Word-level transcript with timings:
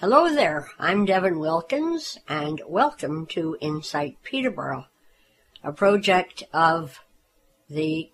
Hello 0.00 0.32
there, 0.34 0.70
I'm 0.78 1.04
Devin 1.04 1.38
Wilkins, 1.38 2.16
and 2.26 2.62
welcome 2.66 3.26
to 3.26 3.58
Insight 3.60 4.16
Peterborough, 4.22 4.86
a 5.62 5.72
project 5.72 6.42
of 6.54 7.04
the 7.68 8.10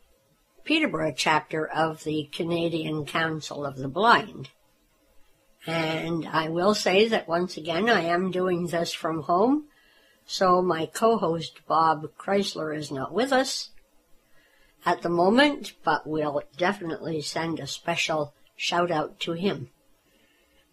Peterborough 0.64 1.14
chapter 1.16 1.64
of 1.64 2.02
the 2.02 2.28
Canadian 2.32 3.06
Council 3.06 3.64
of 3.64 3.76
the 3.76 3.86
Blind. 3.86 4.50
And 5.64 6.26
I 6.26 6.48
will 6.48 6.74
say 6.74 7.06
that 7.06 7.28
once 7.28 7.56
again 7.56 7.88
I 7.88 8.00
am 8.00 8.32
doing 8.32 8.66
this 8.66 8.92
from 8.92 9.22
home, 9.22 9.66
so 10.26 10.60
my 10.60 10.86
co-host 10.86 11.60
Bob 11.68 12.08
Chrysler 12.18 12.76
is 12.76 12.90
not 12.90 13.12
with 13.12 13.32
us 13.32 13.70
at 14.84 15.02
the 15.02 15.08
moment, 15.08 15.74
but 15.84 16.04
we'll 16.04 16.42
definitely 16.56 17.22
send 17.22 17.60
a 17.60 17.66
special 17.68 18.34
shout 18.56 18.90
out 18.90 19.20
to 19.20 19.34
him. 19.34 19.70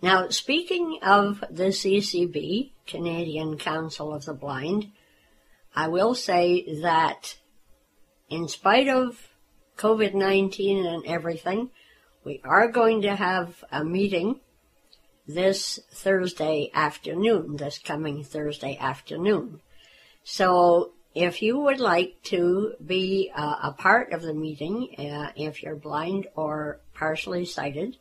Now, 0.03 0.27
speaking 0.27 0.99
of 1.01 1.45
the 1.49 1.69
CCB, 1.71 2.71
Canadian 2.85 3.57
Council 3.57 4.13
of 4.13 4.25
the 4.25 4.33
Blind, 4.33 4.91
I 5.73 5.87
will 5.87 6.13
say 6.13 6.81
that 6.81 7.37
in 8.29 8.49
spite 8.49 8.89
of 8.89 9.29
COVID 9.77 10.13
19 10.13 10.85
and 10.85 11.05
everything, 11.05 11.69
we 12.25 12.41
are 12.43 12.67
going 12.67 13.03
to 13.03 13.15
have 13.15 13.63
a 13.71 13.85
meeting 13.85 14.41
this 15.25 15.79
Thursday 15.93 16.69
afternoon, 16.73 17.55
this 17.55 17.77
coming 17.77 18.25
Thursday 18.25 18.77
afternoon. 18.77 19.61
So 20.25 20.91
if 21.15 21.41
you 21.41 21.57
would 21.57 21.79
like 21.79 22.21
to 22.23 22.73
be 22.85 23.31
uh, 23.33 23.55
a 23.63 23.71
part 23.71 24.11
of 24.11 24.21
the 24.21 24.33
meeting, 24.33 24.95
uh, 24.97 25.31
if 25.37 25.63
you're 25.63 25.77
blind 25.77 26.27
or 26.35 26.81
partially 26.93 27.45
sighted, 27.45 27.95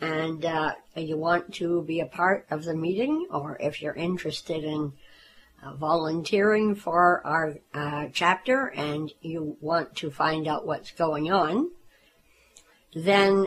and 0.00 0.44
uh, 0.44 0.72
you 0.96 1.16
want 1.16 1.54
to 1.54 1.82
be 1.82 2.00
a 2.00 2.06
part 2.06 2.46
of 2.50 2.64
the 2.64 2.74
meeting, 2.74 3.26
or 3.30 3.56
if 3.60 3.80
you're 3.80 3.94
interested 3.94 4.64
in 4.64 4.92
uh, 5.62 5.74
volunteering 5.74 6.74
for 6.74 7.24
our 7.26 7.54
uh, 7.72 8.06
chapter 8.12 8.68
and 8.68 9.12
you 9.20 9.56
want 9.60 9.94
to 9.96 10.10
find 10.10 10.48
out 10.48 10.66
what's 10.66 10.90
going 10.90 11.32
on, 11.32 11.70
then 12.94 13.46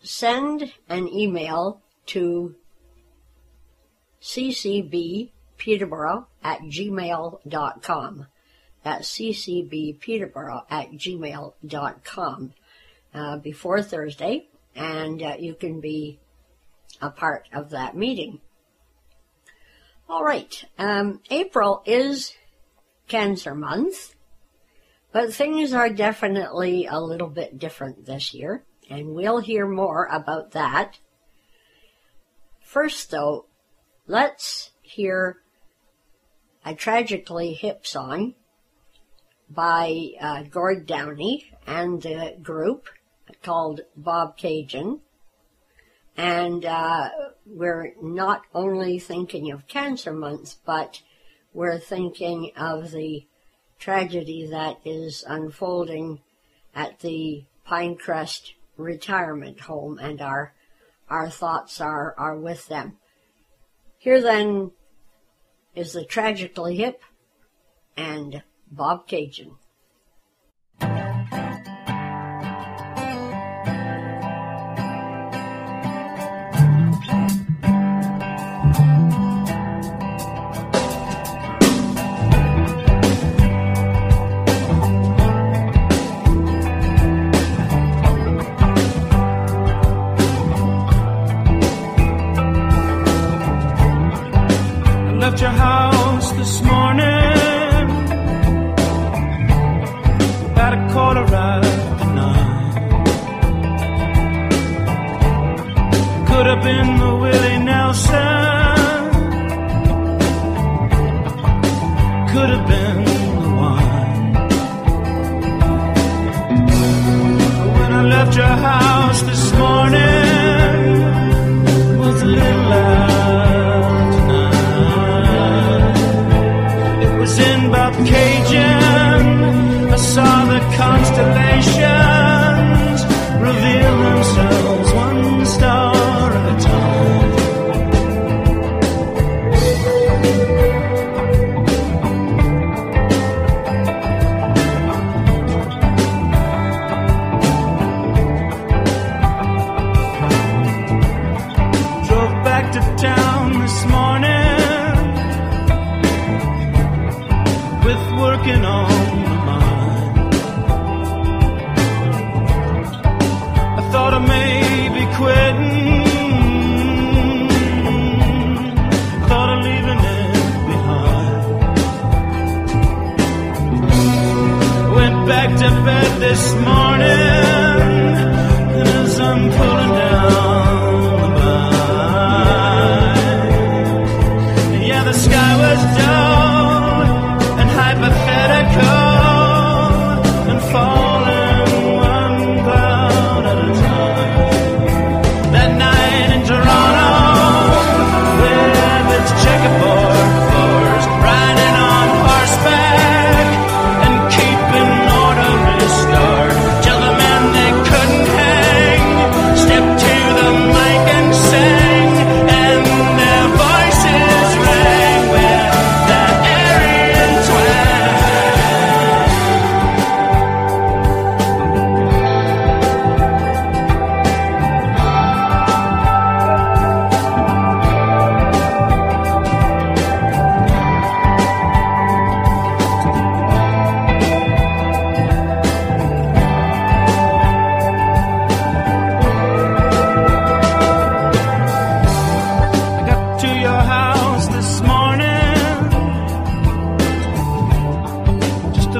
send 0.00 0.72
an 0.88 1.08
email 1.08 1.82
to 2.06 2.54
ccbpeterborough 4.20 6.26
at 6.42 6.60
gmail.com. 6.60 8.26
That's 8.84 9.10
ccbpeterborough 9.10 10.64
at 10.70 10.92
gmail.com 10.92 12.52
uh, 13.14 13.36
before 13.38 13.82
Thursday 13.82 14.48
and 14.78 15.22
uh, 15.22 15.34
you 15.38 15.54
can 15.54 15.80
be 15.80 16.20
a 17.02 17.10
part 17.10 17.48
of 17.52 17.70
that 17.70 17.96
meeting. 17.96 18.40
All 20.08 20.24
right, 20.24 20.64
um, 20.78 21.20
April 21.30 21.82
is 21.84 22.32
Cancer 23.08 23.54
Month, 23.54 24.14
but 25.12 25.34
things 25.34 25.74
are 25.74 25.90
definitely 25.90 26.86
a 26.86 27.00
little 27.00 27.28
bit 27.28 27.58
different 27.58 28.06
this 28.06 28.32
year, 28.32 28.64
and 28.88 29.14
we'll 29.14 29.40
hear 29.40 29.66
more 29.66 30.06
about 30.06 30.52
that. 30.52 30.98
First, 32.62 33.10
though, 33.10 33.46
let's 34.06 34.70
hear 34.80 35.38
a 36.64 36.74
tragically 36.74 37.52
hip 37.52 37.86
song 37.86 38.34
by 39.50 40.10
uh, 40.20 40.42
Gord 40.44 40.86
Downie 40.86 41.50
and 41.66 42.00
the 42.00 42.36
group 42.42 42.88
called 43.42 43.82
Bobcaygeon. 43.98 45.00
And 46.16 46.64
uh, 46.64 47.10
we're 47.46 47.94
not 48.02 48.42
only 48.54 48.98
thinking 48.98 49.52
of 49.52 49.68
Cancer 49.68 50.12
Month, 50.12 50.56
but 50.66 51.02
we're 51.52 51.78
thinking 51.78 52.50
of 52.56 52.90
the 52.90 53.26
tragedy 53.78 54.46
that 54.50 54.78
is 54.84 55.24
unfolding 55.26 56.20
at 56.74 57.00
the 57.00 57.44
Pinecrest 57.66 58.52
Retirement 58.76 59.60
Home, 59.60 59.98
and 59.98 60.20
our 60.20 60.54
our 61.08 61.30
thoughts 61.30 61.80
are 61.80 62.14
are 62.18 62.36
with 62.36 62.66
them. 62.68 62.98
Here 63.98 64.20
then 64.20 64.72
is 65.74 65.92
the 65.92 66.04
tragically 66.04 66.76
hip 66.76 67.02
and 67.96 68.42
Bobcaygeon. 68.74 69.56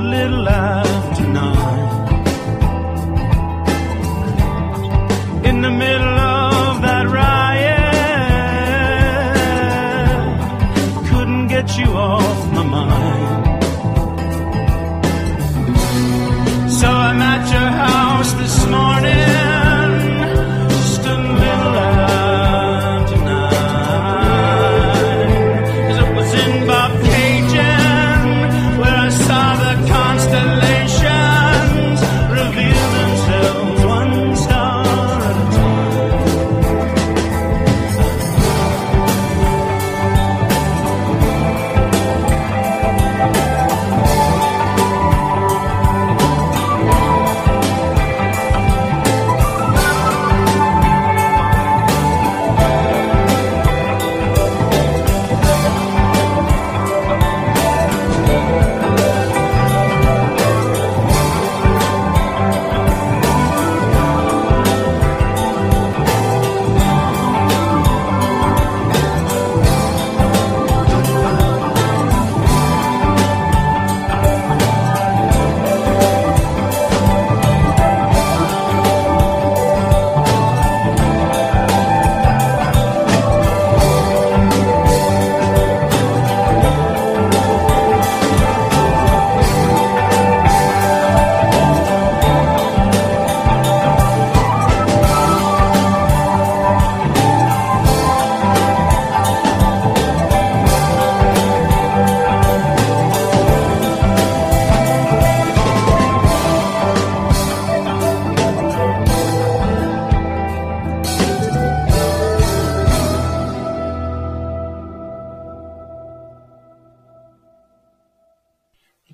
little 0.09 0.43
love 0.43 1.17
tonight. 1.17 1.78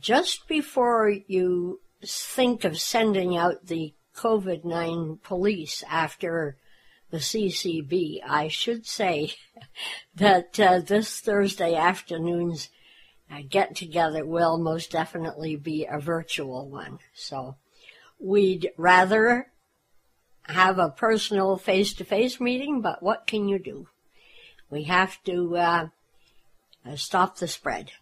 Just 0.04 0.46
before 0.46 1.08
you 1.08 1.80
think 2.02 2.62
of 2.62 2.78
sending 2.78 3.38
out 3.38 3.68
the 3.68 3.94
COVID 4.14 4.62
9 4.62 5.18
police 5.22 5.82
after 5.88 6.58
the 7.10 7.16
CCB, 7.16 8.20
I 8.22 8.48
should 8.48 8.84
say 8.84 9.32
that 10.14 10.60
uh, 10.60 10.80
this 10.80 11.20
Thursday 11.20 11.74
afternoon's 11.74 12.68
uh, 13.32 13.40
get 13.48 13.74
together 13.74 14.26
will 14.26 14.58
most 14.58 14.90
definitely 14.90 15.56
be 15.56 15.86
a 15.90 15.98
virtual 15.98 16.68
one. 16.68 16.98
So 17.14 17.56
we'd 18.20 18.72
rather 18.76 19.46
have 20.42 20.78
a 20.78 20.90
personal 20.90 21.56
face 21.56 21.94
to 21.94 22.04
face 22.04 22.38
meeting, 22.38 22.82
but 22.82 23.02
what 23.02 23.26
can 23.26 23.48
you 23.48 23.58
do? 23.58 23.88
We 24.68 24.82
have 24.82 25.16
to 25.24 25.56
uh, 25.56 25.88
uh 26.86 26.96
stop 26.96 27.38
the 27.38 27.48
spread. 27.48 27.92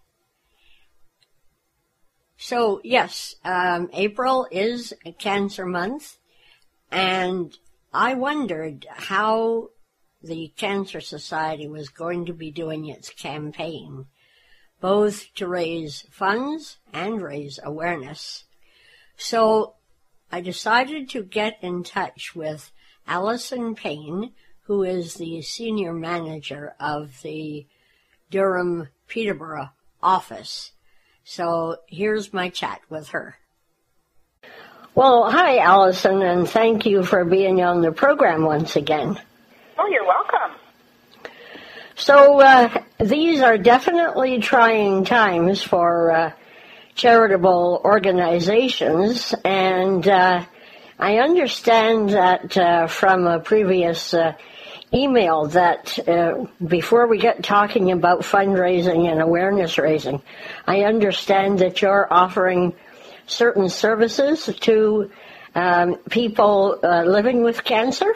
So, 2.45 2.81
yes, 2.83 3.37
um, 3.45 3.89
April 3.93 4.49
is 4.51 4.93
Cancer 5.21 5.65
Month, 5.65 6.19
and 6.91 7.57
I 7.95 8.15
wondered 8.15 8.85
how 8.91 9.71
the 10.21 10.53
Cancer 10.57 11.01
Society 11.01 11.69
was 11.69 11.89
going 11.89 12.27
to 12.27 12.33
be 12.33 12.51
doing 12.51 12.87
its 12.87 13.11
campaign, 13.11 14.07
both 14.81 15.33
to 15.37 15.47
raise 15.47 16.05
funds 16.11 16.79
and 16.93 17.23
raise 17.23 17.61
awareness. 17.63 18.43
So 19.17 19.75
I 20.33 20.41
decided 20.41 21.09
to 21.11 21.23
get 21.23 21.59
in 21.63 21.85
touch 21.85 22.35
with 22.35 22.73
Allison 23.07 23.77
Payne, 23.77 24.33
who 24.63 24.83
is 24.83 25.15
the 25.15 25.43
senior 25.43 25.93
manager 25.93 26.75
of 26.81 27.23
the 27.23 27.69
Durham 28.31 28.89
Peterborough 29.07 29.71
office. 30.03 30.73
So 31.25 31.77
here's 31.89 32.33
my 32.33 32.49
chat 32.49 32.81
with 32.89 33.09
her. 33.09 33.37
Well, 34.95 35.31
hi, 35.31 35.59
Allison, 35.59 36.21
and 36.21 36.49
thank 36.49 36.85
you 36.85 37.03
for 37.03 37.25
being 37.25 37.63
on 37.63 37.81
the 37.81 37.93
program 37.93 38.45
once 38.45 38.77
again. 38.77 39.19
Oh, 39.79 39.89
you're 39.89 40.07
welcome. 40.07 40.59
So 41.95 42.41
uh, 42.41 42.83
these 43.01 43.41
are 43.41 43.57
definitely 43.57 44.41
trying 44.41 45.05
times 45.05 45.63
for 45.63 46.11
uh, 46.11 46.33
charitable 46.95 47.81
organizations, 47.85 49.35
and 49.45 50.07
uh, 50.07 50.45
I 50.99 51.19
understand 51.19 52.11
that 52.11 52.57
uh, 52.57 52.87
from 52.87 53.27
a 53.27 53.41
previous 53.41 54.13
uh, 54.13 54.35
email 54.95 55.47
that 55.47 55.99
uh, 56.09 56.47
before 56.65 57.07
we 57.07 57.19
get 57.19 57.43
talking 57.43 57.93
about 57.93 58.21
fundraising 58.21 59.11
and 59.11 59.21
awareness 59.21 59.79
raising, 59.79 60.23
I 60.67 60.83
understand 60.83 61.61
that 61.61 61.83
you're 61.83 62.13
offering 62.13 62.75
certain 63.27 63.69
services 63.69 64.51
to 64.61 65.11
um, 65.55 65.97
people 66.11 66.79
uh, 66.83 67.03
living 67.05 67.43
with 67.43 67.65
cancer. 67.65 68.13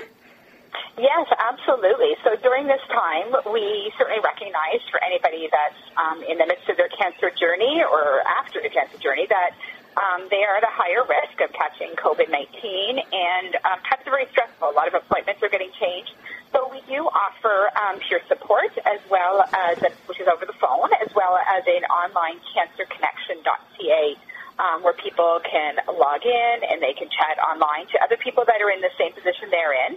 Yes, 0.98 1.28
absolutely. 1.36 2.16
So 2.24 2.36
during 2.40 2.66
this 2.66 2.80
time, 2.88 3.28
we 3.52 3.92
certainly 3.98 4.20
recognize 4.24 4.80
for 4.90 5.02
anybody 5.04 5.48
that's 5.52 5.76
um, 5.96 6.22
in 6.24 6.38
the 6.38 6.46
midst 6.46 6.68
of 6.70 6.76
their 6.78 6.88
cancer 6.88 7.30
journey 7.36 7.84
or 7.84 8.22
after 8.24 8.62
the 8.62 8.70
cancer 8.70 8.96
journey 8.96 9.26
that 9.28 9.52
um, 9.96 10.28
they 10.30 10.44
are 10.44 10.56
at 10.56 10.64
a 10.64 10.72
higher 10.72 11.04
risk 11.04 11.40
of 11.40 11.52
catching 11.52 11.92
COVID 11.96 12.30
19, 12.30 12.96
and 12.96 13.54
um, 13.64 13.80
that's 13.88 14.04
very 14.04 14.26
stressful. 14.32 14.70
A 14.70 14.76
lot 14.76 14.88
of 14.88 14.94
appointments 14.94 15.42
are 15.42 15.48
getting 15.48 15.70
changed. 15.80 16.12
So 16.52 16.68
we 16.70 16.80
do 16.88 17.06
offer 17.06 17.70
um, 17.76 17.98
peer 18.00 18.20
support 18.28 18.70
as 18.86 19.00
well 19.10 19.42
as, 19.42 19.78
a, 19.82 19.90
which 20.06 20.20
is 20.20 20.28
over 20.28 20.46
the 20.46 20.56
phone, 20.60 20.90
as 21.02 21.12
well 21.14 21.36
as 21.36 21.64
an 21.66 21.84
online 21.90 22.40
cancerconnection.ca 22.54 24.16
um, 24.58 24.82
where 24.82 24.94
people 24.94 25.40
can 25.44 25.76
log 25.86 26.24
in 26.24 26.56
and 26.64 26.80
they 26.80 26.94
can 26.94 27.08
chat 27.08 27.36
online 27.44 27.86
to 27.92 28.00
other 28.02 28.16
people 28.16 28.44
that 28.46 28.60
are 28.62 28.70
in 28.70 28.80
the 28.80 28.92
same 28.98 29.12
position 29.12 29.50
they're 29.50 29.76
in. 29.88 29.96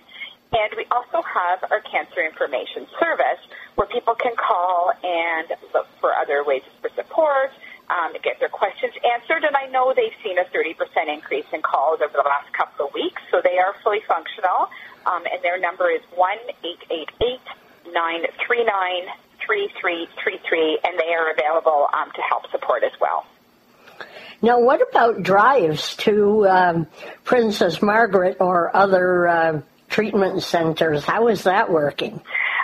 And 0.51 0.73
we 0.75 0.85
also 0.89 1.21
have 1.21 1.63
our 1.69 1.79
cancer 1.85 2.25
information 2.25 2.89
service 2.99 3.39
where 3.75 3.87
people 3.87 4.15
can 4.15 4.33
call 4.35 4.91
and 5.03 5.47
look 5.73 5.87
for 6.01 6.15
other 6.17 6.43
ways 6.43 6.63
for 6.81 6.89
support, 6.97 7.53
um, 7.89 8.13
get 8.23 8.39
their 8.39 8.49
questions 8.49 8.93
answered. 9.13 9.45
And 9.45 9.55
I 9.55 9.69
know 9.69 9.93
they've 9.93 10.15
seen 10.25 10.37
a 10.41 10.45
30% 10.49 10.73
increase 11.05 11.45
in 11.53 11.61
calls 11.61 12.01
over 12.01 12.13
the 12.17 12.25
last 12.25 12.51
couple 12.53 12.87
of 12.87 12.93
weeks, 12.93 13.21
so 13.29 13.41
they 13.45 13.61
are 13.61 13.77
fully 13.83 14.01
functional. 14.09 14.73
Um, 15.09 15.23
and 15.31 15.41
their 15.43 15.59
number 15.59 15.89
is 15.89 16.01
1 16.15 16.37
888 16.63 17.39
939 17.93 19.09
3333, 19.45 20.79
and 20.83 20.99
they 20.99 21.13
are 21.13 21.31
available 21.31 21.87
um, 21.93 22.11
to 22.13 22.21
help 22.21 22.49
support 22.51 22.83
as 22.83 22.91
well. 23.01 23.25
Now, 24.41 24.59
what 24.59 24.81
about 24.87 25.23
drives 25.23 25.95
to 25.97 26.47
um, 26.47 26.87
Princess 27.23 27.81
Margaret 27.81 28.37
or 28.39 28.75
other 28.75 29.27
uh, 29.27 29.61
treatment 29.89 30.43
centers? 30.43 31.03
How 31.03 31.27
is 31.27 31.43
that 31.43 31.71
working? 31.71 32.21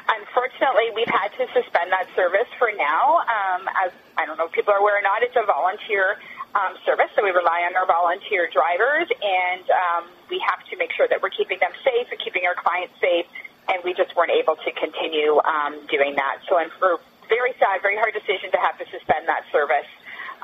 Unfortunately, 0.07 0.93
we've 0.95 1.09
had 1.09 1.29
to 1.39 1.45
suspend 1.51 1.91
that 1.91 2.07
service 2.15 2.47
for 2.59 2.69
now. 2.77 3.17
Um, 3.17 3.67
as 3.85 3.91
I 4.17 4.25
don't 4.25 4.37
know 4.37 4.45
if 4.45 4.51
people 4.51 4.73
are 4.73 4.77
aware 4.77 4.99
or 4.99 5.01
not, 5.01 5.23
it's 5.23 5.35
a 5.35 5.45
volunteer 5.45 6.17
um, 6.55 6.79
service, 6.87 7.11
so 7.15 7.23
we 7.23 7.35
rely 7.35 7.67
on 7.67 7.75
our 7.75 7.85
volunteer 7.85 8.47
drivers, 8.47 9.11
and 9.11 9.65
um, 9.69 10.03
we 10.31 10.39
have 10.47 10.63
to 10.71 10.77
make 10.79 10.95
sure 10.95 11.07
that 11.07 11.21
we're 11.21 11.35
keeping 11.35 11.59
them 11.59 11.75
safe 11.83 12.07
and 12.09 12.19
keeping 12.23 12.47
our 12.47 12.55
clients 12.55 12.95
safe. 13.03 13.27
And 13.67 13.83
we 13.83 13.93
just 13.93 14.15
weren't 14.15 14.31
able 14.31 14.55
to 14.55 14.71
continue 14.77 15.41
um, 15.41 15.81
doing 15.89 16.15
that. 16.15 16.45
So, 16.47 16.57
I'm 16.57 16.69
for 16.79 17.01
very 17.27 17.51
sad, 17.59 17.81
very 17.81 17.97
hard 17.97 18.13
decision 18.13 18.51
to 18.51 18.57
have 18.57 18.77
to 18.77 18.85
suspend 18.89 19.27
that 19.27 19.43
service 19.51 19.89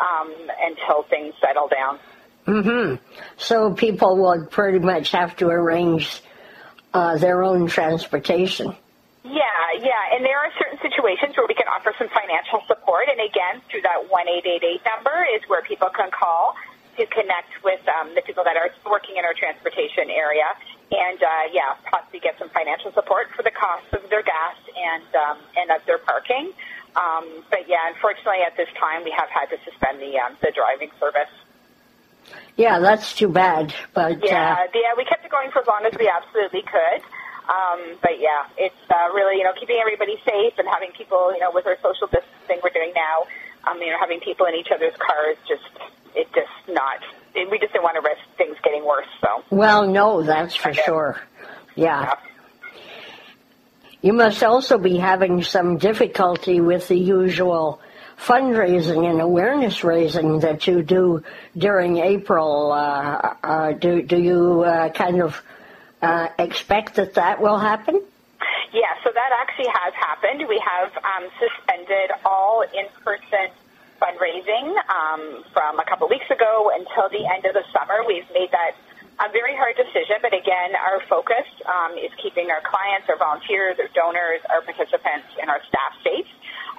um, 0.02 0.34
until 0.62 1.04
things 1.04 1.34
settle 1.40 1.68
down. 1.68 2.00
Mm-hmm. 2.48 2.96
So 3.38 3.74
people 3.74 4.18
would 4.18 4.50
pretty 4.50 4.80
much 4.80 5.12
have 5.12 5.36
to 5.38 5.48
arrange 5.48 6.22
uh, 6.94 7.18
their 7.18 7.44
own 7.44 7.68
transportation. 7.68 8.76
Yeah, 9.24 9.46
yeah, 9.78 10.18
and 10.18 10.26
there 10.26 10.40
are 10.42 10.50
certain 10.58 10.82
situations 10.82 11.38
where 11.38 11.46
we 11.46 11.54
can 11.54 11.70
offer 11.70 11.94
some 11.94 12.10
financial 12.10 12.66
support, 12.66 13.06
and 13.06 13.22
again, 13.22 13.62
through 13.70 13.86
that 13.86 14.10
one 14.10 14.26
eight 14.28 14.50
eight 14.50 14.66
eight 14.66 14.82
number 14.82 15.14
is 15.38 15.46
where 15.46 15.62
people 15.62 15.90
can 15.94 16.10
call 16.10 16.58
to 16.98 17.06
connect 17.06 17.54
with 17.64 17.80
um, 17.86 18.18
the 18.18 18.26
people 18.26 18.44
that 18.44 18.58
are 18.58 18.74
working 18.90 19.22
in 19.22 19.24
our 19.24 19.38
transportation 19.38 20.10
area, 20.10 20.50
and 20.90 21.22
uh, 21.22 21.54
yeah, 21.54 21.78
possibly 21.86 22.20
get 22.20 22.34
some 22.42 22.50
financial 22.50 22.92
support 22.98 23.30
for 23.38 23.44
the 23.44 23.54
cost 23.54 23.86
of 23.94 24.02
their 24.10 24.26
gas 24.26 24.58
and 24.74 25.06
um, 25.14 25.38
and 25.54 25.70
of 25.70 25.86
their 25.86 26.02
parking. 26.02 26.50
Um, 26.98 27.46
but 27.54 27.70
yeah, 27.70 27.94
unfortunately, 27.94 28.42
at 28.42 28.58
this 28.58 28.74
time, 28.74 29.06
we 29.06 29.14
have 29.14 29.30
had 29.30 29.54
to 29.54 29.58
suspend 29.70 30.02
the 30.02 30.18
um, 30.18 30.34
the 30.42 30.50
driving 30.50 30.90
service. 31.00 31.30
Yeah, 32.58 32.80
that's 32.80 33.14
too 33.14 33.30
bad. 33.30 33.74
But 33.94 34.26
yeah, 34.26 34.66
uh, 34.66 34.74
yeah, 34.74 34.98
we 34.98 35.06
kept 35.06 35.24
it 35.24 35.32
going 35.32 35.52
for 35.52 35.62
as 35.62 35.68
long 35.68 35.86
as 35.86 35.94
we 35.94 36.10
absolutely 36.10 36.64
could. 36.66 37.06
Um, 37.50 37.98
but 38.02 38.20
yeah, 38.20 38.48
it's 38.58 38.84
uh, 38.90 39.14
really 39.14 39.38
you 39.38 39.44
know 39.44 39.54
keeping 39.60 39.78
everybody 39.80 40.18
safe 40.26 40.54
and 40.58 40.68
having 40.68 40.92
people 40.98 41.34
you 41.34 41.40
know 41.40 41.52
with 41.54 41.66
our 41.66 41.78
social 41.82 42.08
distancing 42.08 42.60
we're 42.64 42.74
doing 42.74 42.94
now. 42.96 43.26
Um, 43.70 43.78
you 43.78 43.92
know, 43.92 44.00
having 44.00 44.20
people 44.20 44.48
in 44.48 44.56
each 44.56 44.70
other's 44.74 44.98
cars 44.98 45.38
just 45.48 45.70
it 46.16 46.28
just 46.34 46.52
not. 46.68 47.00
It, 47.36 47.50
we 47.50 47.60
just 47.60 47.74
didn't 47.74 47.84
want 47.84 47.96
to 47.96 48.02
risk 48.02 48.22
things 48.38 48.58
getting 48.64 48.86
worse. 48.86 49.08
So. 49.22 49.44
Well, 49.50 49.88
no, 49.88 50.24
that's 50.24 50.56
for 50.56 50.74
sure. 50.74 51.22
yeah. 51.76 52.02
yeah. 52.04 52.14
You 54.02 54.14
must 54.14 54.44
also 54.44 54.80
be 54.80 54.98
having 54.98 55.44
some 55.44 55.78
difficulty 55.78 56.60
with 56.60 56.88
the 56.88 56.98
usual 56.98 57.80
fundraising 58.18 59.08
and 59.08 59.22
awareness 59.22 59.84
raising 59.84 60.40
that 60.40 60.66
you 60.66 60.82
do 60.82 61.24
during 61.56 61.98
April. 61.98 62.72
Uh, 62.72 63.36
uh, 63.44 63.72
do, 63.74 64.02
do 64.02 64.18
you 64.18 64.64
uh, 64.64 64.90
kind 64.90 65.22
of 65.22 65.42
uh, 66.02 66.28
expect 66.40 66.96
that 66.96 67.16
that 67.16 67.42
will 67.42 67.60
happen? 67.60 68.02
Yeah, 68.74 68.96
so 69.04 69.12
that 69.14 69.32
actually 69.42 69.68
has 69.68 69.94
happened. 69.94 70.48
We 70.48 70.62
have 70.64 70.92
um, 71.04 71.30
suspended 71.40 72.12
all 72.26 72.64
in-person 72.64 73.52
fundraising 74.02 74.74
um, 74.90 75.44
from 75.54 75.80
a 75.80 75.86
couple 75.86 76.08
weeks 76.10 76.30
ago 76.32 76.72
until 76.74 77.10
the 77.10 77.28
end 77.28 77.46
of 77.46 77.54
the 77.54 77.64
summer. 77.70 78.02
We've 78.08 78.26
made 78.34 78.50
that 78.52 78.74
a 79.22 79.30
very 79.30 79.54
hard 79.56 79.78
decision, 79.78 80.18
but 80.22 80.34
again, 80.34 80.74
our 80.74 81.04
focus 81.06 81.46
um, 81.70 81.94
is 81.94 82.10
keeping 82.18 82.50
our 82.50 82.62
clients, 82.66 83.06
our 83.10 83.18
volunteers, 83.18 83.78
our 83.78 83.92
donors, 83.94 84.42
our 84.50 84.62
participants, 84.66 85.30
and 85.38 85.52
our 85.52 85.62
staff 85.70 85.94
safe. 86.02 86.26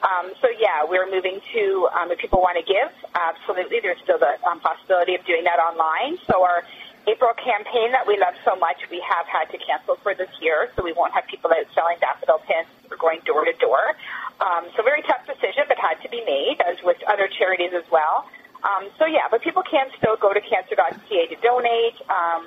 Um, 0.03 0.35
so 0.43 0.51
yeah, 0.59 0.83
we're 0.83 1.07
moving 1.07 1.39
to 1.55 1.89
um, 1.95 2.11
if 2.11 2.19
people 2.19 2.43
want 2.43 2.59
to 2.59 2.67
give, 2.67 2.91
absolutely. 3.15 3.79
There's 3.79 4.03
still 4.03 4.19
the 4.19 4.35
um, 4.43 4.59
possibility 4.59 5.15
of 5.15 5.23
doing 5.25 5.45
that 5.45 5.63
online. 5.63 6.19
So 6.27 6.43
our 6.43 6.67
April 7.07 7.35
campaign 7.35 7.91
that 7.93 8.07
we 8.07 8.19
love 8.19 8.35
so 8.45 8.55
much, 8.57 8.79
we 8.91 9.03
have 9.03 9.27
had 9.27 9.51
to 9.51 9.59
cancel 9.59 9.97
for 10.03 10.15
this 10.15 10.31
year. 10.41 10.71
So 10.77 10.83
we 10.83 10.93
won't 10.93 11.13
have 11.15 11.27
people 11.27 11.51
out 11.51 11.67
selling 11.75 11.99
daffodil 11.99 12.39
pins. 12.47 12.71
We're 12.89 12.97
going 12.97 13.21
door 13.27 13.45
to 13.45 13.53
door. 13.59 13.99
Um, 14.39 14.71
so 14.77 14.83
very 14.83 15.03
tough 15.03 15.27
decision, 15.27 15.65
but 15.67 15.79
had 15.79 15.99
to 16.03 16.09
be 16.09 16.23
made, 16.25 16.63
as 16.63 16.79
with 16.83 16.99
other 17.11 17.27
charities 17.27 17.73
as 17.75 17.85
well. 17.91 18.27
Um, 18.63 18.91
so 18.99 19.07
yeah, 19.07 19.27
but 19.31 19.43
people 19.43 19.63
can 19.63 19.91
still 19.99 20.17
go 20.17 20.33
to 20.33 20.41
cancer.ca 20.41 21.27
to 21.27 21.37
donate. 21.43 21.99
Um, 22.07 22.47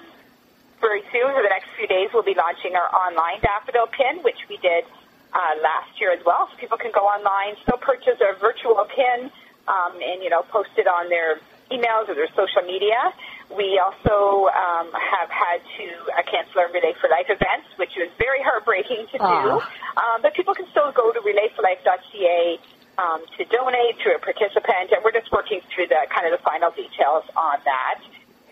very 0.80 1.04
soon, 1.12 1.34
for 1.36 1.44
the 1.44 1.52
next 1.52 1.68
few 1.76 1.88
days, 1.88 2.10
we'll 2.14 2.24
be 2.24 2.36
launching 2.36 2.76
our 2.76 2.88
online 2.96 3.42
daffodil 3.42 3.88
pin, 3.88 4.24
which 4.24 4.40
we 4.48 4.58
did 4.58 4.86
uh, 5.34 5.40
last 5.60 6.00
year 6.00 6.12
as 6.12 6.24
well. 6.24 6.48
So 6.52 6.58
people 6.58 6.78
can 6.78 6.92
go 6.92 7.04
online, 7.04 7.56
still 7.64 7.78
purchase 7.78 8.20
a 8.24 8.40
virtual 8.40 8.80
pin 8.88 9.32
um, 9.68 10.00
and 10.02 10.24
you 10.24 10.30
know 10.30 10.44
post 10.44 10.72
it 10.78 10.88
on 10.88 11.10
their 11.10 11.40
emails 11.72 12.08
or 12.08 12.16
their 12.16 12.30
social 12.36 12.62
media. 12.64 13.12
We 13.54 13.78
also 13.78 14.50
um, 14.50 14.90
have 14.94 15.30
had 15.30 15.62
to 15.78 15.86
uh, 16.18 16.24
cancel 16.26 16.60
our 16.66 16.70
Relay 16.74 16.94
for 17.00 17.10
Life 17.10 17.30
events, 17.30 17.70
which 17.78 17.94
was 17.96 18.10
very 18.18 18.42
heartbreaking 18.42 19.06
to 19.14 19.18
do. 19.18 19.62
Um, 20.02 20.22
but 20.26 20.34
people 20.34 20.54
can 20.56 20.66
still 20.72 20.92
go 20.92 21.14
to 21.14 21.20
relayforlife.ca 21.22 22.60
um, 22.98 23.22
to 23.38 23.46
donate 23.46 24.00
to 24.04 24.16
a 24.16 24.20
participant, 24.20 24.92
and 24.92 25.04
we're 25.04 25.14
just 25.16 25.32
working 25.32 25.62
through 25.74 25.88
the 25.88 26.02
kind 26.10 26.26
of 26.26 26.34
the 26.34 26.44
final 26.44 26.72
details 26.72 27.24
on 27.38 27.60
that. 27.66 28.02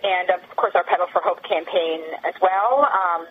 And 0.03 0.29
of 0.29 0.43
course, 0.55 0.75
our 0.75 0.83
Pedal 0.83 1.07
for 1.11 1.21
Hope 1.23 1.41
campaign 1.43 2.03
as 2.27 2.35
well. 2.41 2.85
Um, 2.91 3.25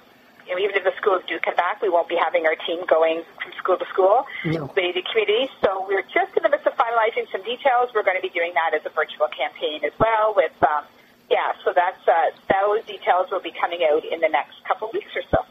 you 0.49 0.57
know, 0.57 0.59
even 0.59 0.75
if 0.75 0.83
the 0.83 0.97
schools 0.99 1.23
do 1.29 1.39
come 1.39 1.55
back, 1.55 1.81
we 1.81 1.89
won't 1.89 2.09
be 2.09 2.19
having 2.19 2.47
our 2.47 2.57
team 2.67 2.83
going 2.91 3.23
from 3.39 3.53
school 3.63 3.79
to 3.79 3.87
school, 3.93 4.27
No. 4.45 4.67
to 4.67 4.75
the 4.75 5.05
community. 5.07 5.47
So 5.63 5.87
we're 5.87 6.03
just 6.11 6.35
in 6.35 6.43
the 6.43 6.51
midst 6.51 6.67
of 6.67 6.75
finalizing 6.75 7.31
some 7.31 7.45
details. 7.47 7.95
We're 7.95 8.03
going 8.03 8.19
to 8.19 8.25
be 8.25 8.33
doing 8.35 8.51
that 8.59 8.75
as 8.75 8.83
a 8.85 8.91
virtual 8.91 9.29
campaign 9.31 9.85
as 9.87 9.95
well. 10.03 10.35
With 10.35 10.57
um, 10.67 10.83
yeah, 11.31 11.53
so 11.65 11.73
that's 11.73 12.03
uh, 12.09 12.35
those 12.51 12.83
details 13.13 13.31
will 13.31 13.41
be 13.41 13.53
coming 13.61 13.81
out 13.91 14.05
in 14.05 14.21
the 14.21 14.29
next 14.29 14.63
couple 14.65 14.89
of 14.89 14.95
weeks 14.95 15.11
or 15.17 15.23
so. 15.31 15.45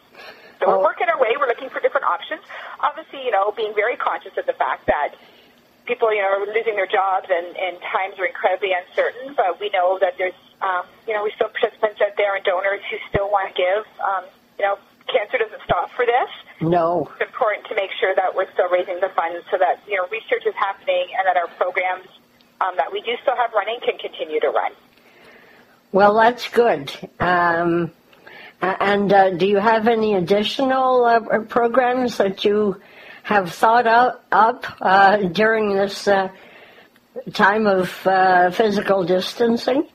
So 0.60 0.68
Oh. 0.68 0.78
we're 0.78 0.84
working 0.84 1.08
our 1.10 1.20
way. 1.20 1.36
We're 1.40 1.48
looking 1.48 1.70
for 1.70 1.80
different 1.80 2.06
options. 2.06 2.42
Obviously, 2.80 3.26
you 3.26 3.32
know, 3.32 3.52
being 3.52 3.74
very 3.74 3.96
conscious 3.96 4.38
of 4.38 4.46
the 4.46 4.54
fact 4.54 4.86
that 4.88 5.16
people, 5.86 6.14
you 6.14 6.22
know, 6.22 6.28
are 6.30 6.46
losing 6.46 6.76
their 6.76 6.88
jobs 6.88 7.28
and, 7.30 7.58
and 7.58 7.78
times 7.82 8.20
are 8.20 8.26
incredibly 8.26 8.74
uncertain. 8.74 9.34
But 9.34 9.60
we 9.60 9.70
know 9.70 9.98
that 10.00 10.18
there's, 10.18 10.38
um, 10.62 10.86
you 11.08 11.14
know, 11.14 11.24
we 11.24 11.32
still 11.34 11.48
have 11.48 11.56
participants 11.58 12.00
out 12.02 12.16
there 12.18 12.36
and 12.36 12.46
donors 12.46 12.82
who 12.90 12.98
still 13.10 13.30
want 13.32 13.50
to 13.50 13.56
give. 13.58 13.86
Um, 14.02 14.24
you 14.60 14.66
know, 14.66 14.78
cancer 15.10 15.38
doesn't 15.40 15.62
stop 15.66 15.90
for 15.92 16.06
this. 16.06 16.30
No. 16.62 17.10
It's 17.20 17.26
important 17.30 17.66
to 17.68 17.76
make 17.76 17.90
sure 18.00 18.14
that 18.14 18.36
we're 18.36 18.50
still 18.54 18.70
raising 18.70 19.00
the 19.02 19.10
funds 19.10 19.42
so 19.50 19.58
that 19.58 19.82
you 19.90 19.98
know 19.98 20.06
research 20.14 20.46
is 20.46 20.54
happening 20.54 21.10
and 21.18 21.26
that 21.26 21.38
our 21.38 21.48
programs 21.58 22.06
um, 22.62 22.78
that 22.78 22.94
we 22.94 23.02
do 23.02 23.18
still 23.26 23.36
have 23.36 23.52
running 23.54 23.80
can 23.82 23.98
continue 23.98 24.40
to 24.40 24.50
run. 24.54 24.72
Well, 25.92 26.16
that's 26.16 26.48
good. 26.48 26.90
Um, 27.20 27.92
and 28.62 29.12
uh, 29.12 29.32
do 29.32 29.46
you 29.46 29.58
have 29.58 29.88
any 29.90 30.16
additional 30.16 31.04
uh, 31.04 31.40
programs 31.50 32.18
that 32.18 32.46
you 32.46 32.80
have 33.24 33.54
thought 33.54 33.88
up 34.32 34.66
uh, 34.80 35.18
during 35.18 35.76
this 35.76 36.08
uh, 36.08 36.30
time 37.34 37.68
of 37.68 38.08
uh, 38.08 38.52
physical 38.52 39.04
distancing? 39.04 39.88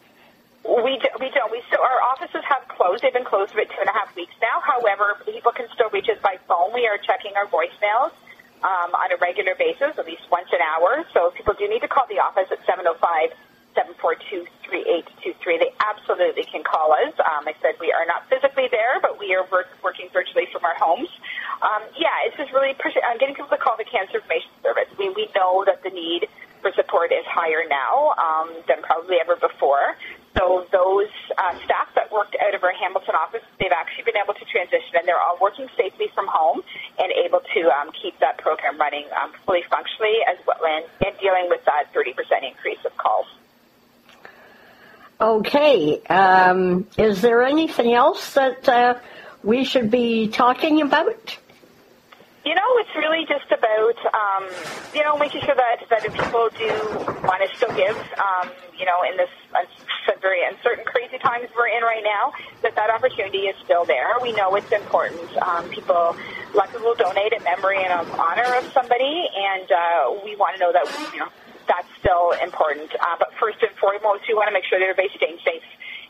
We 0.64 0.98
do, 1.00 1.08
we 1.18 1.30
don't. 1.30 1.50
We 1.50 1.62
still 1.68 1.80
our 1.80 2.02
offices 2.12 2.42
have 2.44 2.68
closed. 2.68 3.02
They've 3.02 3.12
been 3.12 3.24
closed 3.24 3.52
for 3.52 3.64
two 3.64 3.80
and 3.80 3.88
a 3.88 3.92
half 3.92 4.14
weeks 4.16 4.34
now. 4.42 4.60
However, 4.60 5.16
people 5.24 5.52
can 5.52 5.66
still 5.72 5.88
reach 5.90 6.10
us 6.10 6.18
by 6.22 6.36
phone. 6.46 6.74
We 6.74 6.86
are 6.86 6.98
checking 6.98 7.32
our 7.36 7.46
voicemails 7.46 8.10
um, 8.62 8.92
on 8.92 9.12
a 9.12 9.16
regular 9.16 9.54
basis, 9.54 9.96
at 9.96 10.06
least 10.06 10.22
once 10.30 10.48
an 10.52 10.58
hour. 10.60 11.06
So 11.14 11.30
people 11.30 11.54
do 11.54 11.68
need 11.68 11.80
to 11.80 11.88
call 11.88 12.04
the 12.08 12.18
office 12.18 12.48
at 12.50 12.58
705-742-3823. 14.70 15.58
They 15.58 15.73
absolutely 15.80 16.44
can 16.44 16.62
call 16.62 16.92
us. 16.92 17.14
Um, 17.18 17.46
I 17.46 17.54
said 17.62 17.75
we 17.80 17.92
are 17.92 18.06
not 18.06 18.28
physically 18.28 18.68
there, 18.70 19.00
but 19.00 19.18
we 19.18 19.35
are 19.35 19.46
work, 19.50 19.68
working 19.82 20.08
virtually 20.12 20.46
from 20.52 20.64
our 20.64 20.75
homes. 20.75 21.08
Um, 21.62 21.82
yeah, 21.99 22.12
it's 22.26 22.37
just 22.37 22.52
really 22.52 22.75
push, 22.75 22.96
uh, 22.96 23.18
getting 23.18 23.35
people 23.35 23.50
to 23.50 23.62
call 23.62 23.76
the 23.76 23.85
Cancer 23.85 24.18
Information 24.18 24.50
Service. 24.62 24.88
We, 24.99 25.11
we 25.11 25.28
know 25.35 25.64
that 25.66 25.82
the 25.82 25.90
need 25.90 26.28
for 26.61 26.73
support 26.73 27.12
is 27.12 27.25
higher 27.26 27.62
now 27.68 28.14
um, 28.18 28.50
than 28.66 28.82
probably 28.82 29.16
ever 29.20 29.37
before. 29.37 29.96
So 30.37 30.66
those 30.68 31.08
uh, 31.38 31.56
staff 31.64 31.88
that 31.96 32.12
worked 32.12 32.37
out 32.37 32.52
of 32.54 32.61
our 32.62 32.73
Hamilton 32.76 33.16
office, 33.16 33.40
they've 33.56 33.73
actually 33.73 34.04
been 34.04 34.20
able 34.20 34.35
to 34.35 34.44
transition, 34.44 35.00
and 35.00 35.08
they're 35.08 35.20
all 35.20 35.38
working 35.40 35.64
safely 35.78 36.12
from 36.12 36.28
home 36.28 36.61
and 36.99 37.08
able 37.25 37.40
to 37.40 37.61
um, 37.73 37.88
keep 37.96 38.18
that 38.20 38.37
program 38.37 38.76
running 38.76 39.08
um, 39.16 39.32
fully 39.46 39.64
functionally 39.70 40.20
as 40.28 40.37
well, 40.44 40.61
and, 40.61 40.85
and 41.06 41.16
dealing 41.25 41.49
with 41.49 41.64
that 41.64 41.88
30% 41.96 42.12
increase 42.12 42.12
of 42.12 42.35
calls. 42.35 42.35
Okay. 45.20 46.02
Um, 46.02 46.87
is 46.99 47.23
there 47.23 47.42
anything 47.42 47.94
else 47.94 48.35
that 48.35 48.68
uh, 48.68 48.99
we 49.42 49.64
should 49.64 49.90
be 49.90 50.28
talking 50.28 50.82
about? 50.82 51.38
You 52.44 52.54
know, 52.54 52.70
it's 52.78 52.94
really 52.94 53.26
just 53.26 53.50
about, 53.50 53.96
um, 54.14 54.46
you 54.94 55.02
know, 55.02 55.18
making 55.18 55.40
sure 55.40 55.54
that, 55.56 55.88
that 55.90 56.04
if 56.04 56.12
people 56.12 56.49
do 56.56 56.68
want 57.26 57.42
to 57.42 57.56
still 57.56 57.75
give, 57.75 57.96
um, 57.96 58.50
you 58.78 58.85
know, 58.85 59.02
in 59.11 59.16
this 59.16 59.30
uh, 59.52 59.64
very 60.20 60.46
uncertain, 60.46 60.85
crazy 60.85 61.18
times 61.18 61.49
we're 61.56 61.68
in 61.68 61.82
right 61.82 62.04
now, 62.04 62.32
that 62.62 62.76
that 62.76 62.90
opportunity 62.90 63.49
is 63.50 63.56
still 63.64 63.85
there. 63.85 64.14
We 64.23 64.32
know 64.32 64.54
it's 64.54 64.70
important. 64.70 65.37
Um, 65.38 65.68
people, 65.70 65.96
a 66.14 66.56
lot 66.56 66.66
of 66.68 66.73
people 66.73 66.94
donate 66.94 67.32
in 67.32 67.42
memory 67.42 67.82
and 67.82 67.92
of 67.92 68.12
honor 68.18 68.54
of 68.54 68.70
somebody, 68.73 69.28
and 69.35 69.73
uh, 69.73 70.20
we 70.25 70.37
want 70.37 70.54
to 70.56 70.61
know 70.61 70.73
that, 70.73 70.87
you 71.12 71.18
know, 71.18 71.28
that's 71.66 71.88
still 71.99 72.32
important. 72.42 72.90
Uh, 72.94 73.16
but 73.18 73.32
first 73.38 73.58
and 73.62 73.70
foremost, 73.78 74.25
we 74.28 74.35
want 74.35 74.49
to 74.49 74.54
make 74.54 74.64
sure 74.64 74.78
that 74.78 74.88
everybody's 74.88 75.16
staying 75.16 75.38
safe 75.44 75.66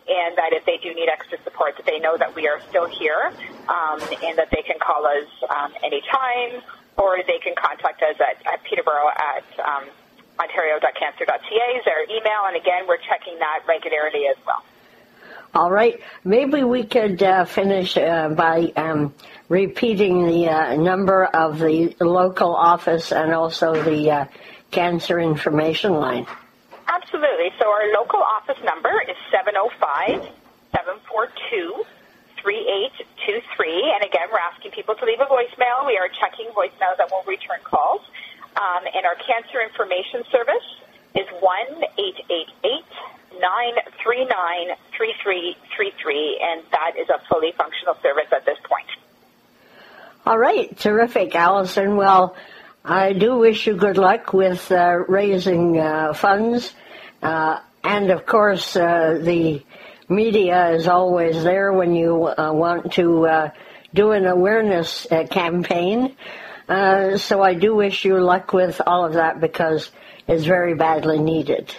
and 0.08 0.36
that 0.36 0.52
if 0.52 0.64
they 0.64 0.78
do 0.78 0.94
need 0.94 1.08
extra 1.08 1.38
support, 1.42 1.76
that 1.76 1.86
they 1.86 1.98
know 1.98 2.16
that 2.16 2.34
we 2.34 2.46
are 2.46 2.60
still 2.68 2.86
here 2.86 3.32
um, 3.68 3.98
and 4.22 4.38
that 4.38 4.48
they 4.54 4.62
can 4.62 4.78
call 4.78 5.04
us 5.06 5.26
um, 5.50 5.72
anytime 5.82 6.62
or 6.96 7.18
they 7.26 7.38
can 7.38 7.54
contact 7.56 8.02
us 8.02 8.16
at, 8.20 8.40
at 8.46 8.62
Peterborough 8.64 9.10
at 9.10 9.44
um, 9.60 9.84
ontario.cancer.ca 10.38 11.68
is 11.76 11.84
our 11.86 12.04
email. 12.04 12.46
And 12.46 12.56
again, 12.56 12.86
we're 12.86 13.02
checking 13.08 13.38
that 13.38 13.60
regularly 13.66 14.26
as 14.30 14.36
well. 14.46 14.64
All 15.54 15.70
right. 15.70 16.00
Maybe 16.24 16.62
we 16.62 16.84
could 16.84 17.22
uh, 17.22 17.44
finish 17.44 17.96
uh, 17.96 18.28
by 18.28 18.72
um, 18.76 19.14
repeating 19.48 20.26
the 20.26 20.48
uh, 20.48 20.76
number 20.76 21.24
of 21.24 21.58
the 21.58 21.96
local 22.00 22.54
office 22.54 23.12
and 23.12 23.32
also 23.32 23.82
the 23.82 24.10
uh, 24.10 24.24
cancer 24.70 25.18
information 25.18 25.94
line. 25.94 26.26
Absolutely. 26.88 27.50
So 27.58 27.68
our 27.68 27.92
local 27.92 28.22
office 28.22 28.62
number 28.64 28.92
is 29.08 29.16
705 29.30 30.22
742 30.72 31.84
3823. 32.42 33.94
And 33.94 34.04
again, 34.06 34.30
we're 34.30 34.38
asking 34.38 34.70
people 34.70 34.94
to 34.94 35.04
leave 35.04 35.20
a 35.20 35.26
voicemail. 35.26 35.86
We 35.86 35.98
are 35.98 36.08
checking 36.08 36.46
voicemails 36.54 36.98
that 36.98 37.10
will 37.10 37.24
return 37.26 37.58
calls. 37.64 38.02
Um, 38.56 38.86
and 38.94 39.04
our 39.04 39.16
cancer 39.16 39.60
information 39.60 40.22
service 40.30 40.66
is 41.14 41.26
1 41.42 41.82
888 41.98 42.86
939 43.40 44.78
3333. 44.96 46.40
And 46.40 46.62
that 46.70 46.92
is 46.96 47.08
a 47.10 47.18
fully 47.28 47.52
functional 47.58 47.98
service 48.00 48.30
at 48.30 48.46
this 48.46 48.58
point. 48.62 48.86
All 50.24 50.38
right. 50.38 50.76
Terrific, 50.78 51.34
Allison. 51.34 51.96
Well, 51.96 52.36
I 52.88 53.14
do 53.14 53.36
wish 53.38 53.66
you 53.66 53.74
good 53.74 53.98
luck 53.98 54.32
with 54.32 54.70
uh, 54.70 55.02
raising 55.08 55.76
uh, 55.76 56.14
funds. 56.14 56.72
Uh, 57.20 57.58
and 57.82 58.12
of 58.12 58.26
course, 58.26 58.76
uh, 58.76 59.18
the 59.20 59.64
media 60.08 60.70
is 60.70 60.86
always 60.86 61.42
there 61.42 61.72
when 61.72 61.96
you 61.96 62.28
uh, 62.28 62.52
want 62.52 62.92
to 62.92 63.26
uh, 63.26 63.50
do 63.92 64.12
an 64.12 64.26
awareness 64.26 65.04
campaign. 65.30 66.14
So 66.68 67.42
I 67.42 67.54
do 67.54 67.74
wish 67.74 68.04
you 68.04 68.22
luck 68.22 68.52
with 68.52 68.80
all 68.86 69.04
of 69.04 69.14
that 69.14 69.40
because 69.40 69.90
it's 70.28 70.44
very 70.44 70.74
badly 70.74 71.18
needed. 71.18 71.74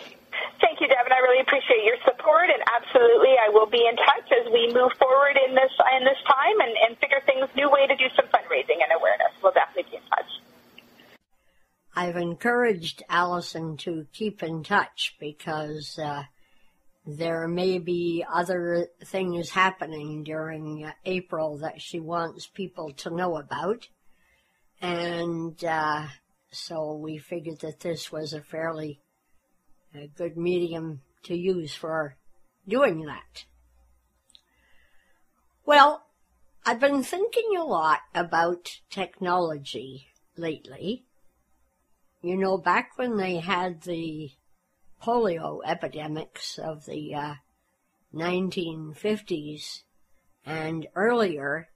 Thank 0.60 0.82
you, 0.82 0.88
Devin. 0.92 1.14
I 1.14 1.20
really 1.24 1.40
appreciate 1.40 1.86
your 1.86 1.98
support, 2.04 2.50
and 2.52 2.64
absolutely, 2.68 3.32
I 3.40 3.48
will 3.54 3.70
be 3.70 3.80
in 3.80 3.96
touch 3.96 4.28
as 4.44 4.52
we 4.52 4.74
move 4.74 4.92
forward 5.00 5.40
in 5.48 5.56
this 5.56 5.72
in 5.96 6.04
this 6.04 6.20
time 6.28 6.60
and, 6.68 6.74
and 6.84 6.98
figure 7.00 7.22
things 7.26 7.48
new 7.56 7.70
way 7.72 7.88
to 7.88 7.96
do 7.96 8.12
some 8.16 8.26
fundraising 8.28 8.84
and 8.84 8.92
awareness. 8.92 9.32
We'll 9.42 9.54
definitely. 9.54 9.67
I've 11.98 12.16
encouraged 12.16 13.02
Allison 13.10 13.76
to 13.78 14.06
keep 14.14 14.44
in 14.44 14.62
touch 14.62 15.16
because 15.20 15.98
uh, 15.98 16.26
there 17.08 17.48
may 17.48 17.80
be 17.80 18.24
other 18.32 18.90
things 19.04 19.50
happening 19.50 20.24
during 20.24 20.86
uh, 20.86 20.92
April 21.06 21.58
that 21.58 21.82
she 21.82 22.00
wants 22.00 22.46
people 22.46 22.94
to 22.98 23.10
know 23.10 23.36
about. 23.38 23.88
And 24.80 25.64
uh, 25.66 26.06
so 26.52 26.94
we 26.94 27.18
figured 27.18 27.62
that 27.62 27.80
this 27.80 28.12
was 28.12 28.32
a 28.32 28.42
fairly 28.42 29.02
uh, 29.96 30.06
good 30.16 30.38
medium 30.38 31.02
to 31.24 31.36
use 31.36 31.74
for 31.74 32.16
doing 32.68 33.08
that. 33.08 33.46
Well, 35.66 36.04
I've 36.64 36.80
been 36.80 37.02
thinking 37.02 37.58
a 37.58 37.64
lot 37.64 38.02
about 38.14 38.70
technology 38.92 40.10
lately. 40.38 41.07
You 42.28 42.36
know, 42.36 42.58
back 42.58 42.98
when 42.98 43.16
they 43.16 43.38
had 43.38 43.84
the 43.84 44.32
polio 45.02 45.62
epidemics 45.66 46.60
of 46.60 46.86
the 46.86 47.16
uh, 47.16 47.34
1950s 48.14 49.84
and 50.46 50.88
earlier, 50.94 51.70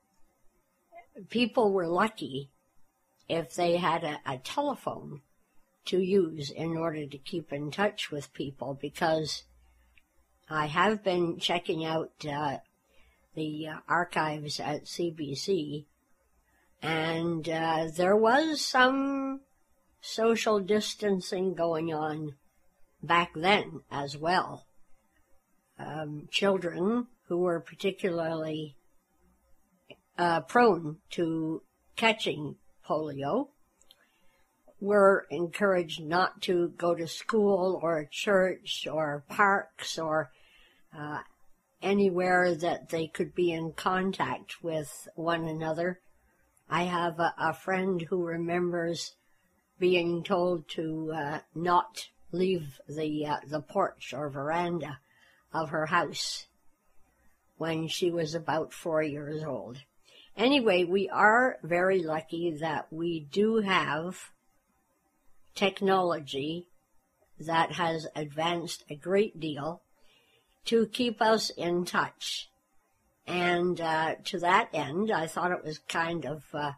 people 1.29 1.71
were 1.71 1.87
lucky 1.87 2.49
if 3.29 3.55
they 3.55 3.77
had 3.77 4.03
a, 4.03 4.19
a 4.25 4.39
telephone 4.39 5.21
to 5.85 6.01
use 6.01 6.51
in 6.51 6.75
order 6.75 7.05
to 7.05 7.17
keep 7.17 7.53
in 7.53 7.71
touch 7.71 8.11
with 8.11 8.33
people 8.33 8.73
because 8.73 9.43
I 10.49 10.65
have 10.65 11.01
been 11.01 11.39
checking 11.39 11.85
out 11.85 12.11
uh, 12.29 12.57
the 13.35 13.69
uh, 13.69 13.77
archives 13.87 14.59
at 14.59 14.83
CBC 14.83 15.85
and 16.81 17.47
uh, 17.47 17.87
there 17.95 18.17
was 18.17 18.59
some 18.59 19.39
social 20.01 20.59
distancing 20.59 21.53
going 21.53 21.93
on 21.93 22.33
back 23.01 23.31
then 23.35 23.81
as 23.91 24.17
well. 24.17 24.65
Um, 25.79 26.27
children 26.31 27.07
who 27.27 27.37
were 27.37 27.59
particularly 27.59 28.75
uh, 30.17 30.41
prone 30.41 30.97
to 31.11 31.61
catching 31.95 32.55
polio 32.85 33.49
were 34.79 35.27
encouraged 35.29 36.03
not 36.03 36.41
to 36.41 36.69
go 36.77 36.95
to 36.95 37.07
school 37.07 37.79
or 37.81 38.07
church 38.11 38.87
or 38.91 39.23
parks 39.29 39.97
or 39.97 40.31
uh, 40.97 41.19
anywhere 41.81 42.55
that 42.55 42.89
they 42.89 43.07
could 43.07 43.33
be 43.33 43.51
in 43.51 43.71
contact 43.73 44.63
with 44.63 45.07
one 45.15 45.45
another. 45.45 45.99
I 46.69 46.83
have 46.83 47.19
a, 47.19 47.33
a 47.37 47.53
friend 47.53 48.01
who 48.09 48.25
remembers 48.25 49.15
being 49.81 50.23
told 50.23 50.69
to 50.69 51.11
uh, 51.11 51.39
not 51.55 52.07
leave 52.31 52.79
the 52.87 53.25
uh, 53.25 53.37
the 53.47 53.59
porch 53.59 54.13
or 54.15 54.29
veranda 54.29 54.99
of 55.51 55.69
her 55.69 55.87
house 55.87 56.45
when 57.57 57.87
she 57.87 58.11
was 58.11 58.35
about 58.35 58.71
four 58.71 59.01
years 59.01 59.43
old. 59.43 59.79
Anyway, 60.37 60.83
we 60.83 61.09
are 61.09 61.57
very 61.63 62.01
lucky 62.01 62.51
that 62.61 62.87
we 62.91 63.19
do 63.19 63.57
have 63.57 64.29
technology 65.55 66.67
that 67.39 67.73
has 67.73 68.07
advanced 68.15 68.83
a 68.89 68.95
great 68.95 69.39
deal 69.39 69.81
to 70.65 70.85
keep 70.85 71.21
us 71.21 71.49
in 71.49 71.85
touch. 71.85 72.49
And 73.25 73.81
uh, 73.81 74.15
to 74.25 74.39
that 74.39 74.69
end, 74.73 75.11
I 75.11 75.25
thought 75.25 75.51
it 75.51 75.65
was 75.65 75.79
kind 75.79 76.25
of 76.25 76.43
uh, 76.53 76.73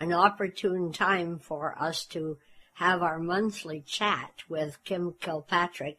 an 0.00 0.12
opportune 0.12 0.92
time 0.92 1.38
for 1.38 1.74
us 1.78 2.04
to 2.06 2.38
have 2.76 3.02
our 3.02 3.18
monthly 3.18 3.80
chat 3.80 4.42
with 4.50 4.76
Kim 4.84 5.14
Kilpatrick 5.18 5.96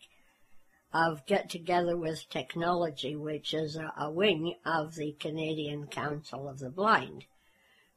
of 0.93 1.25
Get 1.25 1.49
Together 1.49 1.97
with 1.97 2.29
Technology, 2.29 3.15
which 3.15 3.51
is 3.51 3.75
a, 3.75 3.91
a 3.97 4.11
wing 4.11 4.53
of 4.63 4.93
the 4.95 5.15
Canadian 5.19 5.87
Council 5.87 6.47
of 6.47 6.59
the 6.59 6.69
Blind. 6.69 7.25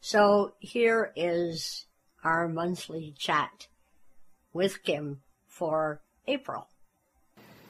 So 0.01 0.55
here 0.61 1.13
is 1.15 1.85
our 2.25 2.49
monthly 2.49 3.15
chat 3.19 3.69
with 4.55 4.83
Kim 4.83 5.21
for 5.47 6.01
April. 6.27 6.67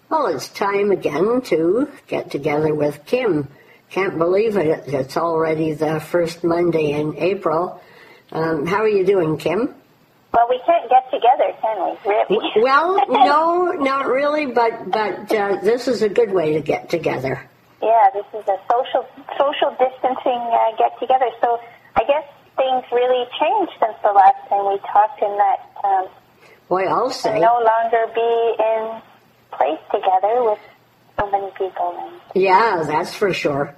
Well, 0.09 0.29
it's 0.29 0.49
time 0.49 0.93
again 0.93 1.41
to 1.43 1.89
get 2.07 2.31
together 2.31 2.73
with 2.73 3.05
Kim. 3.05 3.49
Can't 3.91 4.17
believe 4.17 4.57
it. 4.57 4.85
It's 4.87 5.17
already 5.17 5.73
the 5.73 5.99
first 5.99 6.45
Monday 6.45 6.93
in 6.93 7.17
April. 7.17 7.83
Um, 8.31 8.65
how 8.65 8.79
are 8.79 8.89
you 8.89 9.05
doing, 9.05 9.37
Kim? 9.37 9.75
Well, 10.33 10.47
we 10.49 10.61
can't 10.65 10.89
get 10.89 11.11
together, 11.11 11.53
can 11.61 11.85
we? 11.85 12.09
Really? 12.09 12.53
Well, 12.63 13.01
no, 13.09 13.73
not 13.73 14.07
really, 14.07 14.47
but 14.47 14.91
but 14.91 15.33
uh, 15.33 15.61
this 15.63 15.89
is 15.89 16.03
a 16.03 16.09
good 16.09 16.33
way 16.33 16.55
to 16.55 16.61
get 16.61 16.89
together. 16.89 17.49
Yeah, 17.83 18.11
this 18.13 18.27
is 18.35 18.47
a 18.47 18.59
social 18.71 19.07
social 19.39 19.71
distancing 19.79 20.41
uh, 20.53 20.77
get 20.79 20.99
together. 21.01 21.31
So 21.41 21.59
I 21.97 22.05
guess 22.05 22.25
things 22.57 22.85
really 22.93 23.25
changed 23.41 23.73
since 23.81 23.97
the 24.03 24.13
last 24.13 24.49
time 24.49 24.69
we 24.69 24.79
talked. 24.93 25.21
In 25.21 25.37
that, 25.37 25.59
um, 25.85 26.09
boy, 26.69 26.85
I'll 26.85 27.11
say, 27.11 27.41
no 27.41 27.59
longer 27.59 28.07
be 28.15 28.55
in 28.59 29.03
place 29.51 29.81
together 29.91 30.45
with 30.45 30.59
so 31.19 31.31
many 31.31 31.51
people. 31.59 32.13
Yeah, 32.35 32.85
that's 32.87 33.15
for 33.15 33.33
sure. 33.35 33.75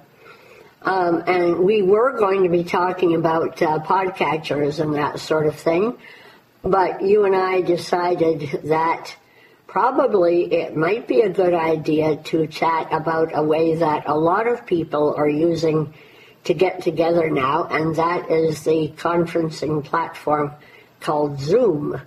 Um, 0.83 1.23
and 1.27 1.59
we 1.59 1.81
were 1.81 2.17
going 2.17 2.43
to 2.43 2.49
be 2.49 2.65
talking 2.65 3.15
about 3.15 3.61
uh, 3.61 3.79
podcatchers 3.79 4.79
and 4.79 4.95
that 4.95 5.19
sort 5.19 5.47
of 5.47 5.55
thing, 5.55 5.97
but 6.63 7.01
you 7.01 7.25
and 7.25 7.35
I 7.35 7.61
decided 7.61 8.61
that 8.65 9.15
probably 9.67 10.53
it 10.53 10.75
might 10.75 11.07
be 11.07 11.21
a 11.21 11.29
good 11.29 11.53
idea 11.53 12.15
to 12.15 12.47
chat 12.47 12.87
about 12.91 13.31
a 13.33 13.43
way 13.43 13.75
that 13.75 14.07
a 14.07 14.15
lot 14.15 14.47
of 14.47 14.65
people 14.65 15.13
are 15.15 15.29
using 15.29 15.93
to 16.45 16.53
get 16.53 16.81
together 16.81 17.29
now, 17.29 17.65
and 17.65 17.95
that 17.95 18.29
is 18.29 18.63
the 18.63 18.93
conferencing 18.95 19.83
platform 19.83 20.51
called 20.99 21.39
Zoom. 21.39 21.99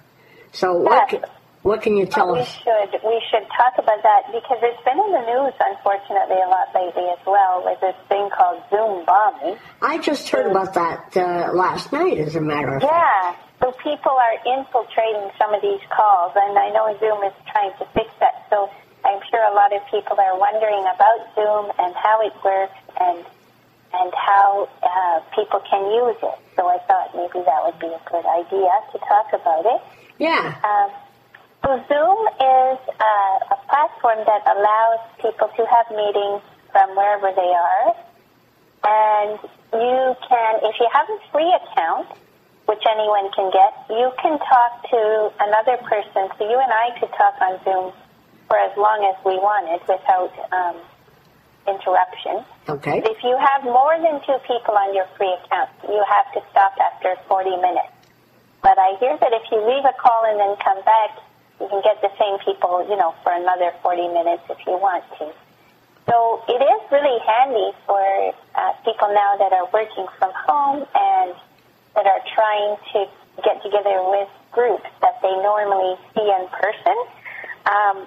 So 0.53 0.75
what 0.75 1.31
what 1.63 1.83
can 1.83 1.97
you 1.97 2.07
tell 2.07 2.33
we 2.33 2.41
us? 2.41 2.57
We 2.59 2.63
should 2.63 3.03
we 3.05 3.23
should 3.31 3.47
talk 3.49 3.75
about 3.79 4.03
that 4.03 4.23
because 4.33 4.59
it's 4.63 4.85
been 4.85 4.99
in 4.99 5.13
the 5.13 5.27
news, 5.27 5.53
unfortunately, 5.59 6.37
a 6.37 6.49
lot 6.49 6.69
lately 6.75 7.09
as 7.11 7.27
well, 7.27 7.63
with 7.65 7.81
this 7.81 7.97
thing 8.09 8.29
called 8.31 8.63
Zoom 8.71 9.05
bombing. 9.05 9.59
I 9.83 9.99
just 9.99 10.29
heard 10.29 10.51
about 10.51 10.75
that 10.75 11.17
uh, 11.17 11.53
last 11.53 11.93
night, 11.93 12.19
as 12.19 12.37
a 12.37 12.41
matter 12.41 12.77
of 12.77 12.83
yeah. 12.83 13.33
fact. 13.33 13.46
So 13.67 13.75
people 13.83 14.15
are 14.15 14.39
infiltrating 14.47 15.27
some 15.43 15.51
of 15.51 15.59
these 15.59 15.83
calls, 15.91 16.31
and 16.39 16.55
I 16.55 16.71
know 16.71 16.87
Zoom 17.03 17.19
is 17.27 17.35
trying 17.51 17.75
to 17.83 17.85
fix 17.99 18.07
that. 18.23 18.47
So 18.47 18.71
I'm 19.03 19.19
sure 19.27 19.43
a 19.43 19.55
lot 19.59 19.75
of 19.75 19.83
people 19.91 20.15
are 20.15 20.39
wondering 20.39 20.87
about 20.87 21.35
Zoom 21.35 21.75
and 21.75 21.91
how 21.99 22.23
it 22.23 22.31
works 22.47 22.79
and 22.95 23.27
and 23.91 24.15
how 24.15 24.71
uh, 24.87 25.19
people 25.35 25.59
can 25.67 25.83
use 25.91 26.15
it. 26.23 26.39
So 26.55 26.71
I 26.71 26.79
thought 26.87 27.11
maybe 27.19 27.43
that 27.43 27.67
would 27.67 27.81
be 27.83 27.91
a 27.91 27.99
good 28.07 28.23
idea 28.23 28.71
to 28.95 28.99
talk 29.03 29.35
about 29.35 29.67
it. 29.67 29.83
Yeah. 30.23 30.63
Um, 30.63 30.91
so 31.67 31.71
Zoom 31.91 32.19
is 32.39 32.79
uh, 32.87 33.51
a 33.51 33.59
platform 33.67 34.23
that 34.31 34.47
allows 34.47 35.03
people 35.19 35.51
to 35.51 35.63
have 35.67 35.91
meetings 35.91 36.47
from 36.71 36.95
wherever 36.95 37.35
they 37.35 37.51
are. 37.51 37.99
And 38.87 39.43
you 39.75 40.15
can, 40.23 40.53
if 40.63 40.79
you 40.79 40.87
have 40.95 41.11
a 41.11 41.19
free 41.35 41.51
account, 41.51 42.15
which 42.67 42.83
anyone 42.87 43.31
can 43.33 43.51
get, 43.55 43.73
you 43.91 44.11
can 44.21 44.39
talk 44.43 44.73
to 44.91 45.01
another 45.39 45.79
person. 45.87 46.29
So 46.39 46.43
you 46.51 46.59
and 46.59 46.73
I 46.75 46.99
could 46.99 47.11
talk 47.15 47.39
on 47.41 47.63
Zoom 47.63 47.95
for 48.51 48.59
as 48.59 48.75
long 48.77 49.07
as 49.07 49.17
we 49.25 49.39
wanted 49.39 49.83
without 49.87 50.35
um, 50.51 50.77
interruption. 51.67 52.43
Okay. 52.69 53.03
If 53.07 53.23
you 53.23 53.39
have 53.39 53.63
more 53.63 53.95
than 53.99 54.19
two 54.27 54.39
people 54.47 54.75
on 54.75 54.95
your 54.95 55.07
free 55.19 55.31
account, 55.31 55.71
you 55.87 56.03
have 56.03 56.27
to 56.35 56.41
stop 56.51 56.75
after 56.79 57.15
40 57.31 57.51
minutes. 57.63 57.95
But 58.63 58.79
I 58.79 58.99
hear 58.99 59.15
that 59.15 59.31
if 59.31 59.47
you 59.51 59.63
leave 59.63 59.87
a 59.87 59.95
call 59.95 60.27
and 60.27 60.39
then 60.39 60.59
come 60.59 60.83
back, 60.83 61.23
you 61.63 61.71
can 61.71 61.83
get 61.87 62.03
the 62.03 62.11
same 62.19 62.39
people, 62.43 62.83
you 62.91 62.99
know, 62.99 63.15
for 63.23 63.31
another 63.31 63.71
40 63.83 64.11
minutes 64.11 64.43
if 64.51 64.59
you 64.67 64.75
want 64.75 65.07
to. 65.23 65.31
So 66.07 66.43
it 66.47 66.63
is 66.63 66.81
really 66.91 67.19
handy 67.27 67.71
for 67.87 68.03
uh, 68.55 68.73
people 68.87 69.11
now 69.15 69.39
that 69.39 69.53
are 69.55 69.67
working 69.73 70.07
from 70.19 70.31
home 70.35 70.87
and 70.95 71.35
that 71.97 72.07
are 72.07 72.23
trying 72.37 72.77
to 72.93 72.99
get 73.43 73.61
together 73.65 74.05
with 74.13 74.29
groups 74.53 74.87
that 75.01 75.17
they 75.21 75.33
normally 75.41 75.97
see 76.15 76.29
in 76.29 76.45
person. 76.53 76.97
Um, 77.67 78.07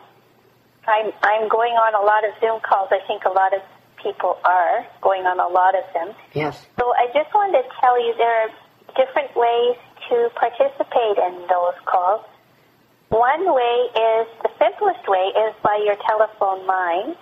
I'm, 0.87 1.11
I'm 1.21 1.45
going 1.49 1.73
on 1.73 1.93
a 1.93 2.03
lot 2.05 2.25
of 2.25 2.33
Zoom 2.39 2.61
calls. 2.61 2.89
I 2.89 3.01
think 3.05 3.25
a 3.25 3.33
lot 3.33 3.53
of 3.53 3.61
people 4.01 4.37
are 4.45 4.87
going 5.01 5.27
on 5.27 5.37
a 5.37 5.49
lot 5.51 5.75
of 5.75 5.85
them. 5.93 6.15
Yes. 6.33 6.65
So 6.79 6.89
I 6.95 7.11
just 7.13 7.29
wanted 7.35 7.61
to 7.61 7.69
tell 7.81 7.99
you 7.99 8.15
there 8.17 8.47
are 8.47 8.51
different 8.95 9.35
ways 9.35 9.77
to 10.09 10.31
participate 10.33 11.17
in 11.19 11.45
those 11.45 11.77
calls. 11.85 12.25
One 13.09 13.43
way 13.53 13.75
is, 13.93 14.25
the 14.45 14.53
simplest 14.57 15.05
way 15.09 15.33
is 15.33 15.53
by 15.61 15.81
your 15.83 15.97
telephone 16.05 16.65
line. 16.65 17.17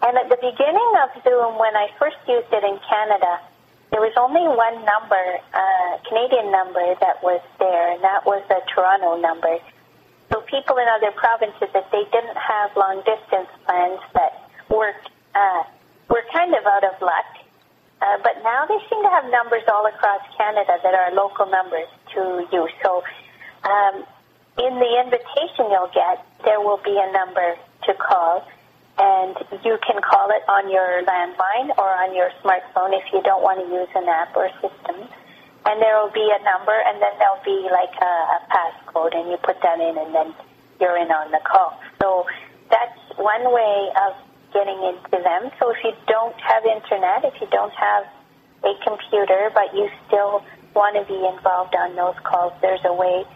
And 0.00 0.16
at 0.16 0.28
the 0.28 0.40
beginning 0.40 0.92
of 1.04 1.10
Zoom, 1.22 1.58
when 1.58 1.76
I 1.76 1.88
first 1.98 2.16
used 2.26 2.48
it 2.52 2.64
in 2.64 2.76
Canada, 2.88 3.40
there 3.90 4.00
was 4.04 4.12
only 4.20 4.44
one 4.44 4.84
number, 4.84 5.24
uh, 5.54 5.92
Canadian 6.04 6.52
number 6.52 6.84
that 7.00 7.22
was 7.24 7.40
there, 7.58 7.92
and 7.92 8.04
that 8.04 8.26
was 8.26 8.44
a 8.52 8.60
Toronto 8.68 9.16
number. 9.16 9.56
So 10.28 10.44
people 10.44 10.76
in 10.76 10.84
other 10.92 11.10
provinces, 11.16 11.72
if 11.72 11.86
they 11.88 12.04
didn't 12.12 12.36
have 12.36 12.76
long 12.76 13.00
distance 13.08 13.48
plans 13.64 14.00
that 14.12 14.44
worked, 14.68 15.08
uh, 15.34 15.62
were 16.12 16.24
kind 16.32 16.52
of 16.52 16.64
out 16.68 16.84
of 16.84 17.00
luck. 17.00 17.28
Uh, 18.00 18.20
but 18.22 18.36
now 18.44 18.68
they 18.68 18.78
seem 18.92 19.02
to 19.02 19.10
have 19.10 19.24
numbers 19.32 19.64
all 19.72 19.86
across 19.88 20.20
Canada 20.36 20.78
that 20.84 20.94
are 20.94 21.10
local 21.16 21.48
numbers 21.48 21.88
to 22.14 22.46
use. 22.52 22.70
So 22.84 23.02
um, 23.64 24.04
in 24.60 24.78
the 24.78 24.92
invitation 25.00 25.72
you'll 25.72 25.90
get, 25.96 26.22
there 26.44 26.60
will 26.60 26.80
be 26.84 26.94
a 26.94 27.10
number 27.10 27.56
and 29.28 29.64
you 29.64 29.76
can 29.84 30.00
call 30.00 30.30
it 30.30 30.42
on 30.48 30.70
your 30.72 31.04
landline 31.04 31.76
or 31.76 31.88
on 32.00 32.14
your 32.16 32.30
smartphone 32.40 32.96
if 32.96 33.04
you 33.12 33.20
don't 33.22 33.42
want 33.42 33.60
to 33.60 33.66
use 33.68 33.88
an 33.94 34.08
app 34.08 34.34
or 34.36 34.48
system. 34.64 35.04
And 35.66 35.82
there 35.82 36.00
will 36.00 36.12
be 36.12 36.24
a 36.24 36.40
number, 36.44 36.72
and 36.72 36.96
then 37.02 37.12
there'll 37.18 37.44
be 37.44 37.68
like 37.68 37.92
a, 38.00 38.14
a 38.36 38.38
passcode, 38.48 39.12
and 39.12 39.28
you 39.28 39.36
put 39.36 39.60
that 39.60 39.76
in, 39.80 39.98
and 39.98 40.14
then 40.14 40.32
you're 40.80 40.96
in 40.96 41.12
on 41.12 41.30
the 41.30 41.40
call. 41.44 41.76
So 42.00 42.24
that's 42.70 42.96
one 43.16 43.52
way 43.52 43.90
of 44.00 44.16
getting 44.54 44.80
into 44.80 45.20
them. 45.20 45.52
So 45.60 45.70
if 45.70 45.76
you 45.84 45.92
don't 46.06 46.36
have 46.40 46.64
internet, 46.64 47.24
if 47.24 47.36
you 47.40 47.48
don't 47.52 47.74
have 47.74 48.08
a 48.64 48.72
computer, 48.80 49.50
but 49.52 49.74
you 49.76 49.90
still 50.06 50.40
want 50.72 50.96
to 50.96 51.04
be 51.04 51.20
involved 51.20 51.74
on 51.76 51.94
those 51.96 52.16
calls, 52.24 52.54
there's 52.62 52.84
a 52.84 52.94
way 52.94 53.26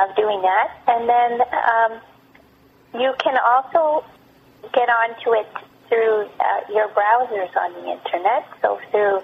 of 0.00 0.16
doing 0.16 0.40
that. 0.40 0.68
And 0.88 1.04
then 1.04 1.32
um, 1.52 1.92
you 2.96 3.12
can 3.20 3.36
also 3.36 4.04
get 4.72 4.88
onto 4.88 5.34
it 5.34 5.48
through 5.88 6.26
uh, 6.40 6.72
your 6.72 6.88
browsers 6.88 7.54
on 7.56 7.72
the 7.74 7.92
internet, 7.92 8.46
so 8.62 8.78
through 8.90 9.20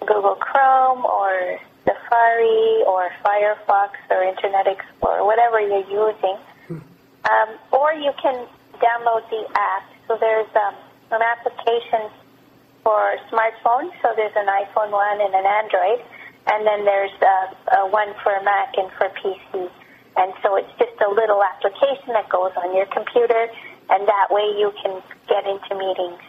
Google 0.00 0.36
Chrome 0.36 1.04
or 1.04 1.58
Safari 1.84 2.84
or 2.86 3.10
Firefox 3.24 3.90
or 4.10 4.22
Internet 4.22 4.66
Explorer, 4.66 5.24
whatever 5.24 5.60
you're 5.60 5.88
using. 5.88 6.36
Um, 6.70 7.48
or 7.72 7.92
you 7.92 8.12
can 8.22 8.46
download 8.80 9.28
the 9.28 9.44
app. 9.54 9.84
So 10.08 10.16
there's 10.18 10.48
um, 10.56 10.74
an 11.12 11.20
application 11.20 12.08
for 12.82 13.16
smartphones. 13.30 13.92
So 14.02 14.12
there's 14.16 14.34
an 14.36 14.46
iPhone 14.46 14.90
one 14.90 15.20
and 15.20 15.34
an 15.34 15.44
Android, 15.44 16.00
and 16.46 16.66
then 16.66 16.84
there's 16.84 17.12
uh, 17.20 17.86
one 17.88 18.14
for 18.22 18.32
Mac 18.42 18.72
and 18.76 18.90
for 18.96 19.08
PC. 19.20 19.68
And 20.16 20.32
so 20.42 20.56
it's 20.56 20.72
just 20.78 20.96
a 21.06 21.10
little 21.10 21.42
application 21.42 22.12
that 22.16 22.28
goes 22.28 22.52
on 22.56 22.74
your 22.74 22.86
computer, 22.86 23.48
and 23.90 24.06
that 24.06 24.28
way 24.30 24.46
you 24.56 24.72
can 24.82 25.02
get 25.28 25.46
into 25.46 25.74
meetings 25.74 26.22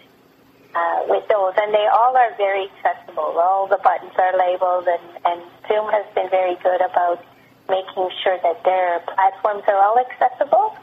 uh, 0.73 1.05
with 1.07 1.27
those. 1.29 1.53
And 1.57 1.73
they 1.73 1.87
all 1.93 2.15
are 2.17 2.33
very 2.37 2.69
accessible. 2.69 3.37
All 3.37 3.67
the 3.67 3.77
buttons 3.83 4.13
are 4.17 4.33
labeled, 4.37 4.87
and, 4.87 5.05
and 5.25 5.39
Zoom 5.67 5.87
has 5.91 6.05
been 6.15 6.29
very 6.29 6.55
good 6.63 6.81
about 6.81 7.23
making 7.69 8.09
sure 8.23 8.37
that 8.43 8.63
their 8.63 8.99
platforms 9.07 9.63
are 9.67 9.79
all 9.79 9.97
accessible. 9.99 10.75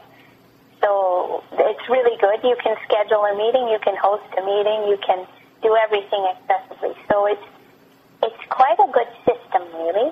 So 0.81 1.43
it's 1.51 1.85
really 1.89 2.17
good. 2.17 2.39
You 2.41 2.55
can 2.63 2.75
schedule 2.87 3.23
a 3.25 3.35
meeting, 3.35 3.67
you 3.67 3.79
can 3.83 3.97
host 4.01 4.23
a 4.37 4.41
meeting, 4.41 4.87
you 4.87 4.97
can 5.05 5.27
do 5.61 5.75
everything 5.75 6.23
accessibly. 6.31 6.95
So 7.11 7.25
it's 7.27 7.47
it's 8.23 8.43
quite 8.49 8.79
a 8.79 8.91
good 8.91 9.11
system, 9.27 9.63
really. 9.75 10.11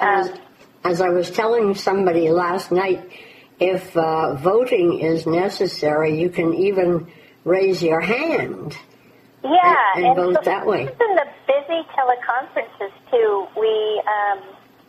As, 0.00 0.28
Um, 0.28 0.38
as 0.84 1.00
I 1.00 1.08
was 1.08 1.30
telling 1.30 1.74
somebody 1.74 2.30
last 2.30 2.70
night, 2.72 3.00
if 3.58 3.96
uh, 3.96 4.34
voting 4.34 5.00
is 5.00 5.26
necessary, 5.26 6.18
you 6.20 6.28
can 6.30 6.54
even 6.54 7.08
raise 7.44 7.82
your 7.82 8.00
hand. 8.00 8.76
Yeah, 9.42 9.74
and- 9.94 10.06
and 10.06 10.16
vote 10.16 10.34
so 10.36 10.40
that 10.44 10.66
way. 10.66 10.82
In 10.82 11.14
the 11.16 11.26
busy 11.46 11.80
teleconferences 11.94 12.92
too, 13.10 13.46
we 13.56 14.02
um, 14.06 14.40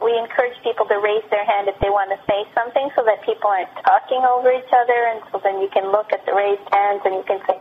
we 0.02 0.18
encourage 0.18 0.58
people 0.64 0.86
to 0.86 1.00
raise 1.00 1.24
their 1.30 1.46
hand 1.46 1.68
if 1.68 1.80
they 1.80 1.90
want 1.90 2.10
to 2.12 2.20
say 2.30 2.46
something, 2.54 2.90
so 2.96 3.04
that 3.06 3.22
people 3.24 3.50
aren't 3.50 3.70
talking 3.86 4.22
over 4.26 4.52
each 4.52 4.70
other, 4.74 5.00
and 5.14 5.22
so 5.32 5.40
then 5.44 5.62
you 5.62 5.70
can 5.70 5.92
look 5.92 6.12
at 6.14 6.26
the 6.26 6.34
raised 6.34 6.68
hands 6.72 7.02
and 7.06 7.16
you 7.16 7.24
can 7.24 7.40
say, 7.48 7.58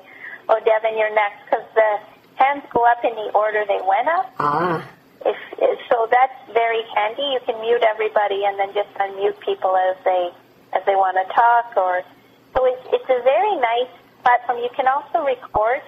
"Oh, 0.48 0.58
Devin, 0.64 0.96
you're 0.98 1.14
next," 1.14 1.44
because 1.46 1.64
the 1.74 1.90
hands 2.36 2.64
go 2.72 2.84
up 2.84 3.04
in 3.04 3.14
the 3.14 3.30
order 3.32 3.64
they 3.66 3.80
went 3.84 4.08
up. 4.08 4.32
Ah, 4.38 4.84
if 5.24 5.78
so, 5.90 6.06
that's 6.10 6.36
very 6.52 6.82
handy. 6.94 7.22
You 7.34 7.40
can 7.44 7.60
mute 7.60 7.82
everybody 7.82 8.44
and 8.44 8.58
then 8.58 8.72
just 8.74 8.92
unmute 8.94 9.40
people 9.40 9.74
as 9.76 9.96
they 10.04 10.30
as 10.76 10.84
they 10.84 10.94
want 10.94 11.16
to 11.16 11.24
talk. 11.32 11.72
Or 11.76 12.04
so 12.52 12.64
it's 12.68 12.84
it's 12.92 13.08
a 13.08 13.20
very 13.24 13.56
nice 13.56 13.92
platform. 14.22 14.58
You 14.60 14.70
can 14.76 14.86
also 14.86 15.24
record 15.24 15.80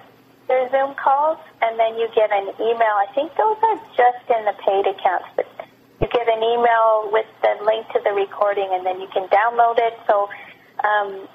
their 0.49 0.65
Zoom 0.73 0.95
calls, 0.95 1.37
and 1.61 1.77
then 1.77 1.95
you 2.01 2.09
get 2.15 2.33
an 2.33 2.49
email. 2.57 2.95
I 2.97 3.07
think 3.13 3.29
those 3.37 3.57
are 3.61 3.77
just 3.93 4.25
in 4.33 4.41
the 4.49 4.55
paid 4.65 4.89
accounts, 4.89 5.29
but 5.37 5.45
you 6.01 6.07
get 6.09 6.27
an 6.27 6.41
email 6.41 7.09
with 7.13 7.29
the 7.45 7.53
link 7.63 7.85
to 7.93 8.01
the 8.03 8.11
recording, 8.17 8.67
and 8.73 8.83
then 8.85 8.99
you 8.99 9.07
can 9.13 9.27
download 9.29 9.77
it. 9.77 9.93
So. 10.07 10.29
Um, 10.79 11.27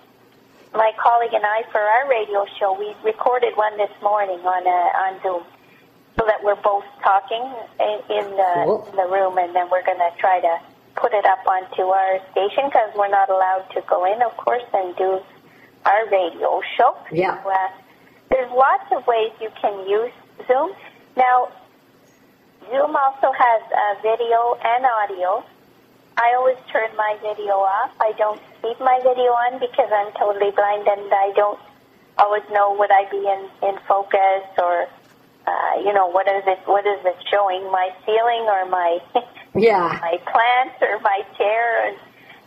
my 0.75 0.91
colleague 0.99 1.33
and 1.33 1.45
I, 1.47 1.63
for 1.71 1.79
our 1.81 2.11
radio 2.11 2.45
show, 2.59 2.75
we 2.77 2.97
recorded 3.05 3.55
one 3.57 3.77
this 3.79 3.93
morning 4.03 4.41
on 4.41 4.67
uh, 4.67 5.05
on 5.07 5.23
Zoom, 5.23 5.45
so 6.19 6.27
that 6.27 6.43
we're 6.43 6.59
both 6.59 6.85
talking 7.03 7.43
in, 7.79 7.99
in, 8.11 8.31
the, 8.35 8.53
Cool. 8.65 8.89
in 8.91 8.97
the 8.97 9.07
room, 9.07 9.39
and 9.39 9.55
then 9.55 9.71
we're 9.71 9.85
going 9.85 9.99
to 9.99 10.11
try 10.19 10.41
to 10.41 10.59
put 10.97 11.13
it 11.13 11.25
up 11.25 11.47
onto 11.47 11.83
our 11.83 12.21
station 12.33 12.67
because 12.67 12.91
we're 12.97 13.09
not 13.09 13.29
allowed 13.29 13.67
to 13.75 13.83
go 13.89 14.05
in, 14.05 14.23
of 14.23 14.37
course, 14.37 14.65
and 14.73 14.97
do 14.97 15.21
our 15.85 16.09
radio 16.11 16.61
show. 16.77 16.97
Yeah. 17.13 17.43
So, 17.43 17.51
uh, 17.51 17.69
there's 18.31 18.51
lots 18.51 18.91
of 18.93 19.07
ways 19.07 19.33
you 19.41 19.51
can 19.61 19.89
use 19.89 20.13
Zoom. 20.47 20.73
Now, 21.17 21.53
Zoom 22.71 22.97
also 22.97 23.31
has 23.33 23.63
uh, 23.71 24.01
video 24.03 24.57
and 24.65 24.85
audio. 24.87 25.45
I 26.17 26.35
always 26.39 26.57
turn 26.73 26.89
my 26.97 27.19
video 27.21 27.55
off. 27.55 27.91
I 28.01 28.13
don't 28.17 28.41
keep 28.63 28.79
my 28.81 28.99
video 29.03 29.31
on 29.35 29.59
because 29.61 29.91
I'm 29.93 30.13
totally 30.15 30.51
blind 30.53 30.87
and 30.89 31.13
I 31.13 31.33
don't 31.35 31.59
always 32.19 32.43
know 32.51 32.75
would 32.79 32.91
I 32.91 33.11
be 33.11 33.19
in, 33.19 33.69
in 33.69 33.77
focus 33.87 34.47
or 34.59 34.87
uh, 35.47 35.75
you 35.85 35.93
know 35.93 36.07
what 36.07 36.29
is 36.29 36.45
it 36.47 36.61
what 36.65 36.87
is 36.87 37.01
it 37.05 37.17
showing 37.31 37.71
my 37.71 37.91
ceiling 38.07 38.47
or 38.47 38.65
my 38.71 38.99
yeah, 39.55 39.99
my 40.03 40.19
plants 40.25 40.77
or 40.83 41.01
my 41.01 41.23
chair 41.37 41.89
and 41.89 41.97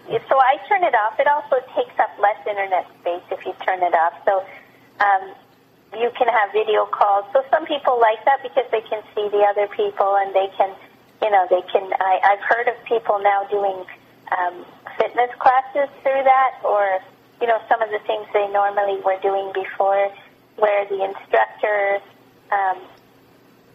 so 0.08 0.40
I 0.40 0.56
turn 0.70 0.84
it 0.84 0.96
off. 0.96 1.20
It 1.20 1.28
also 1.28 1.60
takes 1.76 1.92
up 2.00 2.12
less 2.20 2.40
internet 2.48 2.88
space 3.02 3.24
if 3.30 3.46
you 3.46 3.54
turn 3.66 3.84
it 3.84 3.94
off. 3.94 4.16
So 4.24 4.40
um, 5.04 5.36
you 6.00 6.12
can 6.18 6.28
have 6.28 6.52
video 6.54 6.86
calls. 6.86 7.26
So 7.34 7.44
some 7.52 7.66
people 7.66 8.00
like 8.00 8.24
that 8.26 8.40
because 8.42 8.66
they 8.72 8.82
can 8.88 9.04
see 9.16 9.28
the 9.30 9.44
other 9.44 9.68
people 9.68 10.16
and 10.16 10.34
they 10.34 10.48
can, 10.56 10.72
you 11.22 11.30
know, 11.30 11.46
they 11.50 11.62
can. 11.72 11.92
I, 12.00 12.20
I've 12.24 12.44
heard 12.44 12.68
of 12.68 12.76
people 12.86 13.20
now 13.20 13.44
doing 13.52 13.84
um, 14.32 14.66
fitness 14.98 15.32
classes 15.40 15.92
through 16.04 16.24
that, 16.24 16.52
or 16.64 17.00
you 17.42 17.48
know, 17.48 17.60
some 17.68 17.82
of 17.82 17.90
the 17.92 18.00
things 18.08 18.28
they 18.34 18.48
normally 18.48 19.00
were 19.04 19.20
doing 19.22 19.52
before, 19.54 20.12
where 20.56 20.88
the 20.88 21.04
instructor, 21.04 22.00
um, 22.52 22.80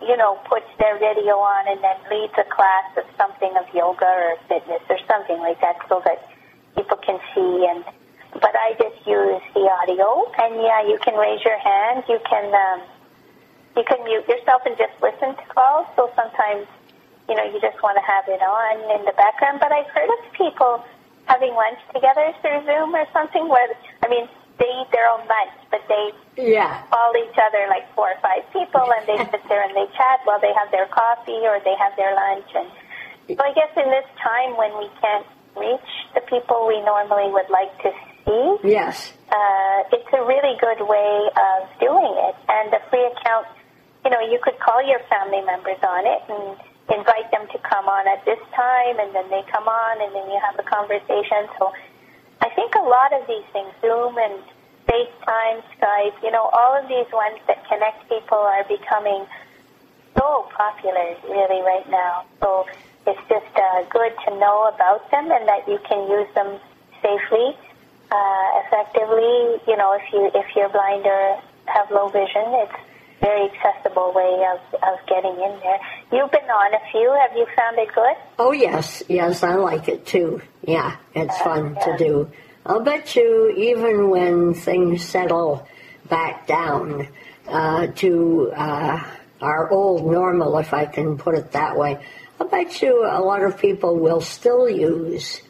you 0.06 0.16
know, 0.16 0.38
puts 0.48 0.68
their 0.78 0.98
video 0.98 1.38
on 1.38 1.68
and 1.68 1.82
then 1.82 1.96
leads 2.10 2.34
a 2.38 2.44
class 2.44 2.96
of 2.96 3.04
something 3.16 3.52
of 3.56 3.66
yoga 3.74 4.06
or 4.06 4.36
fitness 4.48 4.82
or 4.88 4.98
something 5.08 5.38
like 5.38 5.60
that, 5.60 5.76
so 5.88 6.02
that 6.04 6.28
people 6.76 6.96
can 6.98 7.18
see 7.34 7.66
and 7.68 7.84
but 8.32 8.56
I 8.56 8.72
just 8.80 8.96
use 9.06 9.44
the 9.52 9.68
audio, 9.68 10.24
and 10.40 10.56
yeah, 10.56 10.80
you 10.88 10.98
can 11.04 11.14
raise 11.20 11.44
your 11.44 11.58
hand. 11.58 12.04
You 12.08 12.18
can 12.24 12.48
um, 12.48 12.80
you 13.76 13.84
can 13.84 14.02
mute 14.04 14.24
yourself 14.26 14.62
and 14.64 14.76
just 14.76 14.96
listen 15.04 15.36
to 15.36 15.44
calls. 15.52 15.86
So 15.96 16.08
sometimes, 16.16 16.66
you 17.28 17.36
know, 17.36 17.44
you 17.44 17.60
just 17.60 17.76
want 17.82 18.00
to 18.00 18.04
have 18.08 18.24
it 18.28 18.40
on 18.40 18.74
in 18.98 19.04
the 19.04 19.12
background. 19.12 19.60
But 19.60 19.72
I've 19.72 19.88
heard 19.92 20.08
of 20.08 20.32
people 20.32 20.82
having 21.28 21.52
lunch 21.52 21.78
together 21.92 22.32
through 22.40 22.64
Zoom 22.64 22.96
or 22.96 23.04
something. 23.12 23.48
Where 23.48 23.68
I 24.02 24.08
mean, 24.08 24.28
they 24.58 24.68
eat 24.68 24.90
their 24.92 25.08
own 25.08 25.24
lunch, 25.26 25.56
but 25.70 25.80
they 25.88 26.12
yeah, 26.36 26.84
call 26.90 27.12
each 27.16 27.36
other 27.36 27.66
like 27.68 27.88
four 27.94 28.12
or 28.12 28.20
five 28.20 28.44
people, 28.52 28.84
and 28.84 29.04
they 29.08 29.18
sit 29.30 29.42
there 29.48 29.62
and 29.64 29.74
they 29.76 29.86
chat 29.96 30.20
while 30.24 30.40
they 30.40 30.52
have 30.52 30.70
their 30.70 30.86
coffee 30.88 31.44
or 31.44 31.60
they 31.64 31.76
have 31.76 31.96
their 31.96 32.14
lunch. 32.14 32.48
And 32.54 32.68
so 33.36 33.40
I 33.40 33.52
guess 33.52 33.72
in 33.76 33.88
this 33.88 34.08
time 34.20 34.56
when 34.56 34.72
we 34.78 34.88
can't 35.00 35.26
reach 35.56 35.90
the 36.14 36.22
people 36.28 36.66
we 36.66 36.80
normally 36.80 37.30
would 37.32 37.48
like 37.48 37.72
to 37.84 37.90
see, 38.24 38.68
yes, 38.68 39.12
uh, 39.28 39.78
it's 39.92 40.12
a 40.12 40.22
really 40.24 40.56
good 40.60 40.84
way 40.84 41.12
of 41.32 41.68
doing 41.80 42.12
it. 42.28 42.36
And 42.48 42.72
the 42.72 42.80
free 42.88 43.04
account, 43.08 43.46
you 44.04 44.10
know, 44.10 44.20
you 44.20 44.38
could 44.42 44.58
call 44.60 44.80
your 44.84 45.00
family 45.08 45.40
members 45.44 45.80
on 45.80 46.04
it 46.06 46.22
and 46.28 46.56
invite 46.90 47.30
them 47.30 47.46
to 47.52 47.58
come 47.64 47.88
on 47.88 48.04
at 48.08 48.24
this 48.24 48.40
time, 48.54 48.98
and 48.98 49.14
then 49.14 49.28
they 49.30 49.42
come 49.50 49.68
on, 49.68 49.94
and 50.02 50.12
then 50.14 50.28
you 50.28 50.38
have 50.42 50.58
a 50.58 50.66
conversation. 50.66 51.48
So 51.58 51.72
I 52.42 52.50
think 52.50 52.74
a 52.74 52.82
lot 52.82 53.14
of 53.14 53.26
these 53.28 53.46
things, 53.52 53.70
Zoom 53.80 54.18
and 54.18 54.42
FaceTime, 54.90 55.62
Skype, 55.78 56.22
you 56.22 56.30
know, 56.32 56.50
all 56.52 56.74
of 56.74 56.88
these 56.88 57.06
ones 57.12 57.38
that 57.46 57.62
connect 57.68 58.08
people 58.08 58.38
are 58.38 58.64
becoming 58.64 59.24
so 60.18 60.50
popular 60.50 61.14
really 61.30 61.62
right 61.62 61.88
now. 61.88 62.24
So 62.40 62.66
it's 63.06 63.20
just 63.28 63.54
uh, 63.54 63.84
good 63.90 64.12
to 64.26 64.34
know 64.38 64.68
about 64.74 65.08
them 65.12 65.30
and 65.30 65.46
that 65.46 65.68
you 65.68 65.78
can 65.88 66.10
use 66.10 66.26
them 66.34 66.58
safely, 67.00 67.54
uh, 68.10 68.46
effectively. 68.66 69.62
You 69.70 69.76
know, 69.78 69.94
if 69.94 70.02
you 70.12 70.30
if 70.34 70.46
you're 70.56 70.68
blind 70.68 71.06
or 71.06 71.40
have 71.66 71.90
low 71.90 72.08
vision, 72.08 72.42
it's 72.66 72.74
very 73.22 73.48
accessible 73.50 74.12
way 74.14 74.44
of, 74.52 74.60
of 74.82 74.98
getting 75.06 75.32
in 75.32 75.60
there. 75.62 75.80
You've 76.12 76.30
been 76.30 76.50
on 76.50 76.74
a 76.74 76.90
few. 76.90 77.16
Have 77.22 77.36
you 77.36 77.46
found 77.56 77.78
it 77.78 77.88
good? 77.94 78.16
oh 78.38 78.52
yes, 78.52 79.02
yes, 79.08 79.42
I 79.42 79.54
like 79.54 79.88
it 79.88 80.04
too. 80.04 80.42
Yeah, 80.66 80.96
it's 81.14 81.38
fun 81.38 81.76
to 81.84 81.96
do. 81.96 82.30
I'll 82.66 82.80
bet 82.80 83.16
you, 83.16 83.54
even 83.56 84.10
when 84.10 84.54
things 84.54 85.04
settle 85.04 85.66
back 86.08 86.46
down 86.46 87.08
uh, 87.48 87.86
to 87.86 88.52
uh, 88.54 89.02
our 89.40 89.70
old 89.70 90.04
normal, 90.10 90.58
if 90.58 90.74
I 90.74 90.86
can 90.86 91.16
put 91.16 91.34
it 91.34 91.52
that 91.52 91.76
way, 91.76 91.98
I 92.40 92.44
bet 92.44 92.82
you 92.82 93.04
a 93.04 93.20
lot 93.20 93.42
of 93.42 93.58
people 93.58 93.98
will 93.98 94.20
still 94.20 94.68
use 94.68 95.40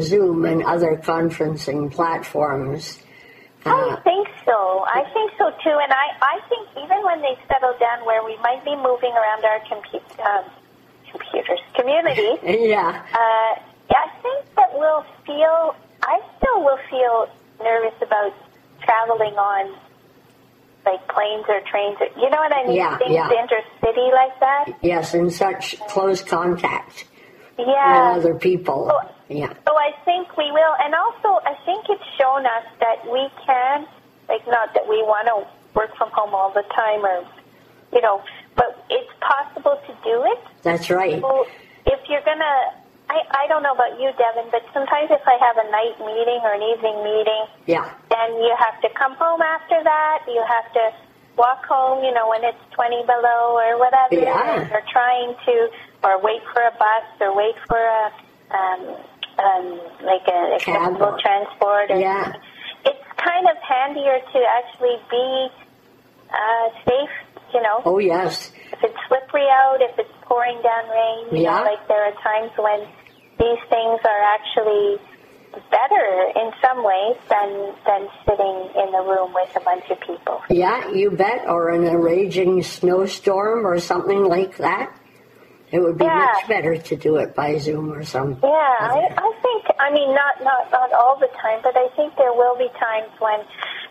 Zoom 0.00 0.44
and 0.44 0.62
other 0.62 0.96
conferencing 0.96 1.92
platforms. 1.92 2.98
I 3.66 4.00
think 4.04 4.28
so. 4.44 4.84
I 4.86 5.04
think 5.12 5.32
so 5.38 5.50
too. 5.62 5.76
And 5.80 5.92
I, 5.92 6.06
I 6.20 6.40
think 6.48 6.68
even 6.84 7.02
when 7.04 7.20
they 7.22 7.36
settle 7.48 7.74
down 7.80 8.04
where 8.04 8.24
we 8.24 8.36
might 8.38 8.64
be 8.64 8.76
moving 8.76 9.12
around 9.12 9.44
our 9.44 9.60
compu- 9.64 10.24
um, 10.24 10.44
computers, 11.10 11.60
communities, 11.74 12.38
Yeah, 12.44 13.02
uh, 13.12 13.60
I 13.90 14.06
think 14.22 14.54
that 14.56 14.70
we'll 14.74 15.04
feel, 15.26 15.74
I 16.02 16.20
still 16.38 16.62
will 16.64 16.78
feel 16.90 17.28
nervous 17.62 17.94
about 18.02 18.34
traveling 18.82 19.34
on 19.34 19.76
like 20.84 21.06
planes 21.08 21.44
or 21.48 21.60
trains. 21.70 21.96
Or, 22.00 22.08
you 22.20 22.28
know 22.28 22.36
what 22.38 22.54
I 22.54 22.66
mean? 22.66 22.76
Yeah, 22.76 22.98
Things 22.98 23.12
yeah. 23.12 23.28
intercity 23.30 24.12
like 24.12 24.38
that. 24.40 24.64
yes, 24.82 25.14
in 25.14 25.30
such 25.30 25.78
close 25.88 26.22
contact 26.22 27.06
Yeah. 27.58 28.14
other 28.16 28.34
people. 28.34 28.90
Oh. 28.92 29.10
Yeah, 29.28 29.48
So 29.66 29.72
I 29.74 29.92
think 30.04 30.36
we 30.36 30.52
will, 30.52 30.74
and 30.84 30.94
also 30.94 31.40
I 31.48 31.56
think 31.64 31.86
it's 31.88 32.04
shown 32.20 32.44
us 32.44 32.64
that 32.80 33.10
we 33.10 33.26
can, 33.46 33.86
like 34.28 34.46
not 34.46 34.74
that 34.74 34.86
we 34.86 35.00
want 35.02 35.26
to 35.32 35.48
work 35.72 35.96
from 35.96 36.10
home 36.12 36.34
all 36.34 36.52
the 36.52 36.62
time, 36.74 37.00
or 37.04 37.24
you 37.92 38.02
know, 38.02 38.22
but 38.54 38.84
it's 38.90 39.10
possible 39.20 39.80
to 39.86 39.92
do 40.04 40.24
it. 40.28 40.38
that's 40.62 40.90
right. 40.90 41.20
So 41.22 41.46
if 41.86 42.00
you're 42.08 42.20
gonna 42.22 42.84
I, 43.08 43.20
I 43.44 43.46
don't 43.48 43.62
know 43.62 43.72
about 43.72 44.00
you, 44.00 44.12
Devin, 44.16 44.50
but 44.50 44.64
sometimes 44.72 45.10
if 45.10 45.20
I 45.26 45.36
have 45.40 45.56
a 45.56 45.68
night 45.70 45.96
meeting 46.00 46.40
or 46.44 46.52
an 46.52 46.62
evening 46.62 47.04
meeting, 47.04 47.44
Yeah. 47.66 47.90
then 48.10 48.28
you 48.40 48.54
have 48.58 48.80
to 48.80 48.88
come 48.96 49.14
home 49.16 49.42
after 49.42 49.76
that. 49.82 50.24
You 50.26 50.42
have 50.48 50.72
to 50.72 50.84
walk 51.36 51.66
home, 51.66 52.02
you 52.02 52.12
know, 52.12 52.28
when 52.28 52.44
it's 52.44 52.58
20 52.72 53.04
below 53.04 53.60
or 53.60 53.78
whatever. 53.78 54.14
Yeah. 54.16 54.72
Or 54.72 54.80
trying 54.90 55.34
to, 55.36 55.68
or 56.04 56.20
wait 56.22 56.42
for 56.52 56.62
a 56.62 56.70
bus 56.78 57.06
or 57.20 57.34
wait 57.36 57.56
for 57.66 57.78
a, 57.80 58.02
um, 58.54 58.80
um, 59.40 59.66
like 60.04 60.22
a 60.28 60.58
Cab 60.60 60.92
accessible 60.92 61.06
or- 61.06 61.18
transport. 61.20 61.90
Or 61.90 61.96
Yeah. 61.96 62.32
It's 62.84 63.06
kind 63.16 63.48
of 63.48 63.56
handier 63.62 64.20
to 64.20 64.38
actually 64.58 64.96
be 65.10 65.48
uh, 66.30 66.68
safe, 66.86 67.14
you 67.54 67.62
know. 67.62 67.80
Oh, 67.84 67.98
yes. 67.98 68.52
If 68.72 68.82
it's 68.84 68.98
slippery 69.08 69.46
out, 69.48 69.78
if 69.80 69.98
it's 69.98 70.12
pouring 70.22 70.60
down 70.62 70.84
rain, 70.90 71.36
you 71.36 71.42
Yeah. 71.44 71.58
know, 71.58 71.70
like 71.70 71.86
there 71.88 72.04
are 72.04 72.12
times 72.22 72.50
when 72.58 72.80
these 73.38 73.62
things 73.70 74.00
are 74.04 74.22
actually 74.34 74.98
better 75.70 76.32
in 76.34 76.50
some 76.60 76.82
ways 76.82 77.16
than 77.28 77.72
than 77.86 78.08
sitting 78.26 78.56
in 78.74 78.90
the 78.90 79.02
room 79.06 79.32
with 79.32 79.54
a 79.56 79.60
bunch 79.60 79.88
of 79.90 80.00
people. 80.00 80.40
Yeah, 80.50 80.88
you 80.90 81.10
bet. 81.12 81.46
Or 81.48 81.70
in 81.70 81.86
a 81.86 81.96
raging 81.96 82.62
snowstorm 82.62 83.64
or 83.66 83.78
something 83.78 84.24
like 84.24 84.56
that. 84.56 84.92
It 85.74 85.82
would 85.82 85.98
be 85.98 86.04
Yeah. 86.04 86.14
much 86.30 86.46
better 86.46 86.76
to 86.76 86.94
do 86.94 87.16
it 87.16 87.34
by 87.34 87.58
Zoom 87.58 87.90
or 87.92 88.04
something. 88.04 88.38
Yeah, 88.48 88.76
I, 88.94 89.10
I 89.10 89.28
think. 89.42 89.62
I 89.80 89.90
mean, 89.90 90.14
not 90.14 90.34
not 90.40 90.70
not 90.70 90.92
all 90.92 91.16
the 91.18 91.26
time, 91.42 91.58
but 91.66 91.74
I 91.76 91.88
think 91.96 92.14
there 92.14 92.32
will 92.32 92.54
be 92.56 92.68
times 92.78 93.10
when, 93.18 93.40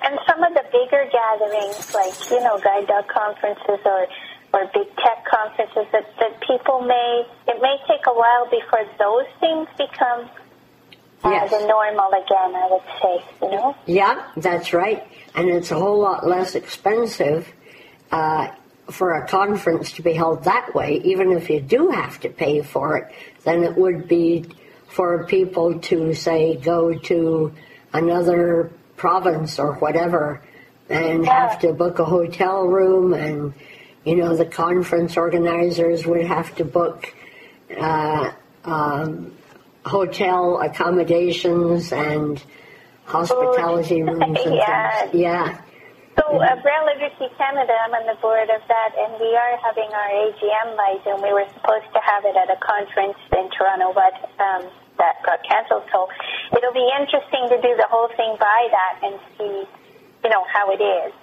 and 0.06 0.18
some 0.26 0.42
of 0.48 0.54
the 0.54 0.64
bigger 0.72 1.04
gatherings, 1.12 1.94
like 1.94 2.16
you 2.32 2.40
know, 2.40 2.56
guide 2.58 2.88
dog 2.88 3.10
conferences 3.10 3.82
or 3.84 4.08
or 4.54 4.62
big 4.74 4.88
tech 4.96 5.26
conferences, 5.28 5.86
that 5.92 6.08
that 6.22 6.40
people 6.48 6.80
may 6.88 7.28
it 7.52 7.62
may 7.62 7.76
take 7.92 8.08
a 8.08 8.14
while 8.14 8.48
before 8.50 8.86
those 8.98 9.28
things 9.42 9.68
become 9.78 10.30
uh, 11.26 11.32
Yes. 11.36 11.52
the 11.52 11.68
normal 11.68 12.08
again. 12.16 12.56
I 12.64 12.68
would 12.72 12.88
say, 13.02 13.16
you 13.42 13.52
know. 13.52 13.76
Yeah, 13.88 14.24
that's 14.38 14.72
right. 14.72 15.04
And 15.36 15.50
it's 15.50 15.72
a 15.72 15.76
whole 15.76 16.00
lot 16.00 16.26
less 16.26 16.56
expensive 16.56 17.52
uh, 18.10 18.48
for 18.90 19.14
a 19.14 19.28
conference 19.28 19.94
to 19.94 20.02
be 20.02 20.14
held 20.14 20.44
that 20.44 20.74
way, 20.76 21.02
even 21.04 21.32
if 21.32 21.50
you 21.50 21.62
do 21.62 21.90
have 21.90 22.20
to 22.22 22.30
pay 22.30 22.62
for 22.62 22.98
it, 22.98 23.12
than 23.44 23.64
it 23.64 23.76
would 23.78 24.08
be 24.08 24.46
for 24.88 25.26
people 25.26 25.80
to, 25.80 26.14
say, 26.14 26.56
go 26.58 26.94
to 26.94 27.54
another 27.94 28.72
province 28.98 29.60
or 29.60 29.74
whatever 29.76 30.42
and 30.90 31.26
have 31.26 31.60
to 31.60 31.74
book 31.74 32.00
a 32.00 32.06
hotel 32.06 32.64
room 32.64 33.14
and 33.14 33.54
you 34.04 34.16
know 34.16 34.36
the 34.36 34.46
conference 34.46 35.16
organizers 35.18 36.06
would 36.06 36.26
have 36.26 36.54
to 36.56 36.66
book 36.66 37.14
uh, 37.78 38.32
um, 38.66 39.34
hotel 39.86 40.62
accommodations 40.62 41.92
and 41.92 42.44
hospitality 43.06 44.02
rooms 44.04 44.40
and 44.46 44.56
Yeah. 44.56 45.02
things. 45.02 45.14
Yeah. 45.16 45.62
So, 46.18 46.38
uh, 46.38 46.62
Braille 46.62 46.86
Literacy 46.86 47.34
Canada, 47.38 47.74
I'm 47.74 47.94
on 47.98 48.06
the 48.06 48.20
board 48.22 48.50
of 48.50 48.62
that, 48.70 48.92
and 48.94 49.18
we 49.18 49.34
are 49.34 49.58
having 49.66 49.90
our 49.90 50.12
AGM 50.30 50.78
by 50.78 51.02
Zoom. 51.02 51.26
We 51.26 51.34
were 51.34 51.50
supposed 51.58 51.90
to 51.90 52.02
have 52.06 52.22
it 52.26 52.38
at 52.38 52.54
a 52.54 52.60
conference 52.62 53.18
in 53.34 53.50
Toronto, 53.50 53.98
but 53.98 54.14
um, 54.38 54.70
that 55.02 55.18
got 55.26 55.42
canceled. 55.42 55.90
So, 55.90 56.10
it'll 56.54 56.74
be 56.74 56.86
interesting 57.02 57.50
to 57.50 57.58
do 57.58 57.74
the 57.78 57.90
whole 57.90 58.14
thing 58.14 58.38
by 58.38 58.62
that 58.70 58.94
and 59.02 59.16
see, 59.38 59.66
you 60.24 60.30
know, 60.30 60.46
how 60.54 60.70
it 60.70 60.82
is. 60.82 61.14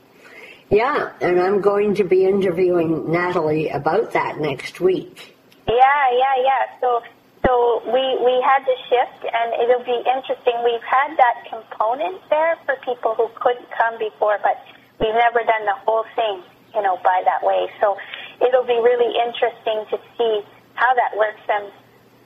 Yeah, 0.70 1.12
and 1.20 1.40
I'm 1.40 1.60
going 1.60 1.94
to 1.94 2.04
be 2.04 2.26
interviewing 2.26 3.10
Natalie 3.10 3.68
about 3.70 4.12
that 4.12 4.38
next 4.38 4.80
week. 4.80 5.36
Yeah, 5.66 6.02
yeah, 6.14 6.36
yeah. 6.42 6.62
So, 6.80 7.02
so 7.46 7.82
we 7.86 8.02
we 8.22 8.38
had 8.42 8.62
to 8.66 8.74
shift, 8.90 9.22
and 9.26 9.54
it'll 9.62 9.86
be 9.86 9.98
interesting. 10.02 10.54
We've 10.62 10.86
had 10.86 11.14
that 11.18 11.46
component 11.50 12.22
there 12.30 12.58
for 12.66 12.74
people 12.84 13.14
who 13.14 13.30
couldn't 13.34 13.66
come 13.70 13.98
before, 13.98 14.38
but 14.42 14.62
we've 15.00 15.16
never 15.16 15.40
done 15.42 15.64
the 15.66 15.78
whole 15.84 16.04
thing, 16.14 16.44
you 16.74 16.82
know, 16.82 17.00
by 17.02 17.22
that 17.24 17.42
way. 17.42 17.66
So, 17.80 17.96
it'll 18.44 18.68
be 18.68 18.78
really 18.78 19.10
interesting 19.16 19.84
to 19.90 19.96
see 20.16 20.34
how 20.74 20.92
that 20.94 21.16
works. 21.16 21.42
And 21.48 21.72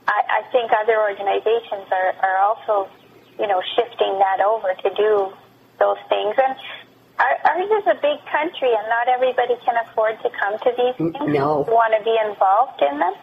I, 0.07 0.43
I 0.45 0.53
think 0.53 0.71
other 0.75 0.99
organizations 1.01 1.89
are 1.91 2.13
are 2.21 2.39
also, 2.43 2.91
you 3.39 3.47
know, 3.47 3.63
shifting 3.79 4.19
that 4.19 4.43
over 4.43 4.75
to 4.75 4.89
do 4.95 5.33
those 5.79 6.03
things. 6.11 6.35
And 6.37 6.55
our, 7.19 7.35
ours 7.47 7.71
is 7.71 7.87
a 7.87 7.99
big 8.03 8.19
country, 8.27 8.75
and 8.75 8.87
not 8.91 9.07
everybody 9.09 9.55
can 9.65 9.79
afford 9.87 10.19
to 10.27 10.31
come 10.35 10.59
to 10.59 10.71
these 10.75 10.97
mm, 10.99 11.13
things. 11.15 11.31
no. 11.31 11.63
Want 11.71 11.95
to 11.95 12.03
be 12.03 12.15
involved 12.19 12.83
in 12.83 12.99
them 12.99 13.15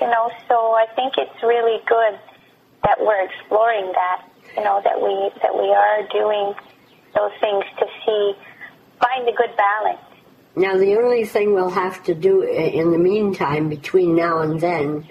you 0.00 0.06
know 0.06 0.30
so 0.48 0.72
i 0.76 0.86
think 0.94 1.14
it's 1.16 1.42
really 1.42 1.80
good 1.86 2.18
that 2.84 2.98
we're 3.00 3.22
exploring 3.24 3.90
that 3.92 4.28
you 4.56 4.62
know 4.62 4.80
that 4.84 5.00
we 5.00 5.12
that 5.42 5.54
we 5.54 5.68
are 5.72 6.02
doing 6.12 6.54
those 7.14 7.32
things 7.40 7.64
to 7.80 7.86
see 8.04 8.24
find 9.00 9.28
a 9.28 9.32
good 9.32 9.54
balance 9.56 10.00
Now, 10.56 10.76
the 10.78 10.96
only 10.96 11.24
thing 11.26 11.52
we'll 11.54 11.68
have 11.70 12.02
to 12.04 12.14
do 12.14 12.42
in 12.42 12.90
the 12.90 12.98
meantime, 12.98 13.68
between 13.68 14.16
now 14.16 14.40
and 14.40 14.58
then, 14.58 15.06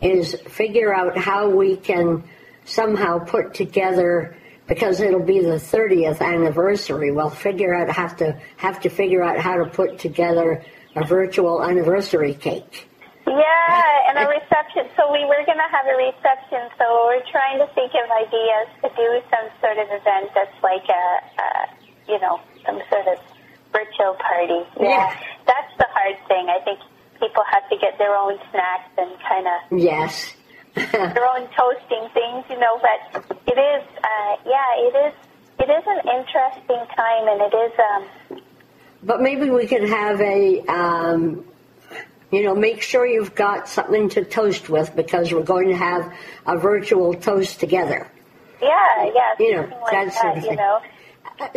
is 0.00 0.34
figure 0.48 0.94
out 0.94 1.18
how 1.18 1.50
we 1.50 1.76
can 1.76 2.24
somehow 2.64 3.18
put 3.18 3.52
together, 3.54 4.36
because 4.66 5.00
it'll 5.00 5.20
be 5.24 5.40
the 5.40 5.60
30th 5.60 6.20
anniversary. 6.22 7.10
We'll 7.12 7.28
figure 7.28 7.74
out 7.74 7.90
have 7.90 8.16
to 8.18 8.40
have 8.56 8.80
to 8.80 8.88
figure 8.88 9.22
out 9.22 9.38
how 9.38 9.56
to 9.62 9.66
put 9.68 9.98
together 9.98 10.64
a 10.96 11.04
virtual 11.04 11.62
anniversary 11.62 12.34
cake. 12.34 12.88
yeah 13.26 14.08
and 14.08 14.16
a 14.18 14.26
reception 14.26 14.88
so 14.96 15.12
we 15.12 15.22
were 15.30 15.42
going 15.44 15.60
to 15.60 15.70
have 15.76 15.84
a 15.84 15.96
reception 16.08 16.62
so 16.78 16.84
we're 17.06 17.22
trying 17.30 17.58
to 17.58 17.68
think 17.76 17.92
of 17.92 18.06
ideas 18.24 18.66
to 18.82 18.88
do 18.96 19.08
some 19.28 19.46
sort 19.60 19.76
of 19.76 19.86
event 19.92 20.32
that's 20.34 20.58
like 20.62 20.86
a, 20.88 21.04
a 21.44 21.48
you 22.08 22.18
know 22.20 22.40
some 22.68 22.80
sort 22.92 23.08
of 23.08 23.18
virtual 23.72 24.12
party 24.20 24.60
Yeah. 24.78 25.08
that's 25.48 25.72
the 25.80 25.86
hard 25.96 26.16
thing 26.28 26.48
i 26.52 26.60
think 26.64 26.78
people 27.20 27.42
have 27.50 27.64
to 27.70 27.76
get 27.78 27.96
their 27.98 28.14
own 28.14 28.38
snacks 28.50 28.90
and 28.98 29.10
kind 29.20 29.46
of 29.48 29.58
Yes. 29.80 30.34
their 30.74 31.26
own 31.26 31.48
toasting 31.58 32.06
things, 32.14 32.44
you 32.48 32.56
know, 32.60 32.78
but 32.80 33.24
it 33.48 33.58
is, 33.58 33.82
uh, 33.98 34.36
yeah, 34.46 34.86
it 34.86 34.94
is, 35.08 35.14
it 35.58 35.68
is 35.68 35.84
an 35.88 35.98
interesting 36.16 36.86
time 36.94 37.26
and 37.26 37.40
it 37.42 37.54
is, 37.56 37.72
um, 37.90 38.40
But 39.02 39.20
maybe 39.20 39.50
we 39.50 39.66
could 39.66 39.88
have 39.88 40.20
a, 40.20 40.60
um, 40.68 41.44
you 42.30 42.44
know, 42.44 42.54
make 42.54 42.80
sure 42.82 43.04
you've 43.04 43.34
got 43.34 43.68
something 43.68 44.08
to 44.10 44.24
toast 44.24 44.68
with 44.68 44.94
because 44.94 45.32
we're 45.32 45.42
going 45.42 45.68
to 45.70 45.76
have 45.76 46.12
a 46.46 46.56
virtual 46.56 47.12
toast 47.14 47.58
together. 47.58 48.08
yeah, 48.62 49.10
yeah, 49.12 49.30
You 49.40 49.54
know, 49.56 49.60
like 49.62 49.90
that 49.90 50.04
that, 50.06 50.12
sort 50.14 50.38
of 50.38 50.44
you 50.44 50.54
know. 50.54 50.80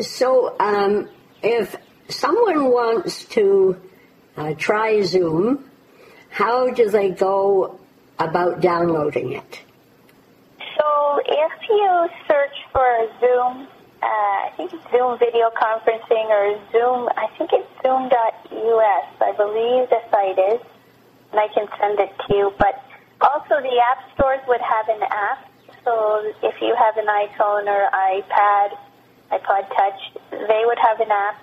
So, 0.01 0.55
um, 0.59 1.09
if 1.41 1.75
someone 2.09 2.65
wants 2.65 3.25
to 3.25 3.79
uh, 4.37 4.53
try 4.53 5.01
Zoom, 5.01 5.69
how 6.29 6.69
do 6.71 6.89
they 6.89 7.11
go 7.11 7.79
about 8.19 8.61
downloading 8.61 9.33
it? 9.33 9.61
So 10.77 11.19
if 11.25 11.51
you 11.69 12.09
search 12.27 12.57
for 12.71 13.09
Zoom, 13.19 13.67
uh, 14.01 14.05
I 14.05 14.53
think 14.55 14.73
it's 14.73 14.83
Zoom 14.91 15.19
video 15.19 15.51
conferencing 15.51 16.25
or 16.29 16.57
Zoom, 16.71 17.09
I 17.17 17.27
think 17.37 17.51
it's 17.53 17.67
zoom.us, 17.83 19.07
I 19.21 19.33
believe 19.37 19.89
the 19.89 20.01
site 20.09 20.39
is, 20.53 20.61
and 21.31 21.39
I 21.39 21.47
can 21.53 21.67
send 21.79 21.99
it 21.99 22.11
to 22.27 22.35
you. 22.35 22.53
But 22.57 22.81
also 23.19 23.61
the 23.61 23.77
app 23.91 24.13
stores 24.15 24.39
would 24.47 24.61
have 24.61 24.87
an 24.89 25.03
app. 25.03 25.49
So 25.83 26.31
if 26.43 26.55
you 26.61 26.75
have 26.77 26.97
an 26.97 27.07
iPhone 27.07 27.67
or 27.67 27.89
iPad, 27.91 28.77
iPod 29.31 29.67
Touch, 29.69 30.01
they 30.31 30.63
would 30.65 30.79
have 30.79 30.99
an 30.99 31.11
app. 31.11 31.39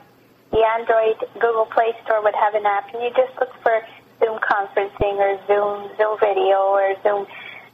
The 0.50 0.64
Android 0.64 1.16
Google 1.34 1.66
Play 1.66 1.92
Store 2.04 2.22
would 2.22 2.34
have 2.34 2.54
an 2.54 2.64
app, 2.64 2.92
and 2.94 3.02
you 3.02 3.10
just 3.10 3.32
look 3.40 3.52
for 3.62 3.80
Zoom 4.20 4.38
conferencing 4.40 5.16
or 5.16 5.38
Zoom 5.46 5.90
Zoom 5.96 6.18
video 6.20 6.56
or 6.72 6.94
Zoom, 7.02 7.26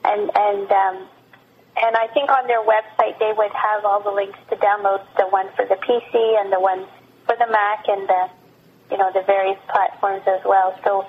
and 0.05 0.31
and 0.35 0.71
um, 0.71 0.97
and 1.77 1.97
I 1.97 2.07
think 2.15 2.31
on 2.31 2.47
their 2.47 2.63
website 2.63 3.19
they 3.19 3.33
would 3.37 3.53
have 3.53 3.85
all 3.85 4.03
the 4.03 4.11
links 4.11 4.39
to 4.51 4.57
download 4.57 5.03
the 5.17 5.27
one 5.29 5.49
for 5.57 5.65
the 5.67 5.77
PC 5.77 6.15
and 6.41 6.53
the 6.53 6.61
one 6.61 6.87
for 7.27 7.37
the 7.37 7.51
Mac 7.51 7.89
and 7.89 8.09
the 8.09 8.31
you 8.91 8.99
know 8.99 9.11
the 9.13 9.23
various 9.27 9.59
platforms 9.69 10.23
as 10.27 10.41
well. 10.45 10.79
So, 10.85 11.07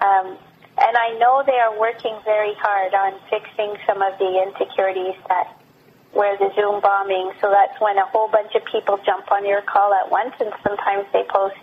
um, 0.00 0.38
and 0.78 0.96
I 0.96 1.18
know 1.18 1.42
they 1.46 1.58
are 1.58 1.78
working 1.78 2.16
very 2.24 2.54
hard 2.54 2.94
on 2.94 3.20
fixing 3.28 3.76
some 3.86 4.02
of 4.02 4.18
the 4.18 4.42
insecurities 4.46 5.18
that 5.28 5.59
where 6.12 6.36
the 6.38 6.50
Zoom 6.56 6.80
bombing. 6.80 7.32
So 7.40 7.50
that's 7.50 7.78
when 7.80 7.98
a 7.98 8.06
whole 8.06 8.28
bunch 8.28 8.54
of 8.54 8.64
people 8.70 8.98
jump 9.06 9.30
on 9.30 9.46
your 9.46 9.62
call 9.62 9.92
at 9.94 10.10
once, 10.10 10.34
and 10.40 10.50
sometimes 10.62 11.06
they 11.12 11.24
post 11.28 11.62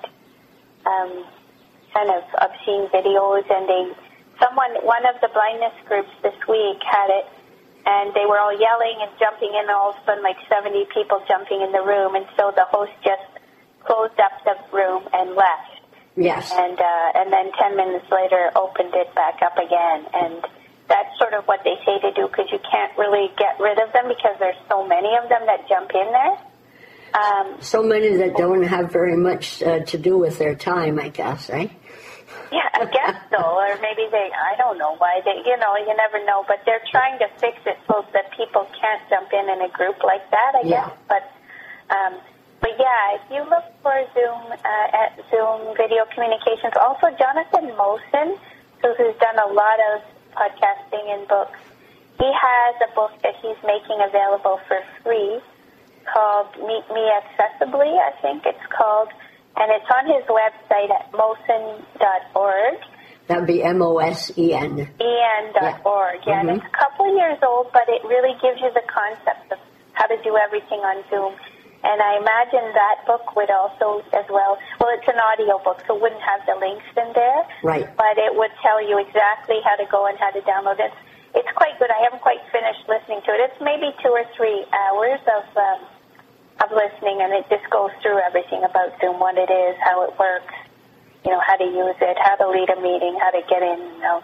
um, 0.86 1.26
kind 1.94 2.10
of 2.12 2.24
obscene 2.40 2.88
videos. 2.94 3.44
And 3.52 3.68
they, 3.68 3.84
someone, 4.40 4.72
one 4.86 5.06
of 5.06 5.20
the 5.22 5.30
blindness 5.34 5.76
groups 5.88 6.12
this 6.24 6.38
week 6.48 6.80
had 6.84 7.10
it, 7.12 7.28
and 7.86 8.14
they 8.16 8.26
were 8.26 8.40
all 8.40 8.56
yelling 8.56 8.98
and 9.04 9.12
jumping 9.20 9.52
in. 9.52 9.68
And 9.68 9.72
all 9.72 9.92
of 9.92 10.00
a 10.00 10.06
sudden, 10.06 10.24
like 10.24 10.40
70 10.48 10.88
people 10.94 11.20
jumping 11.28 11.62
in 11.62 11.72
the 11.72 11.84
room, 11.84 12.16
and 12.16 12.26
so 12.38 12.52
the 12.56 12.66
host 12.72 12.94
just 13.04 13.28
closed 13.84 14.20
up 14.20 14.34
the 14.44 14.56
room 14.76 15.08
and 15.14 15.36
left 15.36 15.76
Yes. 16.18 16.52
and 16.52 16.80
uh, 16.80 17.10
and 17.16 17.32
then 17.32 17.52
ten 17.62 17.78
minutes 17.78 18.08
later 18.12 18.50
opened 18.56 18.94
it 18.96 19.14
back 19.14 19.40
up 19.46 19.56
again 19.58 20.04
and 20.14 20.42
that's 20.90 21.18
sort 21.20 21.34
of 21.34 21.46
what 21.46 21.62
they 21.64 21.76
say 21.86 22.00
to 22.00 22.12
do 22.14 22.28
because 22.28 22.48
you 22.52 22.60
can't 22.72 22.98
really 22.98 23.30
get 23.38 23.60
rid 23.60 23.78
of 23.80 23.92
them 23.94 24.08
because 24.08 24.36
there's 24.40 24.60
so 24.70 24.88
many 24.88 25.16
of 25.22 25.30
them 25.30 25.46
that 25.46 25.68
jump 25.68 25.92
in 25.94 26.08
there. 26.12 26.38
Um, 27.14 27.58
so 27.62 27.82
many 27.84 28.16
that 28.18 28.36
don't 28.36 28.64
have 28.64 28.92
very 28.92 29.16
much 29.18 29.64
uh, 29.64 29.80
to 29.86 29.98
do 29.98 30.18
with 30.18 30.38
their 30.38 30.56
time, 30.56 31.00
I 31.00 31.10
guess, 31.10 31.50
eh? 31.50 31.68
Yeah, 32.50 32.64
I 32.74 32.86
guess 32.86 33.16
so. 33.30 33.44
Or 33.44 33.76
maybe 33.84 34.08
they, 34.10 34.30
I 34.32 34.56
don't 34.56 34.78
know 34.78 34.96
why 34.96 35.20
they, 35.26 35.36
you 35.44 35.58
know, 35.60 35.76
you 35.84 35.92
never 35.98 36.24
know. 36.24 36.46
But 36.48 36.64
they're 36.66 36.84
trying 36.92 37.20
to 37.20 37.28
fix 37.44 37.60
it 37.66 37.76
so 37.92 38.06
that 38.14 38.32
people 38.40 38.64
can't 38.80 39.04
jump 39.10 39.28
in 39.36 39.50
in 39.52 39.60
a 39.68 39.72
group 39.76 40.00
like 40.02 40.24
that, 40.32 40.56
I 40.56 40.62
Yeah. 40.64 40.88
guess. 40.88 40.96
But, 41.12 41.24
um, 41.92 42.14
but 42.62 42.72
yeah, 42.80 43.20
if 43.20 43.24
you 43.32 43.44
look 43.52 43.68
for 43.84 43.92
Zoom, 44.16 44.48
uh, 44.64 44.88
at 45.04 45.20
Zoom 45.30 45.76
video 45.76 46.08
communications, 46.16 46.72
also 46.80 47.12
Jonathan 47.20 47.76
Mosen, 47.76 48.40
who, 48.80 48.96
who's 48.96 49.16
done 49.20 49.40
a 49.44 49.52
lot 49.52 49.80
of 49.92 50.08
podcasting 50.38 51.06
and 51.14 51.28
books, 51.28 51.58
he 52.20 52.30
has 52.30 52.76
a 52.90 52.94
book 52.96 53.12
that 53.24 53.36
he's 53.42 53.58
making 53.66 53.98
available 54.06 54.60
for 54.68 54.80
free 55.04 55.42
called 56.14 56.48
Meet 56.62 56.86
Me 56.94 57.04
Accessibly, 57.20 57.92
I 57.98 58.12
think 58.22 58.46
it's 58.46 58.66
called. 58.72 59.10
And 59.58 59.72
it's 59.74 59.90
on 59.90 60.06
his 60.06 60.24
website 60.30 60.92
at 60.94 61.12
mosen.org, 61.12 62.78
That'd 63.28 63.46
be 63.46 63.62
M 63.62 63.82
O 63.82 63.98
S 63.98 64.32
E 64.38 64.54
N. 64.54 64.88
en.org. 65.02 66.20
Yeah, 66.26 66.40
and 66.40 66.50
Mhm. 66.50 66.56
it's 66.58 66.66
a 66.66 66.78
couple 66.78 67.14
years 67.14 67.38
old, 67.44 67.72
but 67.74 67.84
it 67.90 68.02
really 68.06 68.34
gives 68.42 68.62
you 68.62 68.72
the 68.72 68.84
concept 68.88 69.52
of 69.52 69.60
how 69.94 70.06
to 70.08 70.16
do 70.24 70.38
everything 70.38 70.80
on 70.80 71.04
Zoom. 71.10 71.36
And 71.84 72.02
I 72.02 72.18
imagine 72.18 72.74
that 72.74 73.06
book 73.06 73.36
would 73.36 73.52
also, 73.52 74.02
as 74.12 74.26
well, 74.30 74.58
well, 74.82 74.92
it's 74.98 75.08
an 75.08 75.22
audio 75.22 75.62
book, 75.62 75.84
so 75.86 75.96
it 75.96 76.02
wouldn't 76.02 76.22
have 76.26 76.42
the 76.50 76.58
links 76.58 76.90
in 76.98 77.14
there. 77.14 77.42
Right. 77.62 77.86
But 77.96 78.18
it 78.18 78.34
would 78.34 78.52
tell 78.62 78.82
you 78.82 78.98
exactly 78.98 79.62
how 79.64 79.78
to 79.78 79.86
go 79.86 80.08
and 80.08 80.18
how 80.18 80.32
to 80.32 80.42
download 80.42 80.80
it. 80.82 80.92
It's 81.36 81.52
quite 81.54 81.78
good. 81.78 81.92
I 81.92 82.02
haven't 82.02 82.26
quite 82.26 82.42
finished 82.52 82.82
listening 82.90 83.22
to 83.26 83.32
it. 83.32 83.52
It's 83.52 83.62
maybe 83.62 83.94
two 84.02 84.10
or 84.10 84.26
three 84.36 84.66
hours 84.74 85.22
of 85.30 85.46
um, 85.54 85.80
of 86.64 86.74
listening, 86.74 87.22
and 87.22 87.34
it 87.34 87.46
just 87.50 87.70
goes 87.70 87.92
through 88.02 88.18
everything 88.26 88.64
about 88.64 88.98
Zoom, 89.00 89.20
what 89.20 89.38
it 89.38 89.50
is, 89.50 89.78
how 89.84 90.02
it 90.10 90.18
works, 90.18 90.54
you 91.24 91.32
know, 91.32 91.40
how 91.46 91.56
to 91.56 91.64
use 91.64 91.96
it, 92.02 92.18
how 92.18 92.36
to 92.36 92.50
lead 92.50 92.70
a 92.70 92.82
meeting, 92.82 93.18
how 93.22 93.30
to 93.30 93.42
get 93.46 93.62
in, 93.62 93.78
you 93.78 94.02
know, 94.02 94.24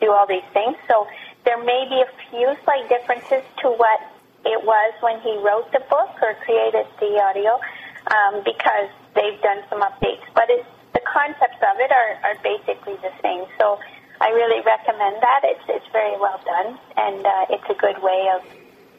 do 0.00 0.10
all 0.10 0.26
these 0.26 0.46
things. 0.52 0.76
So 0.88 1.06
there 1.44 1.62
may 1.62 1.86
be 1.88 2.02
a 2.02 2.10
few 2.30 2.50
slight 2.64 2.88
differences 2.88 3.46
to 3.62 3.70
what 3.70 4.00
it 4.44 4.60
was 4.64 4.92
when 5.00 5.20
he 5.20 5.36
wrote 5.44 5.70
the 5.72 5.84
book 5.90 6.10
or 6.22 6.34
created 6.44 6.86
the 6.98 7.20
audio, 7.20 7.60
um, 8.08 8.42
because 8.44 8.88
they've 9.14 9.40
done 9.42 9.60
some 9.68 9.82
updates. 9.82 10.24
But 10.34 10.48
it's, 10.48 10.66
the 10.92 11.04
concepts 11.04 11.60
of 11.60 11.76
it 11.78 11.92
are, 11.92 12.12
are 12.24 12.36
basically 12.42 12.96
the 13.04 13.12
same. 13.22 13.44
So 13.60 13.78
I 14.20 14.30
really 14.36 14.60
recommend 14.64 15.16
that. 15.22 15.40
It's 15.44 15.64
it's 15.68 15.88
very 15.92 16.16
well 16.20 16.40
done, 16.44 16.78
and 16.96 17.24
uh, 17.24 17.54
it's 17.56 17.68
a 17.68 17.78
good 17.80 18.00
way 18.02 18.28
of 18.36 18.44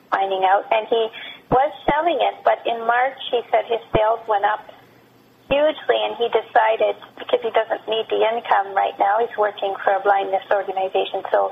finding 0.10 0.44
out. 0.46 0.66
And 0.72 0.88
he 0.90 1.10
was 1.50 1.72
selling 1.86 2.18
it, 2.22 2.42
but 2.44 2.62
in 2.66 2.80
March 2.86 3.22
he 3.30 3.42
said 3.54 3.66
his 3.70 3.82
sales 3.94 4.22
went 4.28 4.46
up 4.46 4.66
hugely, 5.46 6.00
and 6.10 6.16
he 6.18 6.26
decided 6.32 6.96
because 7.20 7.42
he 7.44 7.52
doesn't 7.52 7.86
need 7.86 8.08
the 8.10 8.24
income 8.24 8.74
right 8.74 8.98
now, 8.98 9.20
he's 9.20 9.36
working 9.38 9.76
for 9.84 9.94
a 9.94 10.02
blindness 10.02 10.44
organization, 10.50 11.22
so 11.30 11.52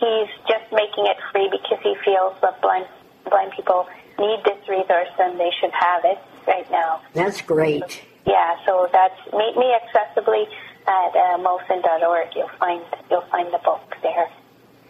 he's 0.00 0.32
just 0.48 0.66
making 0.72 1.06
it 1.06 1.18
free 1.30 1.46
because 1.52 1.78
he 1.84 1.94
feels 2.02 2.34
that 2.40 2.60
blind 2.62 2.86
blind 3.24 3.52
people 3.56 3.86
need 4.18 4.40
this 4.44 4.68
resource 4.68 5.08
and 5.18 5.38
they 5.38 5.50
should 5.60 5.72
have 5.72 6.04
it 6.04 6.18
right 6.46 6.70
now. 6.70 7.00
That's 7.12 7.40
great. 7.40 8.02
Yeah, 8.26 8.56
so 8.64 8.88
that's 8.92 9.18
meet 9.32 9.56
me 9.56 9.74
accessibly 9.74 10.46
at 10.86 11.14
uh, 11.14 11.38
mosen.org. 11.38 12.28
You'll 12.34 12.48
find 12.58 12.82
you'll 13.10 13.26
find 13.30 13.52
the 13.52 13.58
book 13.58 13.96
there, 14.02 14.30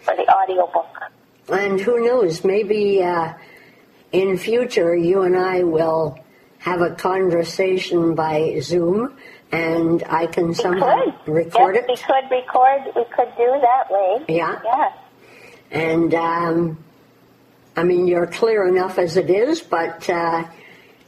or 0.09 0.17
the 0.17 0.31
audio 0.33 0.71
book. 0.73 0.87
And 1.49 1.81
who 1.81 2.05
knows, 2.05 2.45
maybe 2.45 3.03
uh, 3.03 3.35
in 4.13 4.39
future 4.39 4.95
you 4.95 5.23
and 5.23 5.37
I 5.37 5.65
will 5.65 6.19
have 6.59 6.81
a 6.81 6.95
conversation 6.95 8.15
by 8.15 8.59
Zoom 8.61 9.17
and 9.53 10.03
I 10.09 10.27
can 10.27 10.49
We 10.49 10.55
somehow 10.55 11.05
could 11.25 11.33
record 11.33 11.75
yes, 11.75 11.85
it. 11.85 11.91
We 11.91 11.97
could 11.97 12.31
record. 12.31 12.83
We 12.97 13.05
could 13.15 13.37
do 13.37 13.61
that 13.61 13.91
way. 13.91 14.25
Yeah. 14.29 14.61
Yeah. 14.65 14.93
And 15.71 16.15
um, 16.15 16.85
I 17.77 17.83
mean, 17.83 18.07
you're 18.07 18.27
clear 18.27 18.67
enough 18.69 18.99
as 18.99 19.17
it 19.17 19.31
is, 19.31 19.61
but 19.61 20.09
uh, 20.09 20.45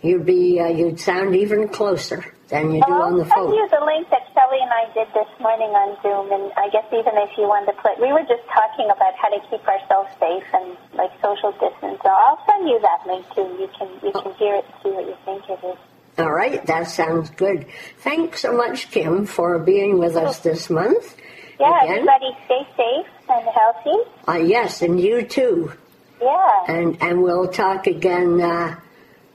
you'd 0.02 0.26
be 0.26 0.60
uh, 0.60 0.68
you'd 0.68 0.98
sound 1.00 1.36
even 1.36 1.68
closer 1.68 2.24
than 2.48 2.72
you 2.72 2.82
do 2.82 2.92
Well, 2.92 3.02
on 3.02 3.18
the 3.18 3.24
phone. 3.24 3.38
I'll 3.38 3.44
send 3.50 3.54
you 3.54 3.68
the 3.70 3.84
link 3.84 4.10
that 4.10 4.22
Shelley 4.34 4.58
and 4.62 4.70
I 4.70 4.92
did 4.94 5.08
this 5.14 5.30
morning 5.40 5.70
on 5.70 5.96
Zoom, 6.02 6.32
and 6.32 6.52
I 6.56 6.68
guess 6.70 6.86
even 6.92 7.14
if 7.18 7.30
you 7.38 7.44
wanted 7.46 7.72
to 7.72 7.82
play, 7.82 7.92
we 8.00 8.12
were 8.12 8.26
just 8.26 8.42
talking 8.50 8.86
about 8.90 9.14
how 9.14 9.30
to 9.30 9.40
keep 9.50 9.66
ourselves 9.66 10.10
safe 10.18 10.46
and 10.54 10.76
like 10.94 11.10
social 11.22 11.52
distance. 11.52 11.98
So 12.02 12.10
I'll 12.10 12.42
send 12.46 12.68
you 12.68 12.80
that 12.82 13.06
link 13.06 13.26
too. 13.34 13.46
You 13.62 13.68
can 13.78 13.88
you 14.02 14.12
can 14.12 14.34
hear 14.34 14.54
it 14.56 14.64
and 14.66 14.74
see 14.82 14.90
what 14.90 15.06
you 15.06 15.16
think 15.24 15.42
it 15.50 15.60
is. 15.66 15.78
All 16.18 16.32
right, 16.32 16.64
that 16.66 16.88
sounds 16.88 17.30
good. 17.30 17.66
Thanks 17.98 18.40
so 18.40 18.56
much, 18.56 18.90
Kim, 18.90 19.26
for 19.26 19.58
being 19.58 19.98
with 19.98 20.16
us 20.16 20.38
this 20.40 20.70
month. 20.70 21.14
Yeah, 21.60 21.82
Again. 21.82 21.92
everybody 21.92 22.30
stay 22.46 22.66
safe 22.76 23.06
and 23.28 23.46
healthy. 23.48 24.10
Uh, 24.26 24.44
yes, 24.46 24.82
and 24.82 24.98
you 24.98 25.22
too. 25.22 25.72
Yeah. 26.20 26.64
And 26.68 27.02
and 27.02 27.22
we'll 27.22 27.48
talk 27.48 27.86
again 27.86 28.40
uh, 28.40 28.76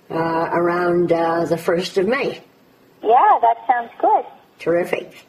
uh, 0.09 0.49
around 0.51 1.11
uh, 1.11 1.45
the 1.45 1.57
first 1.57 1.97
of 1.97 2.07
May. 2.07 2.43
Yeah, 3.03 3.39
that 3.41 3.57
sounds 3.67 3.91
good. 3.99 4.25
Terrific. 4.59 5.25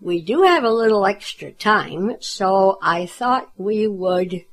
We 0.00 0.20
do 0.20 0.42
have 0.42 0.64
a 0.64 0.70
little 0.70 1.06
extra 1.06 1.50
time, 1.50 2.16
so 2.20 2.78
I 2.82 3.06
thought 3.06 3.50
we 3.56 3.86
would, 3.86 4.44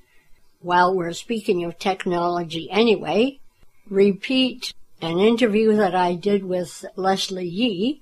while 0.61 0.95
we're 0.95 1.13
speaking 1.13 1.65
of 1.65 1.77
technology 1.77 2.69
anyway, 2.71 3.39
repeat 3.89 4.73
an 5.01 5.19
interview 5.19 5.75
that 5.75 5.93
I 5.93 6.15
did 6.15 6.45
with 6.45 6.85
Leslie 6.95 7.47
Yee, 7.47 8.01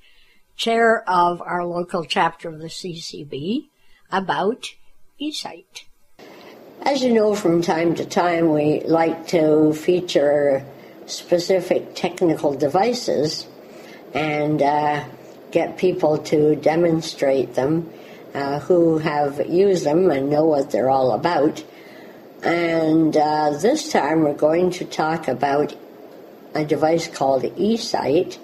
chair 0.58 1.04
of 1.10 1.42
our 1.42 1.66
local 1.66 2.04
chapter 2.04 2.50
of 2.50 2.60
the 2.60 2.68
CCB, 2.68 3.70
about 4.12 4.76
eSight. 5.20 5.89
As 6.82 7.04
you 7.04 7.14
know, 7.14 7.36
from 7.36 7.62
time 7.62 7.96
to 7.96 8.06
time, 8.06 8.54
we 8.54 8.82
like 8.82 9.28
to 9.28 9.74
feature 9.74 10.66
specific 11.08 11.94
technical 11.94 12.54
devices 12.54 13.46
and 14.14 14.62
uh, 14.62 15.06
get 15.52 15.78
people 15.78 16.20
to 16.20 16.56
demonstrate 16.56 17.54
them 17.56 17.92
uh, 18.34 18.60
who 18.60 18.98
have 19.00 19.46
used 19.50 19.84
them 19.86 20.10
and 20.10 20.30
know 20.30 20.46
what 20.46 20.72
they're 20.72 20.90
all 20.90 21.12
about. 21.12 21.64
And 22.44 23.16
uh, 23.16 23.58
this 23.58 23.92
time 23.92 24.22
we're 24.22 24.34
going 24.34 24.72
to 24.72 24.86
talk 24.86 25.28
about 25.28 25.76
a 26.56 26.64
device 26.64 27.08
called 27.08 27.44
eSight 27.44 28.38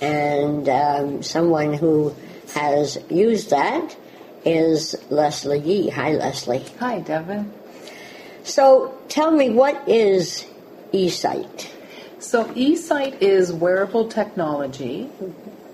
and 0.00 0.68
um, 0.68 1.22
someone 1.22 1.72
who 1.72 2.14
has 2.54 2.98
used 3.08 3.50
that 3.50 3.96
is 4.44 4.96
Leslie 5.08 5.60
Yee. 5.60 5.88
Hi, 5.90 6.12
Leslie. 6.12 6.64
Hi, 6.80 7.00
Devin. 7.00 7.52
So 8.46 8.96
tell 9.08 9.32
me, 9.32 9.50
what 9.50 9.88
is 9.88 10.46
eSight? 10.92 11.68
So, 12.20 12.44
eSight 12.44 13.20
is 13.20 13.52
wearable 13.52 14.08
technology 14.08 15.06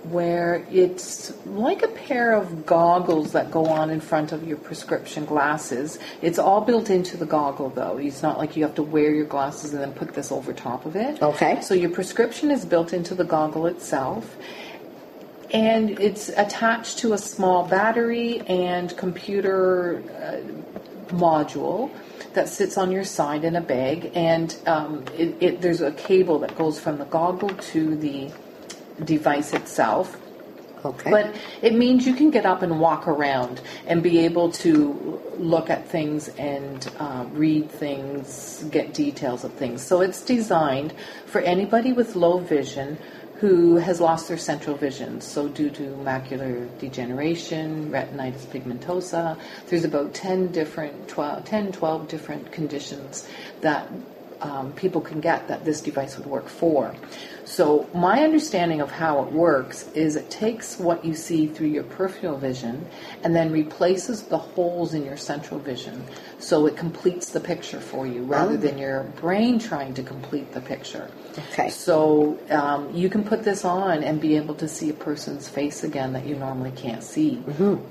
where 0.04 0.66
it's 0.70 1.32
like 1.46 1.82
a 1.82 1.88
pair 1.88 2.32
of 2.32 2.64
goggles 2.66 3.32
that 3.32 3.50
go 3.50 3.66
on 3.66 3.90
in 3.90 4.00
front 4.00 4.32
of 4.32 4.48
your 4.48 4.56
prescription 4.56 5.26
glasses. 5.26 5.98
It's 6.22 6.38
all 6.38 6.62
built 6.62 6.88
into 6.88 7.18
the 7.18 7.26
goggle, 7.26 7.68
though. 7.68 7.98
It's 7.98 8.22
not 8.22 8.38
like 8.38 8.56
you 8.56 8.64
have 8.64 8.74
to 8.76 8.82
wear 8.82 9.12
your 9.12 9.26
glasses 9.26 9.74
and 9.74 9.82
then 9.82 9.92
put 9.92 10.14
this 10.14 10.32
over 10.32 10.54
top 10.54 10.86
of 10.86 10.96
it. 10.96 11.22
Okay. 11.22 11.60
So, 11.60 11.74
your 11.74 11.90
prescription 11.90 12.50
is 12.50 12.64
built 12.64 12.94
into 12.94 13.14
the 13.14 13.24
goggle 13.24 13.66
itself. 13.66 14.34
And 15.52 15.90
it's 16.00 16.30
attached 16.30 17.00
to 17.00 17.12
a 17.12 17.18
small 17.18 17.66
battery 17.66 18.40
and 18.40 18.96
computer 18.96 20.02
uh, 20.16 21.14
module 21.14 21.90
that 22.34 22.48
sits 22.48 22.78
on 22.78 22.90
your 22.90 23.04
side 23.04 23.44
in 23.44 23.56
a 23.56 23.60
bag, 23.60 24.10
and 24.14 24.56
um, 24.66 25.04
it, 25.16 25.36
it, 25.40 25.60
there's 25.60 25.80
a 25.80 25.92
cable 25.92 26.38
that 26.40 26.56
goes 26.56 26.80
from 26.80 26.98
the 26.98 27.04
goggle 27.04 27.50
to 27.50 27.96
the 27.96 28.30
device 29.04 29.52
itself. 29.52 30.18
Okay. 30.84 31.10
But 31.10 31.36
it 31.62 31.74
means 31.74 32.06
you 32.06 32.14
can 32.14 32.30
get 32.30 32.44
up 32.44 32.62
and 32.62 32.80
walk 32.80 33.06
around 33.06 33.60
and 33.86 34.02
be 34.02 34.18
able 34.20 34.50
to 34.50 35.22
look 35.36 35.70
at 35.70 35.86
things 35.86 36.28
and 36.30 36.90
uh, 36.98 37.24
read 37.32 37.70
things, 37.70 38.64
get 38.70 38.92
details 38.92 39.44
of 39.44 39.52
things. 39.52 39.80
So 39.80 40.00
it's 40.00 40.22
designed 40.22 40.92
for 41.26 41.40
anybody 41.40 41.92
with 41.92 42.16
low 42.16 42.38
vision 42.38 42.98
who 43.42 43.74
has 43.74 44.00
lost 44.00 44.28
their 44.28 44.38
central 44.38 44.76
vision. 44.76 45.20
So 45.20 45.48
due 45.48 45.68
to 45.70 45.82
macular 46.04 46.68
degeneration, 46.78 47.90
retinitis 47.90 48.46
pigmentosa, 48.46 49.36
there's 49.66 49.82
about 49.82 50.14
10 50.14 50.52
different, 50.52 51.08
12, 51.08 51.44
10, 51.44 51.72
12 51.72 52.06
different 52.06 52.52
conditions 52.52 53.26
that 53.60 53.90
um, 54.42 54.72
people 54.74 55.00
can 55.00 55.20
get 55.20 55.48
that 55.48 55.64
this 55.64 55.80
device 55.80 56.16
would 56.18 56.26
work 56.28 56.48
for. 56.48 56.94
So 57.44 57.88
my 57.92 58.22
understanding 58.22 58.80
of 58.80 58.92
how 58.92 59.24
it 59.24 59.32
works 59.32 59.88
is 59.88 60.14
it 60.14 60.30
takes 60.30 60.78
what 60.78 61.04
you 61.04 61.14
see 61.14 61.48
through 61.48 61.68
your 61.68 61.82
peripheral 61.82 62.38
vision 62.38 62.86
and 63.24 63.34
then 63.34 63.50
replaces 63.50 64.22
the 64.22 64.38
holes 64.38 64.94
in 64.94 65.04
your 65.04 65.16
central 65.16 65.58
vision. 65.58 66.04
So 66.42 66.66
it 66.66 66.76
completes 66.76 67.30
the 67.30 67.38
picture 67.38 67.78
for 67.80 68.04
you 68.04 68.24
rather 68.24 68.54
Oh. 68.54 68.56
than 68.56 68.76
your 68.76 69.04
brain 69.20 69.60
trying 69.60 69.94
to 69.94 70.02
complete 70.02 70.52
the 70.52 70.60
picture. 70.60 71.08
Okay. 71.52 71.70
So 71.70 72.36
um, 72.50 72.92
you 72.92 73.08
can 73.08 73.22
put 73.22 73.44
this 73.44 73.64
on 73.64 74.02
and 74.02 74.20
be 74.20 74.36
able 74.36 74.56
to 74.56 74.66
see 74.66 74.90
a 74.90 74.94
person's 74.94 75.48
face 75.48 75.84
again 75.84 76.12
that 76.14 76.26
you 76.26 76.34
normally 76.34 76.72
can't 76.72 77.02
see, 77.04 77.40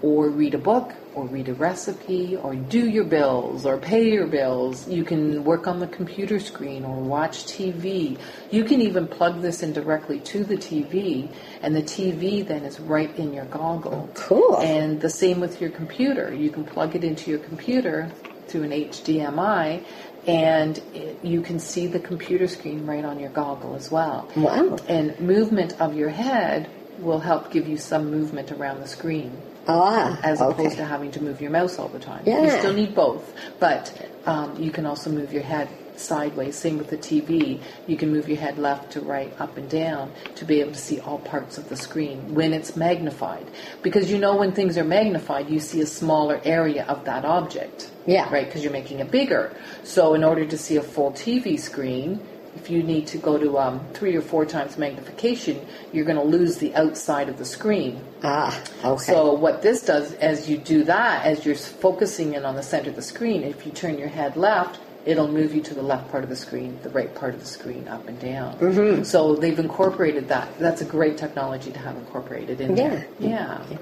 or 0.02 0.30
read 0.30 0.54
a 0.54 0.58
book, 0.58 0.94
or 1.16 1.26
read 1.26 1.48
a 1.50 1.54
recipe, 1.54 2.36
or 2.36 2.54
do 2.56 2.88
your 2.90 3.06
bills, 3.06 3.66
or 3.66 3.78
pay 3.78 4.12
your 4.12 4.28
bills. 4.28 4.88
You 4.88 5.04
can 5.06 5.44
work 5.46 5.66
on 5.66 5.80
the 5.80 5.88
computer 5.88 6.40
screen 6.40 6.84
or 6.84 6.96
watch 7.00 7.46
TV. 7.46 8.18
You 8.52 8.64
can 8.66 8.82
even 8.82 9.08
plug 9.08 9.42
this 9.42 9.64
in 9.64 9.72
directly 9.74 10.20
to 10.20 10.44
the 10.44 10.58
TV, 10.58 11.30
and 11.62 11.74
the 11.76 11.82
TV 11.84 12.46
then 12.46 12.64
is 12.66 12.80
right 12.82 13.18
in 13.18 13.34
your 13.34 13.46
goggle. 13.46 14.10
Cool. 14.14 14.58
And 14.60 15.00
the 15.00 15.10
same 15.10 15.40
with 15.40 15.62
your 15.62 15.70
computer. 15.72 16.34
You 16.34 16.50
can 16.50 16.66
plug 16.66 16.96
it 16.98 17.04
into 17.06 17.32
your 17.32 17.40
computer 17.40 18.12
through 18.52 18.64
an 18.64 18.72
HDMI, 18.72 19.84
and 20.28 20.78
it, 20.94 21.24
you 21.24 21.42
can 21.42 21.60
see 21.60 21.88
the 21.88 22.00
computer 22.00 22.48
screen 22.48 22.86
right 22.86 23.04
on 23.04 23.20
your 23.20 23.30
goggle 23.30 23.76
as 23.76 23.90
well. 23.90 24.30
Wow. 24.36 24.78
And 24.88 25.20
movement 25.20 25.80
of 25.82 25.96
your 25.96 26.10
head 26.10 26.70
will 27.00 27.20
help 27.20 27.52
give 27.52 27.68
you 27.68 27.78
some 27.78 28.12
movement 28.12 28.52
around 28.52 28.82
the 28.82 28.88
screen 28.88 29.36
Ah, 29.68 30.20
as 30.24 30.42
opposed 30.42 30.78
to 30.78 30.86
having 30.86 31.12
to 31.12 31.24
move 31.24 31.40
your 31.40 31.52
mouse 31.52 31.78
all 31.78 31.88
the 31.88 32.00
time. 32.00 32.24
Yeah. 32.26 32.44
You 32.44 32.50
still 32.60 32.74
need 32.74 32.96
both, 32.96 33.34
but 33.60 34.10
um, 34.26 34.60
you 34.62 34.72
can 34.72 34.86
also 34.86 35.12
move 35.12 35.32
your 35.32 35.44
head 35.44 35.70
sideways. 35.98 36.56
Same 36.56 36.78
with 36.78 36.90
the 36.90 36.98
TV. 36.98 37.60
You 37.86 37.96
can 37.96 38.12
move 38.12 38.28
your 38.28 38.40
head 38.40 38.58
left 38.58 38.92
to 38.94 39.02
right, 39.02 39.32
up 39.40 39.58
and 39.58 39.70
down 39.70 40.12
to 40.36 40.46
be 40.46 40.62
able 40.62 40.72
to 40.72 40.80
see 40.80 41.00
all 41.00 41.20
parts 41.20 41.58
of 41.60 41.70
the 41.70 41.76
screen 41.76 42.34
when 42.34 42.54
it's 42.54 42.76
magnified. 42.76 43.46
Because 43.84 44.10
you 44.12 44.18
know 44.18 44.36
when 44.36 44.52
things 44.52 44.78
are 44.78 44.84
magnified, 44.84 45.50
you 45.50 45.60
see 45.60 45.82
a 45.82 45.86
smaller 45.86 46.42
area 46.44 46.86
of 46.86 47.06
that 47.06 47.24
object. 47.24 47.91
Yeah. 48.06 48.32
Right? 48.32 48.46
Because 48.46 48.64
you're 48.64 48.74
making 48.74 49.00
it 49.00 49.12
bigger. 49.12 49.56
So 49.84 50.14
in 50.14 50.24
order 50.24 50.46
to 50.46 50.58
see 50.58 50.78
a 50.78 50.82
full 50.82 51.12
TV 51.12 51.60
screen, 51.60 52.20
if 52.56 52.70
you 52.70 52.84
need 52.84 53.08
to 53.08 53.18
go 53.18 53.38
to 53.38 53.58
um, 53.58 53.80
three 53.94 54.16
or 54.16 54.22
four 54.22 54.46
times 54.46 54.78
magnification, 54.78 55.66
you're 55.94 56.06
going 56.06 56.18
to 56.18 56.24
lose 56.24 56.58
the 56.58 56.76
outside 56.76 57.30
of 57.30 57.38
the 57.38 57.46
screen. 57.46 58.02
Ah, 58.24 58.62
okay. 58.84 59.04
So 59.04 59.34
what 59.34 59.62
this 59.62 59.84
does, 59.84 60.14
as 60.16 60.50
you 60.50 60.58
do 60.58 60.84
that, 60.84 61.26
as 61.26 61.46
you're 61.46 61.56
focusing 61.56 62.34
in 62.34 62.46
on 62.46 62.56
the 62.56 62.64
center 62.64 62.90
of 62.90 62.96
the 62.96 63.02
screen, 63.02 63.44
if 63.44 63.66
you 63.66 63.72
turn 63.72 63.98
your 63.98 64.10
head 64.10 64.36
left, 64.36 64.80
it'll 65.06 65.28
move 65.28 65.56
you 65.56 65.62
to 65.62 65.74
the 65.74 65.82
left 65.82 66.12
part 66.12 66.24
of 66.24 66.30
the 66.30 66.36
screen, 66.36 66.78
the 66.84 66.90
right 66.90 67.14
part 67.16 67.34
of 67.34 67.40
the 67.40 67.46
screen, 67.46 67.88
up 67.88 68.08
and 68.08 68.20
down. 68.20 68.58
Mm-hmm. 68.60 69.04
So 69.04 69.36
they've 69.36 69.58
incorporated 69.58 70.28
that. 70.28 70.60
That's 70.60 70.82
a 70.82 70.86
great 70.86 71.18
technology 71.18 71.72
to 71.72 71.80
have 71.80 71.96
incorporated 71.96 72.62
in 72.62 72.76
there. 72.76 73.08
Yeah. 73.20 73.64
yeah. 73.70 73.78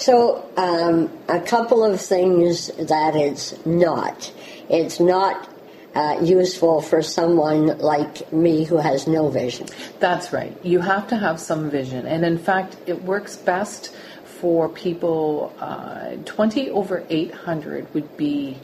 So, 0.00 0.48
um, 0.56 1.10
a 1.28 1.40
couple 1.40 1.84
of 1.84 2.00
things 2.00 2.68
that 2.78 3.14
it's 3.14 3.54
not. 3.66 4.32
It's 4.70 4.98
not 4.98 5.46
uh, 5.94 6.20
useful 6.22 6.80
for 6.80 7.02
someone 7.02 7.76
like 7.76 8.32
me 8.32 8.64
who 8.64 8.78
has 8.78 9.06
no 9.06 9.28
vision. 9.28 9.66
That's 9.98 10.32
right. 10.32 10.56
You 10.64 10.80
have 10.80 11.08
to 11.08 11.18
have 11.18 11.38
some 11.38 11.68
vision. 11.68 12.06
And 12.06 12.24
in 12.24 12.38
fact, 12.38 12.78
it 12.86 13.02
works 13.02 13.36
best 13.36 13.94
for 14.24 14.70
people 14.70 15.52
uh, 15.60 16.12
20 16.24 16.70
over 16.70 17.04
800 17.10 17.92
would 17.92 18.16
be 18.16 18.56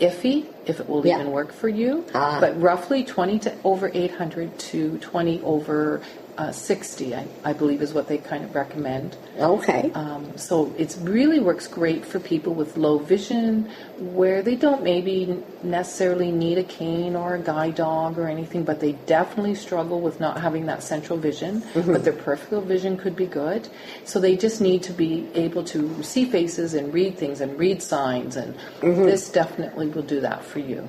iffy 0.00 0.44
if 0.68 0.80
it 0.80 0.88
will 0.88 1.06
Yeah. 1.06 1.20
even 1.20 1.32
work 1.32 1.52
for 1.52 1.68
you. 1.68 2.04
Ah. 2.14 2.38
But 2.40 2.60
roughly 2.60 3.02
20 3.04 3.38
to 3.40 3.54
over 3.64 3.90
800 3.92 4.58
to 4.58 4.98
20 4.98 5.40
over 5.42 6.00
uh, 6.36 6.52
60, 6.52 7.16
I, 7.16 7.26
I 7.42 7.52
believe, 7.52 7.82
is 7.82 7.92
what 7.92 8.06
they 8.06 8.16
kind 8.18 8.44
of 8.44 8.54
recommend. 8.54 9.16
Okay. 9.40 9.90
Um, 9.92 10.38
so 10.38 10.72
it 10.78 10.96
really 11.02 11.40
works 11.40 11.66
great 11.66 12.04
for 12.06 12.20
people 12.20 12.54
with 12.54 12.76
low 12.76 12.98
vision, 12.98 13.68
where 13.98 14.40
they 14.40 14.54
don't 14.54 14.84
maybe 14.84 15.42
necessarily 15.64 16.30
need 16.30 16.56
a 16.58 16.62
cane 16.62 17.16
or 17.16 17.34
a 17.34 17.40
guide 17.40 17.74
dog 17.74 18.18
or 18.20 18.28
anything, 18.28 18.62
but 18.62 18.78
they 18.78 18.92
definitely 19.06 19.56
struggle 19.56 20.00
with 20.00 20.20
not 20.20 20.40
having 20.40 20.66
that 20.66 20.84
central 20.84 21.18
vision. 21.18 21.60
But 21.74 22.04
their 22.04 22.12
peripheral 22.12 22.60
vision 22.60 22.96
could 22.96 23.16
be 23.16 23.26
good, 23.26 23.68
so 24.04 24.20
they 24.20 24.36
just 24.36 24.60
need 24.60 24.84
to 24.84 24.92
be 24.92 25.26
able 25.34 25.64
to 25.64 26.04
see 26.04 26.24
faces 26.24 26.72
and 26.74 26.94
read 26.94 27.18
things 27.18 27.40
and 27.40 27.58
read 27.58 27.82
signs, 27.82 28.36
and 28.36 28.54
this 28.80 29.28
definitely 29.28 29.88
will 29.88 30.02
do 30.02 30.20
that 30.20 30.44
for 30.44 30.57
you. 30.58 30.88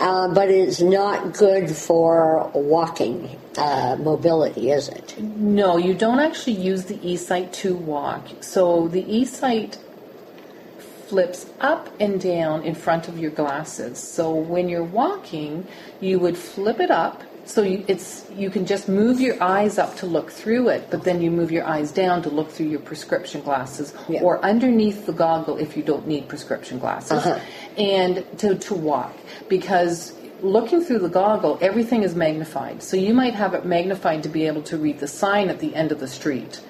Uh, 0.00 0.28
but 0.34 0.50
it's 0.50 0.80
not 0.80 1.32
good 1.32 1.70
for 1.70 2.50
walking 2.54 3.38
uh, 3.56 3.96
mobility, 4.00 4.70
is 4.70 4.88
it? 4.88 5.20
No, 5.20 5.76
you 5.76 5.94
don't 5.94 6.18
actually 6.18 6.54
use 6.54 6.86
the 6.86 6.96
eSight 6.98 7.52
to 7.52 7.74
walk. 7.74 8.26
So 8.40 8.88
the 8.88 9.04
eSight 9.04 9.78
flips 11.06 11.46
up 11.60 11.88
and 12.00 12.20
down 12.20 12.62
in 12.62 12.74
front 12.74 13.06
of 13.06 13.18
your 13.18 13.30
glasses. 13.30 13.98
So 13.98 14.34
when 14.34 14.68
you're 14.68 14.82
walking, 14.82 15.66
you 16.00 16.18
would 16.18 16.36
flip 16.36 16.80
it 16.80 16.90
up. 16.90 17.22
So 17.44 17.62
you, 17.62 17.84
it's 17.88 18.24
you 18.36 18.50
can 18.50 18.64
just 18.66 18.88
move 18.88 19.20
your 19.20 19.42
eyes 19.42 19.76
up 19.78 19.96
to 19.96 20.06
look 20.06 20.30
through 20.30 20.68
it, 20.68 20.88
but 20.90 21.02
then 21.04 21.20
you 21.20 21.30
move 21.30 21.50
your 21.50 21.64
eyes 21.66 21.90
down 21.90 22.22
to 22.22 22.30
look 22.30 22.50
through 22.50 22.66
your 22.66 22.80
prescription 22.80 23.40
glasses 23.42 23.92
Yeah. 24.08 24.22
or 24.22 24.42
underneath 24.44 25.06
the 25.06 25.12
goggle 25.12 25.58
if 25.58 25.76
you 25.76 25.82
don't 25.82 26.06
need 26.06 26.28
prescription 26.28 26.78
glasses, 26.78 27.12
Uh-huh. 27.26 27.38
and 27.76 28.24
to, 28.38 28.54
to 28.54 28.74
walk 28.74 29.12
because 29.48 30.12
looking 30.40 30.82
through 30.84 31.00
the 31.00 31.08
goggle, 31.08 31.58
everything 31.60 32.02
is 32.04 32.14
magnified. 32.14 32.82
So 32.82 32.96
you 32.96 33.12
might 33.14 33.34
have 33.34 33.54
it 33.54 33.64
magnified 33.64 34.22
to 34.24 34.28
be 34.28 34.46
able 34.46 34.62
to 34.62 34.76
read 34.76 34.98
the 35.00 35.08
sign 35.08 35.48
at 35.48 35.58
the 35.58 35.74
end 35.74 35.92
of 35.92 36.00
the 36.00 36.08
street. 36.08 36.60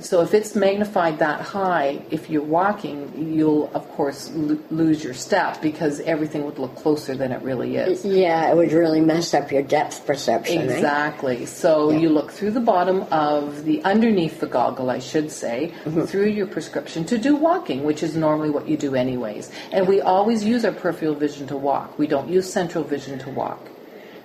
So 0.00 0.20
if 0.22 0.34
it's 0.34 0.54
magnified 0.54 1.18
that 1.20 1.40
high, 1.40 2.02
if 2.10 2.28
you're 2.28 2.42
walking, 2.42 3.32
you'll 3.34 3.70
of 3.74 3.88
course 3.92 4.30
lo- 4.34 4.58
lose 4.70 5.02
your 5.02 5.14
step 5.14 5.62
because 5.62 6.00
everything 6.00 6.44
would 6.44 6.58
look 6.58 6.74
closer 6.76 7.14
than 7.16 7.32
it 7.32 7.40
really 7.42 7.76
is. 7.76 8.04
Yeah, 8.04 8.50
it 8.50 8.56
would 8.56 8.72
really 8.72 9.00
mess 9.00 9.32
up 9.34 9.50
your 9.50 9.62
depth 9.62 10.06
perception, 10.06 10.66
right? 10.66 10.76
Exactly. 10.76 11.46
So 11.46 11.90
Yeah. 11.90 11.98
you 11.98 12.08
look 12.10 12.30
through 12.30 12.50
the 12.52 12.60
bottom 12.60 13.02
of 13.10 13.64
the 13.64 13.82
underneath 13.84 14.40
the 14.40 14.46
goggle, 14.46 14.90
I 14.90 14.98
should 14.98 15.30
say, 15.30 15.72
Mm-hmm. 15.84 16.02
through 16.04 16.26
your 16.28 16.46
prescription 16.46 17.04
to 17.06 17.16
do 17.18 17.34
walking, 17.36 17.84
which 17.84 18.02
is 18.02 18.16
normally 18.16 18.50
what 18.50 18.68
you 18.68 18.76
do 18.76 18.94
anyways. 18.94 19.50
And 19.72 19.88
we 19.88 20.00
always 20.00 20.44
use 20.44 20.64
our 20.64 20.72
peripheral 20.72 21.14
vision 21.14 21.46
to 21.48 21.56
walk. 21.56 21.98
We 21.98 22.06
don't 22.06 22.28
use 22.28 22.52
central 22.52 22.84
vision 22.84 23.18
to 23.20 23.30
walk. 23.30 23.60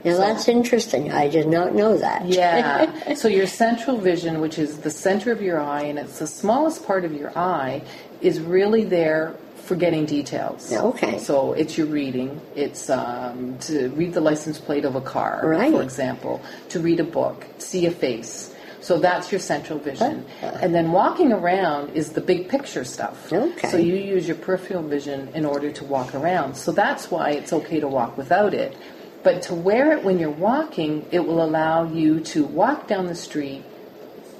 Now, 0.03 0.17
that's 0.17 0.47
interesting. 0.47 1.11
I 1.11 1.27
did 1.27 1.47
not 1.47 1.75
know 1.75 1.97
that. 1.97 2.25
Yeah. 2.25 3.13
so 3.15 3.27
your 3.27 3.47
central 3.47 3.97
vision, 3.97 4.41
which 4.41 4.57
is 4.57 4.79
the 4.79 4.89
center 4.89 5.31
of 5.31 5.41
your 5.41 5.59
eye, 5.59 5.83
and 5.83 5.99
it's 5.99 6.19
the 6.19 6.27
smallest 6.27 6.85
part 6.85 7.05
of 7.05 7.13
your 7.13 7.37
eye, 7.37 7.83
is 8.21 8.39
really 8.39 8.83
there 8.83 9.35
for 9.57 9.75
getting 9.75 10.05
details. 10.05 10.71
Okay. 10.71 11.19
So 11.19 11.53
it's 11.53 11.77
your 11.77 11.87
reading. 11.87 12.41
It's 12.55 12.89
um, 12.89 13.57
to 13.59 13.89
read 13.89 14.13
the 14.13 14.21
license 14.21 14.59
plate 14.59 14.85
of 14.85 14.95
a 14.95 15.01
car, 15.01 15.41
Right. 15.43 15.71
for 15.71 15.83
example, 15.83 16.41
to 16.69 16.79
read 16.79 16.99
a 16.99 17.03
book, 17.03 17.45
see 17.59 17.85
a 17.85 17.91
face. 17.91 18.53
So 18.81 18.97
that's 18.97 19.31
your 19.31 19.39
central 19.39 19.77
vision. 19.77 20.25
And 20.41 20.73
then 20.73 20.91
walking 20.91 21.31
around 21.31 21.91
is 21.95 22.13
the 22.13 22.21
big 22.21 22.49
picture 22.49 22.83
stuff. 22.83 23.31
Okay. 23.31 23.69
So 23.69 23.77
you 23.77 23.95
use 23.95 24.27
your 24.27 24.37
peripheral 24.37 24.81
vision 24.81 25.29
in 25.35 25.45
order 25.45 25.71
to 25.71 25.83
walk 25.85 26.15
around. 26.15 26.55
So 26.55 26.71
that's 26.71 27.11
why 27.11 27.29
it's 27.31 27.53
okay 27.53 27.79
to 27.79 27.87
walk 27.87 28.17
without 28.17 28.55
it. 28.55 28.75
But 29.23 29.43
to 29.43 29.55
wear 29.55 29.91
it 29.91 30.03
when 30.03 30.19
you're 30.19 30.29
walking, 30.29 31.05
it 31.11 31.19
will 31.19 31.43
allow 31.43 31.91
you 31.91 32.19
to 32.21 32.43
walk 32.43 32.87
down 32.87 33.07
the 33.07 33.15
street, 33.15 33.63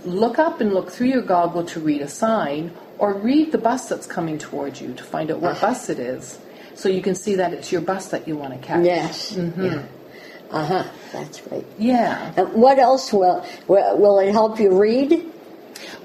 look 0.05 0.39
up 0.39 0.59
and 0.59 0.73
look 0.73 0.89
through 0.89 1.07
your 1.07 1.21
goggle 1.21 1.63
to 1.65 1.79
read 1.79 2.01
a 2.01 2.07
sign, 2.07 2.71
or 2.97 3.13
read 3.13 3.51
the 3.51 3.57
bus 3.57 3.89
that's 3.89 4.07
coming 4.07 4.37
towards 4.37 4.81
you 4.81 4.93
to 4.93 5.03
find 5.03 5.31
out 5.31 5.39
what 5.39 5.59
bus 5.61 5.89
it 5.89 5.99
is. 5.99 6.39
So 6.75 6.89
you 6.89 7.01
can 7.01 7.15
see 7.15 7.35
that 7.35 7.53
it's 7.53 7.71
your 7.71 7.81
bus 7.81 8.07
that 8.09 8.27
you 8.27 8.35
want 8.35 8.53
to 8.53 8.59
catch. 8.59 8.85
Yes. 8.85 9.33
Mm-hmm. 9.33 9.65
Yeah. 9.65 9.85
Uh 10.49 10.65
huh. 10.65 10.83
That's 11.11 11.41
great. 11.41 11.65
Yeah. 11.77 12.33
And 12.35 12.53
what 12.53 12.79
else 12.79 13.13
will, 13.13 13.45
will 13.67 13.97
will 13.97 14.19
it 14.19 14.31
help 14.31 14.59
you 14.59 14.79
read? 14.79 15.31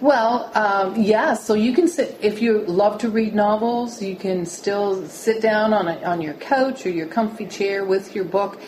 Well, 0.00 0.50
um, 0.54 1.00
yeah. 1.00 1.34
So 1.34 1.54
you 1.54 1.72
can 1.72 1.88
sit 1.88 2.18
if 2.20 2.42
you 2.42 2.64
love 2.64 2.98
to 2.98 3.10
read 3.10 3.34
novels. 3.34 4.02
You 4.02 4.16
can 4.16 4.46
still 4.46 5.06
sit 5.08 5.42
down 5.42 5.72
on 5.72 5.88
a, 5.88 6.02
on 6.02 6.20
your 6.20 6.34
couch 6.34 6.86
or 6.86 6.90
your 6.90 7.06
comfy 7.06 7.46
chair 7.46 7.84
with 7.84 8.14
your 8.14 8.24
book 8.24 8.60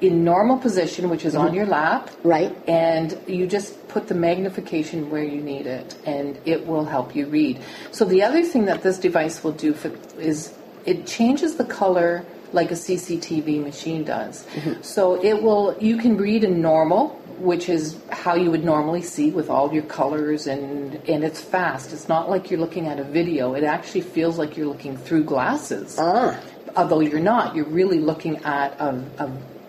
in 0.00 0.24
normal 0.24 0.58
position, 0.58 1.08
which 1.08 1.24
is 1.24 1.34
on 1.34 1.54
your 1.54 1.66
lap. 1.66 2.10
Right. 2.22 2.54
And 2.68 3.18
you 3.26 3.46
just 3.46 3.88
put 3.88 4.08
the 4.08 4.14
magnification 4.14 5.10
where 5.10 5.22
you 5.22 5.40
need 5.40 5.66
it, 5.66 5.96
and 6.04 6.38
it 6.44 6.66
will 6.66 6.84
help 6.84 7.14
you 7.14 7.26
read. 7.26 7.60
So 7.92 8.04
the 8.04 8.22
other 8.22 8.42
thing 8.42 8.66
that 8.66 8.82
this 8.82 8.98
device 8.98 9.42
will 9.44 9.52
do 9.52 9.72
for, 9.72 9.92
is 10.18 10.52
it 10.84 11.06
changes 11.06 11.56
the 11.56 11.64
color 11.64 12.26
like 12.54 12.70
a 12.70 12.74
CCTV 12.74 13.62
machine 13.62 14.04
does. 14.04 14.46
So 14.82 15.22
it 15.22 15.42
will 15.42 15.76
you 15.80 15.96
can 15.98 16.16
read 16.16 16.44
in 16.44 16.62
normal, 16.62 17.08
which 17.50 17.68
is 17.68 17.98
how 18.10 18.34
you 18.34 18.50
would 18.50 18.64
normally 18.64 19.02
see 19.02 19.30
with 19.30 19.50
all 19.50 19.72
your 19.74 19.82
colors 19.82 20.46
and 20.46 20.94
and 21.08 21.24
it's 21.24 21.40
fast. 21.40 21.92
It's 21.92 22.08
not 22.08 22.30
like 22.30 22.50
you're 22.50 22.60
looking 22.60 22.86
at 22.86 22.98
a 22.98 23.04
video. 23.04 23.54
It 23.54 23.64
actually 23.64 24.02
feels 24.02 24.38
like 24.38 24.56
you're 24.56 24.68
looking 24.74 24.96
through 24.96 25.24
glasses 25.24 25.96
Ah. 25.98 26.40
although 26.76 27.00
you're 27.00 27.20
not, 27.34 27.54
you're 27.56 27.72
really 27.82 28.00
looking 28.00 28.36
at 28.44 28.70
a, 28.80 28.90
a 29.18 29.26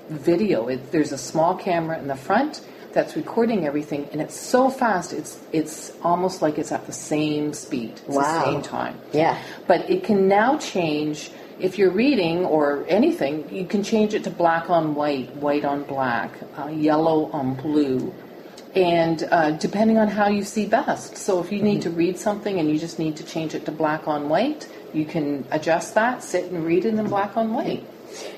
video. 0.10 0.68
It, 0.68 0.92
there's 0.92 1.12
a 1.12 1.18
small 1.18 1.56
camera 1.56 1.98
in 2.00 2.08
the 2.08 2.16
front 2.16 2.62
that's 2.94 3.16
recording 3.18 3.66
everything, 3.68 4.08
and 4.14 4.22
it's 4.22 4.40
so 4.40 4.70
fast. 4.70 5.12
It's 5.12 5.38
it's 5.52 5.92
almost 6.02 6.42
like 6.42 6.58
it's 6.62 6.72
at 6.72 6.86
the 6.86 6.94
same 6.94 7.52
speed, 7.54 7.92
it's 8.08 8.16
Wow. 8.16 8.22
the 8.24 8.46
same 8.52 8.62
time. 8.62 8.96
Yeah. 9.12 9.38
But 9.68 9.90
it 9.90 10.04
can 10.04 10.28
now 10.28 10.58
change. 10.60 11.32
If 11.58 11.78
you're 11.78 11.92
reading 11.92 12.44
or 12.44 12.86
anything, 12.90 13.50
you 13.50 13.66
can 13.66 13.82
change 13.82 14.14
it 14.14 14.26
to 14.26 14.30
black 14.30 14.70
on 14.70 14.94
white, 14.94 15.34
white 15.38 15.64
on 15.64 15.84
black, 15.84 16.32
uh, 16.58 16.68
yellow 16.68 17.32
on 17.32 17.56
blue, 17.56 18.14
and 18.76 19.24
uh, 19.32 19.52
depending 19.52 19.98
on 19.98 20.10
how 20.10 20.28
you 20.28 20.44
see 20.44 20.66
best. 20.66 21.16
So 21.16 21.40
if 21.40 21.54
you 21.54 21.62
need 21.62 21.82
to 21.84 21.90
read 21.90 22.18
something 22.18 22.60
and 22.60 22.70
you 22.70 22.78
just 22.78 23.00
need 23.00 23.16
to 23.18 23.24
change 23.24 23.56
it 23.56 23.66
to 23.66 23.72
black 23.72 24.06
on 24.06 24.28
white, 24.28 24.68
you 24.94 25.06
can 25.06 25.46
adjust 25.52 25.96
that, 25.96 26.24
sit 26.24 26.52
and 26.52 26.66
read 26.66 26.84
it 26.84 26.96
in 26.96 27.08
black 27.08 27.38
on 27.38 27.54
white. 27.54 27.86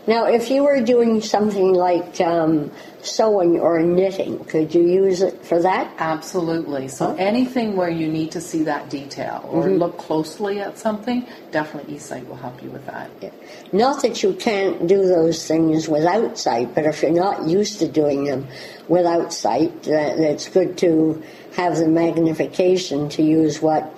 Now, 0.07 0.25
if 0.25 0.49
you 0.49 0.63
were 0.63 0.81
doing 0.81 1.21
something 1.21 1.73
like 1.73 2.19
um, 2.21 2.71
sewing 3.01 3.59
or 3.59 3.81
knitting, 3.81 4.43
could 4.45 4.73
you 4.73 4.83
use 4.83 5.21
it 5.21 5.45
for 5.45 5.61
that? 5.61 5.93
Absolutely. 5.97 6.87
So 6.87 7.15
anything 7.15 7.75
where 7.75 7.89
you 7.89 8.07
need 8.07 8.31
to 8.31 8.41
see 8.41 8.63
that 8.63 8.89
detail 8.89 9.47
or 9.51 9.69
look 9.69 9.97
closely 9.97 10.59
at 10.59 10.77
something, 10.77 11.27
definitely 11.51 11.95
eSight 11.95 12.27
will 12.27 12.35
help 12.35 12.61
you 12.63 12.69
with 12.69 12.85
that. 12.85 13.09
Not 13.71 14.01
that 14.01 14.23
you 14.23 14.33
can't 14.33 14.87
do 14.87 15.07
those 15.07 15.47
things 15.47 15.87
without 15.87 16.37
sight, 16.37 16.73
but 16.73 16.85
if 16.85 17.01
you're 17.01 17.11
not 17.11 17.47
used 17.47 17.79
to 17.79 17.87
doing 17.87 18.25
them 18.25 18.47
without 18.87 19.33
sight, 19.33 19.83
that, 19.83 20.19
it's 20.19 20.47
good 20.49 20.77
to 20.79 21.21
have 21.55 21.77
the 21.77 21.87
magnification 21.87 23.09
to 23.09 23.23
use 23.23 23.61
what 23.61 23.93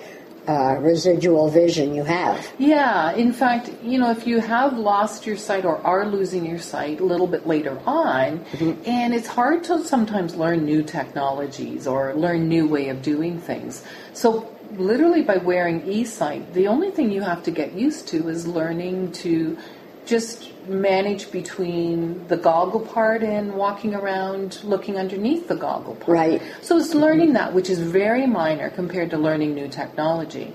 uh, 0.47 0.77
residual 0.79 1.49
vision 1.49 1.93
you 1.93 2.03
have. 2.03 2.47
Yeah, 2.57 3.11
in 3.13 3.33
fact, 3.33 3.69
you 3.83 3.99
know, 3.99 4.09
if 4.11 4.25
you 4.25 4.39
have 4.39 4.77
lost 4.77 5.25
your 5.25 5.37
sight 5.37 5.65
or 5.65 5.77
are 5.85 6.05
losing 6.05 6.45
your 6.45 6.59
sight 6.59 6.99
a 6.99 7.05
little 7.05 7.27
bit 7.27 7.45
later 7.45 7.79
on, 7.85 8.45
and 8.85 9.13
it's 9.13 9.27
hard 9.27 9.63
to 9.65 9.83
sometimes 9.83 10.35
learn 10.35 10.65
new 10.65 10.83
technologies 10.83 11.85
or 11.87 12.13
learn 12.15 12.47
new 12.47 12.67
way 12.67 12.89
of 12.89 13.01
doing 13.01 13.39
things. 13.39 13.83
So 14.13 14.49
literally 14.77 15.23
by 15.23 15.37
wearing 15.37 15.81
eSight, 15.81 16.53
the 16.53 16.67
only 16.67 16.91
thing 16.91 17.11
you 17.11 17.21
have 17.21 17.43
to 17.43 17.51
get 17.51 17.73
used 17.73 18.07
to 18.09 18.29
is 18.29 18.47
learning 18.47 19.11
to 19.13 19.57
just 20.05 20.51
manage 20.69 21.31
between 21.31 22.27
the 22.27 22.37
goggle 22.37 22.79
part 22.81 23.23
and 23.23 23.53
walking 23.55 23.95
around 23.95 24.59
looking 24.63 24.97
underneath 24.97 25.47
the 25.47 25.55
goggle 25.55 25.95
part. 25.95 26.07
Right. 26.09 26.41
So 26.61 26.77
it's 26.77 26.93
learning 26.93 27.33
that, 27.33 27.53
which 27.53 27.69
is 27.69 27.79
very 27.79 28.27
minor 28.27 28.69
compared 28.69 29.09
to 29.11 29.17
learning 29.17 29.55
new 29.55 29.67
technology. 29.67 30.53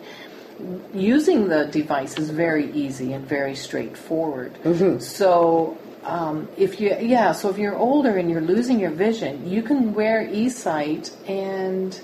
Using 0.94 1.48
the 1.48 1.66
device 1.66 2.16
is 2.18 2.30
very 2.30 2.70
easy 2.72 3.12
and 3.12 3.26
very 3.26 3.56
straightforward. 3.56 4.52
So 5.02 5.76
um, 6.04 6.48
if 6.56 6.80
you, 6.80 6.96
yeah, 7.00 7.32
so 7.32 7.50
if 7.50 7.58
you're 7.58 7.76
older 7.76 8.16
and 8.16 8.30
you're 8.30 8.40
losing 8.40 8.78
your 8.78 8.90
vision, 8.90 9.48
you 9.48 9.62
can 9.62 9.94
wear 9.94 10.24
eSight 10.26 11.10
and 11.28 12.00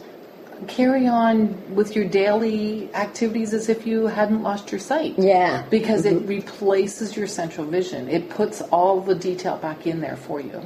carry 0.69 1.07
on 1.07 1.75
with 1.75 1.95
your 1.95 2.05
daily 2.07 2.93
activities 2.95 3.55
as 3.55 3.69
if 3.69 3.87
you 3.87 4.07
hadn't 4.07 4.43
lost 4.43 4.71
your 4.73 4.79
sight. 4.79 5.15
Yeah. 5.19 5.65
Because 5.71 6.05
it 6.05 6.15
mm-hmm. 6.15 6.27
replaces 6.27 7.17
your 7.17 7.27
central 7.27 7.67
vision. 7.67 8.09
It 8.09 8.31
puts 8.31 8.61
all 8.63 9.01
the 9.01 9.15
detail 9.15 9.57
back 9.57 9.87
in 9.87 10.01
there 10.01 10.17
for 10.17 10.41
you. 10.41 10.63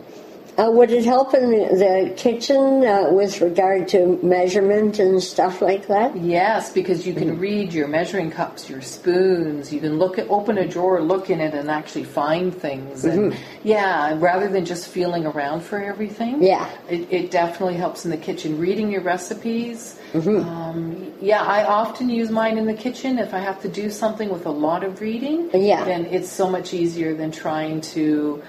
Uh, 0.56 0.70
would 0.70 0.90
it 0.90 1.04
help 1.04 1.34
in 1.34 1.50
the, 1.50 2.12
kitchen 2.16 2.84
uh, 2.84 3.10
with 3.10 3.40
regard 3.40 3.88
to 3.88 4.18
measurement 4.22 4.98
and 4.98 5.22
stuff 5.22 5.60
like 5.60 5.88
that? 5.88 6.16
Yes, 6.16 6.72
because 6.72 7.06
you 7.06 7.12
can 7.12 7.38
read 7.38 7.72
your 7.72 7.88
measuring 7.88 8.30
cups, 8.30 8.70
your 8.70 8.80
spoons. 8.80 9.72
You 9.72 9.80
can 9.80 9.98
look 9.98 10.18
at, 10.18 10.28
open 10.28 10.58
a 10.58 10.66
drawer, 10.66 11.02
look 11.02 11.28
in 11.28 11.40
it, 11.40 11.54
and 11.54 11.70
actually 11.70 12.04
find 12.04 12.54
things. 12.54 13.04
And 13.04 13.36
yeah, 13.64 14.16
rather 14.18 14.48
than 14.48 14.64
just 14.64 14.88
feeling 14.88 15.26
around 15.26 15.62
for 15.62 15.82
everything. 15.82 16.42
Yeah. 16.42 16.70
it, 16.88 17.12
it 17.12 17.30
definitely 17.30 17.74
helps 17.74 18.04
in 18.04 18.10
the 18.10 18.16
kitchen. 18.16 18.58
Reading 18.58 18.90
your 18.90 19.02
recipes. 19.02 19.98
Um, 20.14 21.12
yeah, 21.20 21.42
I 21.42 21.64
often 21.64 22.08
use 22.08 22.30
mine 22.30 22.58
in 22.58 22.66
the 22.66 22.74
kitchen 22.74 23.18
if 23.18 23.34
I 23.34 23.40
have 23.40 23.60
to 23.62 23.68
do 23.68 23.90
something 23.90 24.28
with 24.28 24.46
a 24.46 24.50
lot 24.50 24.84
of 24.84 25.00
reading. 25.00 25.50
Yeah. 25.52 25.84
then 25.84 26.06
it's 26.06 26.30
so 26.30 26.48
much 26.48 26.72
easier 26.72 27.14
than 27.14 27.32
trying 27.32 27.80
to 27.80 28.42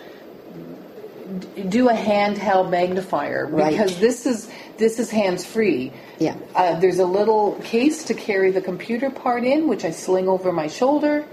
do 1.69 1.89
a 1.89 1.93
handheld 1.93 2.69
magnifier 2.69 3.47
Right. 3.47 3.71
because 3.71 3.99
this 3.99 4.26
is 4.26 4.47
this 4.78 4.99
is 4.99 5.09
hands 5.09 5.45
free. 5.45 5.91
Yeah. 6.19 6.36
Uh, 6.53 6.78
there's 6.80 6.99
a 6.99 7.05
little 7.05 7.53
case 7.63 8.03
to 8.05 8.13
carry 8.13 8.51
the 8.51 8.61
computer 8.61 9.09
part 9.09 9.43
in, 9.45 9.67
which 9.67 9.86
I 9.86 9.91
sling 9.91 10.28
over 10.28 10.51
my 10.51 10.67
shoulder, 10.67 11.26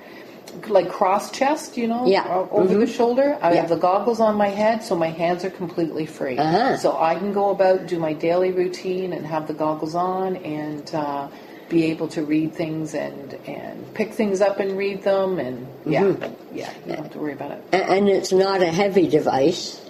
like 0.68 0.88
cross 0.88 1.30
chest, 1.32 1.76
you 1.76 1.88
know, 1.88 2.06
Yeah. 2.06 2.22
Mm-hmm. 2.24 2.54
over 2.54 2.74
the 2.78 2.86
shoulder. 2.86 3.36
I 3.42 3.50
Yeah. 3.54 3.60
have 3.62 3.68
the 3.68 3.76
goggles 3.76 4.20
on 4.20 4.36
my 4.36 4.48
head, 4.48 4.84
so 4.84 4.94
my 4.94 5.08
hands 5.08 5.44
are 5.44 5.50
completely 5.50 6.06
free. 6.06 6.38
Uh-huh. 6.38 6.76
So 6.76 6.96
I 7.00 7.16
can 7.16 7.32
go 7.32 7.50
about, 7.50 7.86
do 7.86 7.98
my 7.98 8.12
daily 8.12 8.52
routine, 8.52 9.12
and 9.12 9.26
have 9.26 9.46
the 9.48 9.54
goggles 9.54 9.94
on, 9.96 10.36
and 10.36 10.88
uh, 10.94 11.26
be 11.72 11.84
able 11.86 12.06
to 12.08 12.22
read 12.22 12.52
things 12.54 12.94
and 12.94 13.32
and 13.46 13.94
pick 13.94 14.12
things 14.12 14.40
up 14.40 14.60
and 14.60 14.76
read 14.76 15.02
them, 15.02 15.38
and 15.40 15.66
yeah, 15.86 16.02
Mm-hmm. 16.04 16.56
yeah, 16.56 16.70
you 16.86 16.92
don't 16.92 17.02
have 17.04 17.12
to 17.12 17.18
worry 17.18 17.32
about 17.32 17.50
it. 17.52 17.64
And 17.72 18.08
it's 18.08 18.30
not 18.32 18.62
a 18.62 18.70
heavy 18.70 19.08
device. 19.08 19.80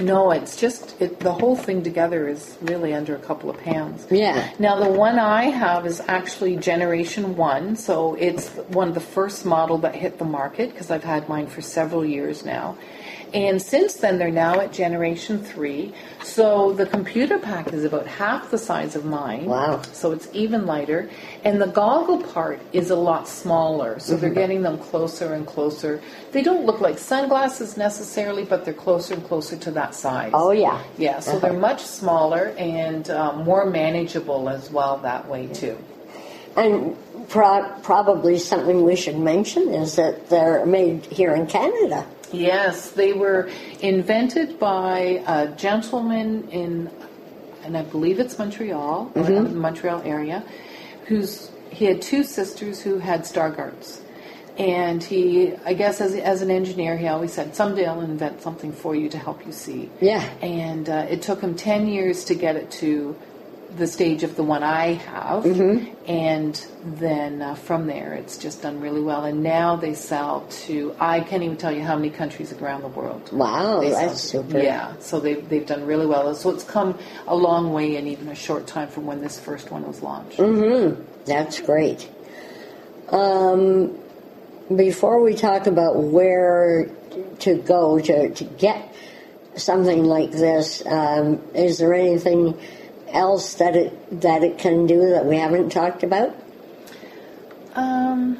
No, 0.00 0.30
it's 0.30 0.54
just 0.56 0.94
it, 1.02 1.18
the 1.20 1.32
whole 1.32 1.56
thing 1.56 1.82
together 1.82 2.28
is 2.28 2.56
really 2.62 2.94
under 2.94 3.14
a 3.16 3.18
couple 3.18 3.50
of 3.50 3.58
pounds. 3.58 4.06
Yeah. 4.08 4.48
Now 4.60 4.78
the 4.78 4.88
one 4.88 5.18
I 5.18 5.44
have 5.50 5.84
is 5.84 6.00
actually 6.06 6.56
generation 6.56 7.36
one, 7.36 7.74
so 7.76 8.14
it's 8.14 8.48
one 8.80 8.88
of 8.88 8.94
the 8.94 9.00
first 9.18 9.44
model 9.44 9.78
that 9.78 9.94
hit 9.96 10.18
the 10.18 10.24
market 10.24 10.70
because 10.70 10.90
I've 10.92 11.04
had 11.04 11.28
mine 11.28 11.48
for 11.48 11.60
several 11.60 12.04
years 12.04 12.44
now. 12.44 12.78
And 13.32 13.62
since 13.62 13.94
then, 13.96 14.18
they're 14.18 14.30
now 14.30 14.60
at 14.60 14.72
generation 14.72 15.42
three. 15.42 15.94
So 16.24 16.72
the 16.72 16.86
computer 16.86 17.38
pack 17.38 17.72
is 17.72 17.84
about 17.84 18.06
half 18.06 18.50
the 18.50 18.58
size 18.58 18.96
of 18.96 19.04
mine. 19.04 19.46
Wow. 19.46 19.82
So 19.92 20.12
it's 20.12 20.28
even 20.32 20.66
lighter. 20.66 21.08
And 21.44 21.62
the 21.62 21.66
goggle 21.66 22.22
part 22.22 22.60
is 22.72 22.90
a 22.90 22.96
lot 22.96 23.28
smaller. 23.28 23.98
So 24.00 24.16
they're 24.16 24.30
getting 24.30 24.62
them 24.62 24.78
closer 24.78 25.32
and 25.34 25.46
closer. 25.46 26.02
They 26.32 26.42
don't 26.42 26.66
look 26.66 26.80
like 26.80 26.98
sunglasses 26.98 27.76
necessarily, 27.76 28.44
but 28.44 28.64
they're 28.64 28.74
closer 28.74 29.14
and 29.14 29.24
closer 29.24 29.56
to 29.56 29.70
that 29.72 29.94
size. 29.94 30.32
Oh, 30.34 30.50
yeah. 30.50 30.82
Yeah, 30.98 31.20
so 31.20 31.38
they're 31.38 31.52
much 31.52 31.82
smaller 31.82 32.54
and 32.58 33.08
um, 33.10 33.44
more 33.44 33.64
manageable 33.66 34.48
as 34.48 34.70
well 34.70 34.98
that 34.98 35.28
way 35.28 35.46
too. 35.46 35.78
And 36.56 36.96
pro- 37.28 37.72
probably 37.82 38.38
something 38.38 38.82
we 38.82 38.96
should 38.96 39.18
mention 39.18 39.72
is 39.72 39.96
that 39.96 40.28
they're 40.28 40.66
made 40.66 41.06
here 41.06 41.32
in 41.34 41.46
Canada. 41.46 42.06
Yes, 42.32 42.90
they 42.90 43.12
were 43.12 43.50
invented 43.80 44.58
by 44.58 45.22
a 45.26 45.48
gentleman 45.56 46.48
in, 46.50 46.90
and 47.64 47.76
I 47.76 47.82
believe 47.82 48.20
it's 48.20 48.38
Montreal, 48.38 49.12
or 49.14 49.22
the 49.22 49.42
Montreal 49.42 50.02
area, 50.04 50.44
who's 51.06 51.50
he 51.70 51.84
had 51.84 52.02
two 52.02 52.24
sisters 52.24 52.80
who 52.82 52.98
had 52.98 53.22
Stargardt's. 53.22 54.02
And 54.58 55.02
he, 55.02 55.54
I 55.64 55.72
guess, 55.72 56.00
as, 56.02 56.14
as 56.14 56.42
an 56.42 56.50
engineer, 56.50 56.98
he 56.98 57.06
always 57.06 57.32
said, 57.32 57.56
"Someday 57.56 57.86
I'll 57.86 58.02
invent 58.02 58.42
something 58.42 58.72
for 58.72 58.94
you 58.94 59.08
to 59.08 59.16
help 59.16 59.46
you 59.46 59.52
see." 59.52 59.88
Yeah. 60.00 60.22
And 60.42 60.88
uh, 60.88 61.06
it 61.08 61.22
took 61.22 61.40
him 61.40 61.54
ten 61.54 61.86
years 61.86 62.24
to 62.26 62.34
get 62.34 62.56
it 62.56 62.70
to 62.72 63.16
the 63.76 63.86
stage 63.86 64.22
of 64.22 64.36
the 64.36 64.42
one 64.42 64.62
I 64.62 64.94
have, 64.94 65.44
and 66.06 66.66
then 66.84 67.40
uh, 67.40 67.54
from 67.54 67.86
there, 67.86 68.14
it's 68.14 68.36
just 68.36 68.62
done 68.62 68.80
really 68.80 69.00
well. 69.00 69.24
And 69.24 69.42
now 69.42 69.76
they 69.76 69.94
sell 69.94 70.46
to 70.66 70.94
I 70.98 71.20
can't 71.20 71.42
even 71.42 71.56
tell 71.56 71.72
you 71.72 71.82
how 71.82 71.96
many 71.96 72.10
countries 72.10 72.52
around 72.52 72.82
the 72.82 72.88
world. 72.88 73.32
Wow, 73.32 73.80
that's 73.80 74.20
super. 74.20 74.58
Yeah, 74.58 74.94
so 74.98 75.20
they've 75.20 75.48
they've 75.48 75.66
done 75.66 75.86
really 75.86 76.06
well. 76.06 76.34
So 76.34 76.50
it's 76.50 76.64
come 76.64 76.98
a 77.26 77.36
long 77.36 77.72
way 77.72 77.96
in 77.96 78.06
even 78.06 78.28
a 78.28 78.34
short 78.34 78.66
time 78.66 78.88
from 78.88 79.06
when 79.06 79.20
this 79.20 79.38
first 79.38 79.70
one 79.70 79.86
was 79.86 80.02
launched. 80.02 80.38
That's 81.26 81.60
great. 81.60 82.08
Um, 83.10 83.98
before 84.74 85.22
we 85.22 85.34
talk 85.34 85.66
about 85.66 85.96
where 85.96 86.88
to 87.40 87.54
go 87.56 87.98
to, 87.98 88.30
to 88.30 88.44
get 88.44 88.94
something 89.56 90.04
like 90.04 90.30
this, 90.30 90.84
um, 90.86 91.42
is 91.54 91.78
there 91.78 91.92
anything 91.92 92.58
else 93.12 93.54
that 93.54 93.76
it 93.76 94.20
that 94.20 94.42
it 94.42 94.58
can 94.58 94.86
do 94.86 95.10
that 95.10 95.24
we 95.26 95.36
haven't 95.36 95.70
talked 95.70 96.02
about? 96.02 96.34
Um, 97.74 98.38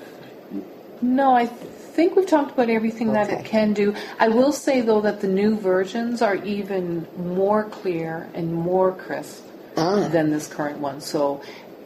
no, 1.00 1.34
I 1.34 1.46
think 1.46 2.16
we've 2.16 2.26
talked 2.26 2.52
about 2.52 2.68
everything 2.70 3.12
that 3.12 3.30
it 3.30 3.44
can 3.44 3.72
do. 3.72 3.94
I 4.18 4.28
will 4.28 4.52
say 4.52 4.80
though 4.80 5.00
that 5.02 5.20
the 5.20 5.28
new 5.28 5.56
versions 5.56 6.22
are 6.22 6.36
even 6.36 7.06
more 7.16 7.64
clear 7.64 8.28
and 8.34 8.52
more 8.54 8.92
crisp 8.92 9.44
Ah. 9.76 10.08
than 10.08 10.30
this 10.30 10.46
current 10.46 10.78
one. 10.78 11.00
So. 11.00 11.40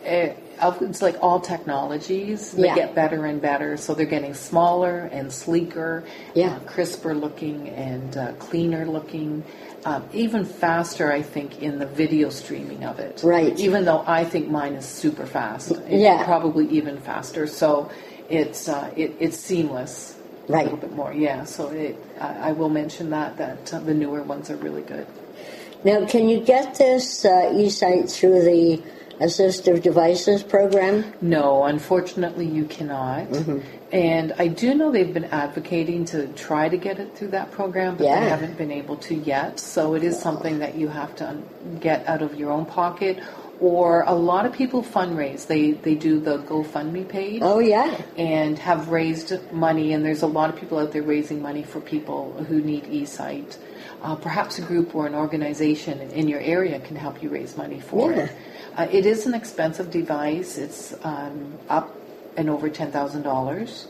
eh, 0.07 0.35
of- 0.61 0.83
it's 0.83 1.01
like 1.01 1.17
all 1.23 1.41
technologies; 1.41 2.53
they 2.53 2.67
Yeah. 2.67 2.75
get 2.75 2.95
better 2.95 3.25
and 3.25 3.41
better. 3.41 3.79
So 3.79 3.95
they're 3.95 4.05
getting 4.05 4.35
smaller 4.35 5.09
and 5.11 5.33
sleeker, 5.33 6.05
Yeah. 6.35 6.49
uh, 6.57 6.59
crisper 6.67 7.15
looking 7.15 7.71
and 7.71 8.15
uh, 8.15 8.33
cleaner 8.39 8.85
looking, 8.85 9.43
um, 9.85 10.09
even 10.13 10.45
faster. 10.45 11.13
I 11.13 11.23
think 11.23 11.63
in 11.63 11.79
the 11.79 11.87
video 11.87 12.31
streaming 12.31 12.85
of 12.85 12.99
it. 12.99 13.23
Right. 13.23 13.59
Even 13.59 13.85
though 13.85 14.03
I 14.07 14.25
think 14.25 14.49
mine 14.49 14.75
is 14.75 14.85
super 14.87 15.27
fast. 15.27 15.73
Yeah. 15.89 16.25
Probably 16.25 16.69
even 16.69 16.99
faster. 17.01 17.47
So 17.47 17.91
it's 18.29 18.69
uh, 18.69 18.93
it, 18.97 19.17
it's 19.21 19.37
seamless. 19.39 20.17
Right. 20.47 20.61
A 20.61 20.65
little 20.65 20.79
bit 20.79 20.93
more. 20.93 21.13
Yeah, 21.13 21.45
so 21.45 21.71
it, 21.71 21.97
I, 22.21 22.51
I 22.51 22.53
will 22.53 22.69
mention 22.69 23.11
that 23.11 23.39
that 23.39 23.73
uh, 23.73 23.81
the 23.81 23.95
newer 23.95 24.23
ones 24.23 24.51
are 24.51 24.57
really 24.57 24.83
good. 24.83 25.07
Now, 25.85 26.07
can 26.07 26.29
you 26.29 26.41
get 26.41 26.75
this 26.77 27.25
uh, 27.25 27.29
eSight 27.53 28.11
through 28.11 28.43
the 28.43 28.83
assistive 29.21 29.83
devices 29.83 30.43
program? 30.43 31.13
No, 31.21 31.65
unfortunately, 31.65 32.47
you 32.47 32.65
cannot. 32.65 33.29
Mm-hmm. 33.29 33.59
And 33.93 34.33
I 34.39 34.49
do 34.49 34.75
know 34.75 34.91
they've 34.91 35.13
been 35.15 35.27
advocating 35.27 36.05
to 36.07 36.27
try 36.29 36.69
to 36.69 36.77
get 36.77 36.99
it 36.99 37.17
through 37.17 37.29
that 37.29 37.53
program, 37.53 37.97
but 37.97 38.05
Yeah. 38.05 38.21
they 38.21 38.29
haven't 38.29 38.59
been 38.59 38.73
able 38.73 38.97
to 38.99 39.15
yet. 39.15 39.61
So 39.61 39.95
it 39.95 40.03
is 40.03 40.19
something 40.19 40.59
that 40.59 40.75
you 40.77 40.89
have 40.89 41.15
to 41.17 41.39
get 41.81 42.07
out 42.09 42.23
of 42.23 42.35
your 42.35 42.51
own 42.51 42.67
pocket. 42.67 43.21
Or 43.61 44.03
a 44.03 44.15
lot 44.15 44.47
of 44.47 44.53
people 44.53 44.83
fundraise. 44.83 45.47
They 45.47 45.71
they 45.73 45.95
do 45.95 46.19
the 46.19 46.39
GoFundMe 46.39 47.09
page. 47.09 47.41
Oh, 47.41 47.61
yeah. 47.61 47.97
and 48.19 48.59
have 48.59 48.89
raised 48.89 49.33
money, 49.53 49.93
and 49.93 50.05
there's 50.05 50.23
a 50.23 50.27
lot 50.27 50.51
of 50.51 50.57
people 50.57 50.79
out 50.81 50.91
there 50.91 51.05
raising 51.05 51.41
money 51.41 51.63
for 51.63 51.81
people 51.81 52.33
who 52.49 52.61
need 52.61 52.83
eSight. 52.87 53.57
Uh, 54.03 54.17
perhaps 54.17 54.59
a 54.59 54.63
group 54.63 54.93
or 54.95 55.07
an 55.07 55.15
organization 55.15 56.01
in 56.11 56.27
your 56.29 56.41
area 56.41 56.81
can 56.81 56.97
help 56.97 57.23
you 57.23 57.29
raise 57.29 57.57
money 57.57 57.79
for 57.81 58.13
it. 58.13 58.31
Uh, 58.77 58.87
it 58.91 59.07
is 59.07 59.27
an 59.27 59.35
expensive 59.35 59.91
device. 59.91 60.59
It's 60.59 60.95
um, 61.05 61.59
up 61.69 61.95
and 62.37 62.51
over 62.51 62.69
ten 62.69 62.91
thousand 62.91 63.23
dollars. 63.23 63.87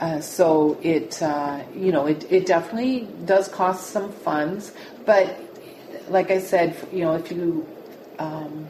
Uh, 0.00 0.20
so 0.20 0.78
it, 0.82 1.22
uh, 1.22 1.62
you 1.74 1.90
know, 1.90 2.06
it, 2.06 2.30
it 2.30 2.44
definitely 2.46 3.08
does 3.24 3.48
cost 3.48 3.90
some 3.90 4.12
funds, 4.12 4.72
but 5.06 5.40
like 6.10 6.30
I 6.30 6.38
said, 6.38 6.76
you 6.92 7.00
know, 7.00 7.14
if 7.16 7.32
you 7.32 7.66
um, 8.18 8.68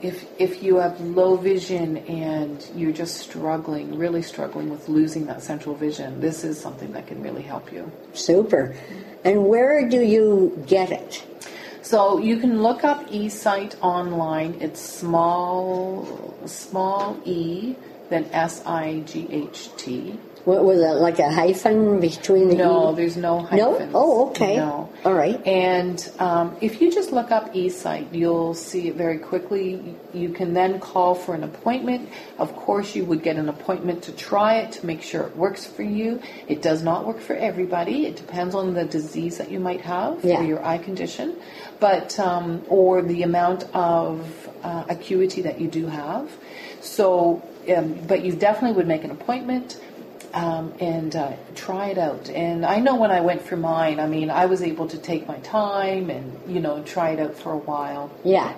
if 0.00 0.24
if 0.38 0.62
you 0.62 0.76
have 0.76 1.00
low 1.00 1.36
vision 1.36 1.98
and 1.98 2.64
you're 2.76 2.92
just 2.92 3.16
struggling, 3.16 3.98
really 3.98 4.22
struggling 4.22 4.70
with 4.70 4.88
losing 4.88 5.26
that 5.26 5.42
central 5.42 5.74
vision, 5.74 6.20
this 6.20 6.44
is 6.44 6.58
something 6.58 6.92
that 6.92 7.08
can 7.08 7.20
really 7.22 7.42
help 7.42 7.72
you. 7.72 7.90
Super. 8.14 8.76
And 9.24 9.46
where 9.46 9.88
do 9.88 10.00
you 10.00 10.62
get 10.66 10.90
it? 10.92 11.24
So 11.90 12.18
you 12.18 12.36
can 12.36 12.62
look 12.62 12.84
up 12.84 13.08
eSight 13.10 13.74
online. 13.82 14.54
It's 14.60 14.78
small 14.80 16.06
small 16.46 17.18
e 17.24 17.74
then 18.10 18.26
S 18.32 18.62
I 18.64 19.00
G 19.00 19.26
H 19.28 19.70
T. 19.76 20.16
What 20.44 20.64
was 20.64 20.80
it, 20.80 20.94
like 21.06 21.18
a 21.18 21.30
hyphen 21.30 22.00
between 22.00 22.48
the 22.48 22.54
No, 22.54 22.92
E? 22.92 22.96
there's 22.96 23.16
no 23.16 23.40
No? 23.40 23.74
hyphens. 23.74 23.92
Oh, 23.94 24.28
okay. 24.30 24.56
No. 24.56 24.88
All 25.04 25.12
right. 25.12 25.38
And 25.46 25.98
um, 26.18 26.56
if 26.62 26.80
you 26.80 26.90
just 26.90 27.12
look 27.12 27.30
up 27.30 27.52
eSight, 27.52 28.06
you'll 28.14 28.54
see 28.54 28.88
it 28.88 28.94
very 28.96 29.18
quickly. 29.18 29.94
You 30.14 30.30
can 30.30 30.54
then 30.54 30.80
call 30.80 31.14
for 31.14 31.34
an 31.34 31.44
appointment. 31.44 32.08
Of 32.38 32.56
course, 32.56 32.94
you 32.96 33.04
would 33.04 33.22
get 33.22 33.36
an 33.36 33.48
appointment 33.50 34.02
to 34.04 34.12
try 34.12 34.54
it 34.62 34.72
to 34.76 34.86
make 34.86 35.02
sure 35.02 35.24
it 35.24 35.36
works 35.36 35.66
for 35.66 35.82
you. 35.82 36.22
It 36.48 36.62
does 36.62 36.82
not 36.82 37.04
work 37.06 37.20
for 37.20 37.34
everybody. 37.36 38.06
It 38.06 38.16
depends 38.16 38.54
on 38.54 38.72
the 38.74 38.84
disease 38.86 39.36
that 39.38 39.50
you 39.50 39.60
might 39.60 39.82
have 39.82 40.24
Yeah. 40.24 40.40
or 40.40 40.44
your 40.44 40.64
eye 40.64 40.78
condition, 40.78 41.36
but 41.80 42.18
um, 42.18 42.62
or 42.68 43.02
the 43.02 43.22
amount 43.22 43.64
of 43.74 44.48
uh, 44.62 44.84
acuity 44.88 45.42
that 45.42 45.60
you 45.60 45.68
do 45.68 45.86
have. 45.86 46.30
So, 46.80 47.42
um, 47.74 47.94
but 48.06 48.24
you 48.24 48.32
definitely 48.32 48.76
would 48.76 48.86
make 48.86 49.04
an 49.04 49.10
appointment 49.10 49.80
um, 50.34 50.72
and 50.80 51.14
uh, 51.16 51.32
try 51.54 51.88
it 51.88 51.98
out. 51.98 52.28
And 52.30 52.64
I 52.64 52.78
know 52.80 52.96
when 52.96 53.10
I 53.10 53.20
went 53.20 53.42
for 53.42 53.56
mine, 53.56 54.00
I 54.00 54.06
mean, 54.06 54.30
I 54.30 54.46
was 54.46 54.62
able 54.62 54.88
to 54.88 54.98
take 54.98 55.26
my 55.26 55.38
time 55.38 56.10
and 56.10 56.38
you 56.46 56.60
know 56.60 56.82
try 56.82 57.10
it 57.10 57.20
out 57.20 57.36
for 57.36 57.52
a 57.52 57.58
while. 57.58 58.10
Yeah. 58.24 58.54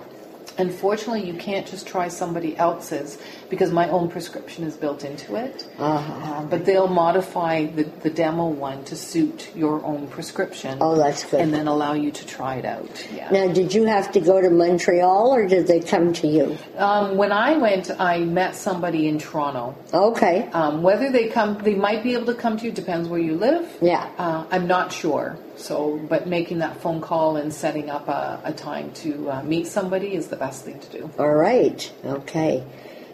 Unfortunately, 0.57 1.25
you 1.25 1.33
can't 1.33 1.65
just 1.65 1.87
try 1.87 2.07
somebody 2.07 2.55
else's 2.57 3.17
because 3.49 3.71
my 3.71 3.89
own 3.89 4.09
prescription 4.09 4.63
is 4.63 4.75
built 4.75 5.03
into 5.03 5.35
it. 5.35 5.67
Uh-huh. 5.77 6.33
Um, 6.33 6.49
but 6.49 6.65
they'll 6.65 6.87
modify 6.87 7.65
the, 7.65 7.83
the 7.83 8.09
demo 8.09 8.47
one 8.47 8.83
to 8.85 8.95
suit 8.95 9.51
your 9.55 9.83
own 9.83 10.07
prescription. 10.07 10.77
Oh, 10.81 10.95
that's 10.95 11.23
good. 11.23 11.39
And 11.39 11.53
then 11.53 11.67
allow 11.67 11.93
you 11.93 12.11
to 12.11 12.25
try 12.25 12.55
it 12.55 12.65
out. 12.65 13.07
Yeah. 13.13 13.31
Now, 13.31 13.51
did 13.51 13.73
you 13.73 13.85
have 13.85 14.11
to 14.13 14.19
go 14.19 14.41
to 14.41 14.49
Montreal 14.49 15.33
or 15.33 15.47
did 15.47 15.67
they 15.67 15.79
come 15.79 16.13
to 16.13 16.27
you? 16.27 16.57
Um, 16.77 17.17
when 17.17 17.31
I 17.31 17.57
went, 17.57 17.89
I 17.99 18.19
met 18.19 18.55
somebody 18.55 19.07
in 19.07 19.19
Toronto. 19.19 19.75
Okay. 19.93 20.49
Um, 20.53 20.83
whether 20.83 21.11
they 21.11 21.27
come, 21.29 21.57
they 21.59 21.75
might 21.75 22.03
be 22.03 22.13
able 22.13 22.27
to 22.27 22.35
come 22.35 22.57
to 22.57 22.65
you. 22.65 22.71
Depends 22.71 23.09
where 23.09 23.19
you 23.19 23.35
live. 23.35 23.77
Yeah. 23.81 24.09
Uh, 24.17 24.45
I'm 24.51 24.67
not 24.67 24.91
sure. 24.91 25.37
So, 25.63 25.97
but 26.09 26.27
making 26.27 26.59
that 26.59 26.75
phone 26.81 26.99
call 26.99 27.37
and 27.37 27.53
setting 27.53 27.89
up 27.89 28.09
a, 28.09 28.41
a 28.43 28.51
time 28.51 28.91
to 29.03 29.31
uh, 29.31 29.43
meet 29.43 29.65
somebody 29.67 30.13
is 30.13 30.27
the 30.27 30.35
best 30.35 30.65
thing 30.65 30.77
to 30.81 30.89
do. 30.97 31.09
All 31.17 31.33
right. 31.33 31.81
Okay. 32.03 32.61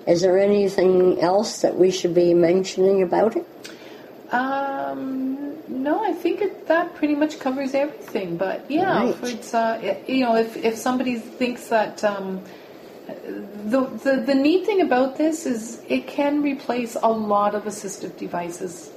Is 0.08 0.22
there 0.22 0.40
anything 0.40 1.20
else 1.22 1.62
that 1.62 1.76
we 1.76 1.92
should 1.92 2.16
be 2.16 2.34
mentioning 2.34 3.04
about 3.04 3.36
it? 3.36 3.46
Um, 4.34 5.58
no, 5.68 6.04
I 6.04 6.14
think 6.14 6.42
it, 6.42 6.68
that 6.68 6.96
pretty 6.96 7.14
much 7.14 7.40
covers 7.40 7.76
everything. 7.76 8.38
But 8.38 8.66
yeah, 8.70 8.98
Right. 8.98 9.10
if 9.10 9.24
it's 9.24 9.54
uh, 9.54 9.80
it- 9.84 10.10
you 10.10 10.22
know, 10.26 10.36
if 10.36 10.58
if 10.58 10.76
somebody 10.76 11.16
thinks 11.20 11.68
that. 11.70 12.04
Um, 12.04 12.42
the, 13.66 13.82
the 14.04 14.18
the 14.24 14.36
neat 14.36 14.68
thing 14.68 14.82
about 14.82 15.18
this 15.18 15.48
is 15.48 15.82
it 15.90 16.06
can 16.06 16.44
replace 16.44 16.96
a 17.02 17.10
lot 17.10 17.56
of 17.56 17.64
assistive 17.64 18.16
devices, 18.18 18.92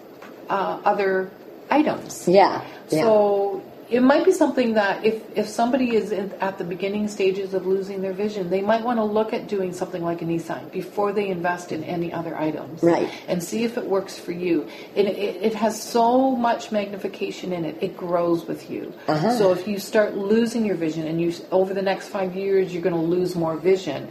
uh, 0.51 0.81
other 0.85 1.31
items. 1.71 2.27
Yeah. 2.29 2.65
Yeah. 2.91 3.03
So 3.03 3.63
it 3.93 4.03
might 4.03 4.25
be 4.25 4.33
something 4.33 4.73
that 4.75 5.05
if, 5.05 5.23
if 5.37 5.47
somebody 5.47 5.95
is 5.95 6.13
in, 6.13 6.33
at 6.41 6.57
the 6.57 6.65
beginning 6.65 7.09
stages 7.09 7.53
of 7.53 7.67
losing 7.67 8.01
their 8.01 8.15
vision, 8.15 8.49
they 8.49 8.63
might 8.63 8.83
want 8.83 8.99
to 8.99 9.05
look 9.05 9.35
at 9.35 9.49
doing 9.49 9.75
something 9.75 10.03
like 10.03 10.23
an 10.23 10.29
eSight 10.29 10.73
before 10.73 11.13
they 11.13 11.29
invest 11.29 11.73
in 11.73 11.85
any 11.85 12.11
other 12.11 12.35
items. 12.35 12.83
Right. 12.83 13.11
And 13.29 13.43
see 13.43 13.65
if 13.65 13.77
it 13.77 13.87
works 13.87 14.19
for 14.19 14.33
you. 14.33 14.67
It, 14.95 15.07
it, 15.07 15.43
it 15.43 15.55
has 15.55 15.81
so 15.81 16.35
much 16.35 16.73
magnification 16.73 17.53
in 17.53 17.67
it, 17.67 17.83
it 17.83 17.95
grows 17.95 18.47
with 18.47 18.71
you. 18.71 18.95
Uh-huh. 19.09 19.37
So 19.37 19.53
if 19.53 19.69
you 19.69 19.79
start 19.79 20.17
losing 20.17 20.65
your 20.65 20.77
vision 20.77 21.07
and 21.07 21.21
you 21.21 21.35
over 21.51 21.75
the 21.75 21.83
next 21.83 22.09
five 22.09 22.35
years 22.35 22.73
you're 22.73 22.83
going 22.83 22.95
to 22.95 23.01
lose 23.01 23.37
more 23.37 23.57
vision, 23.57 24.11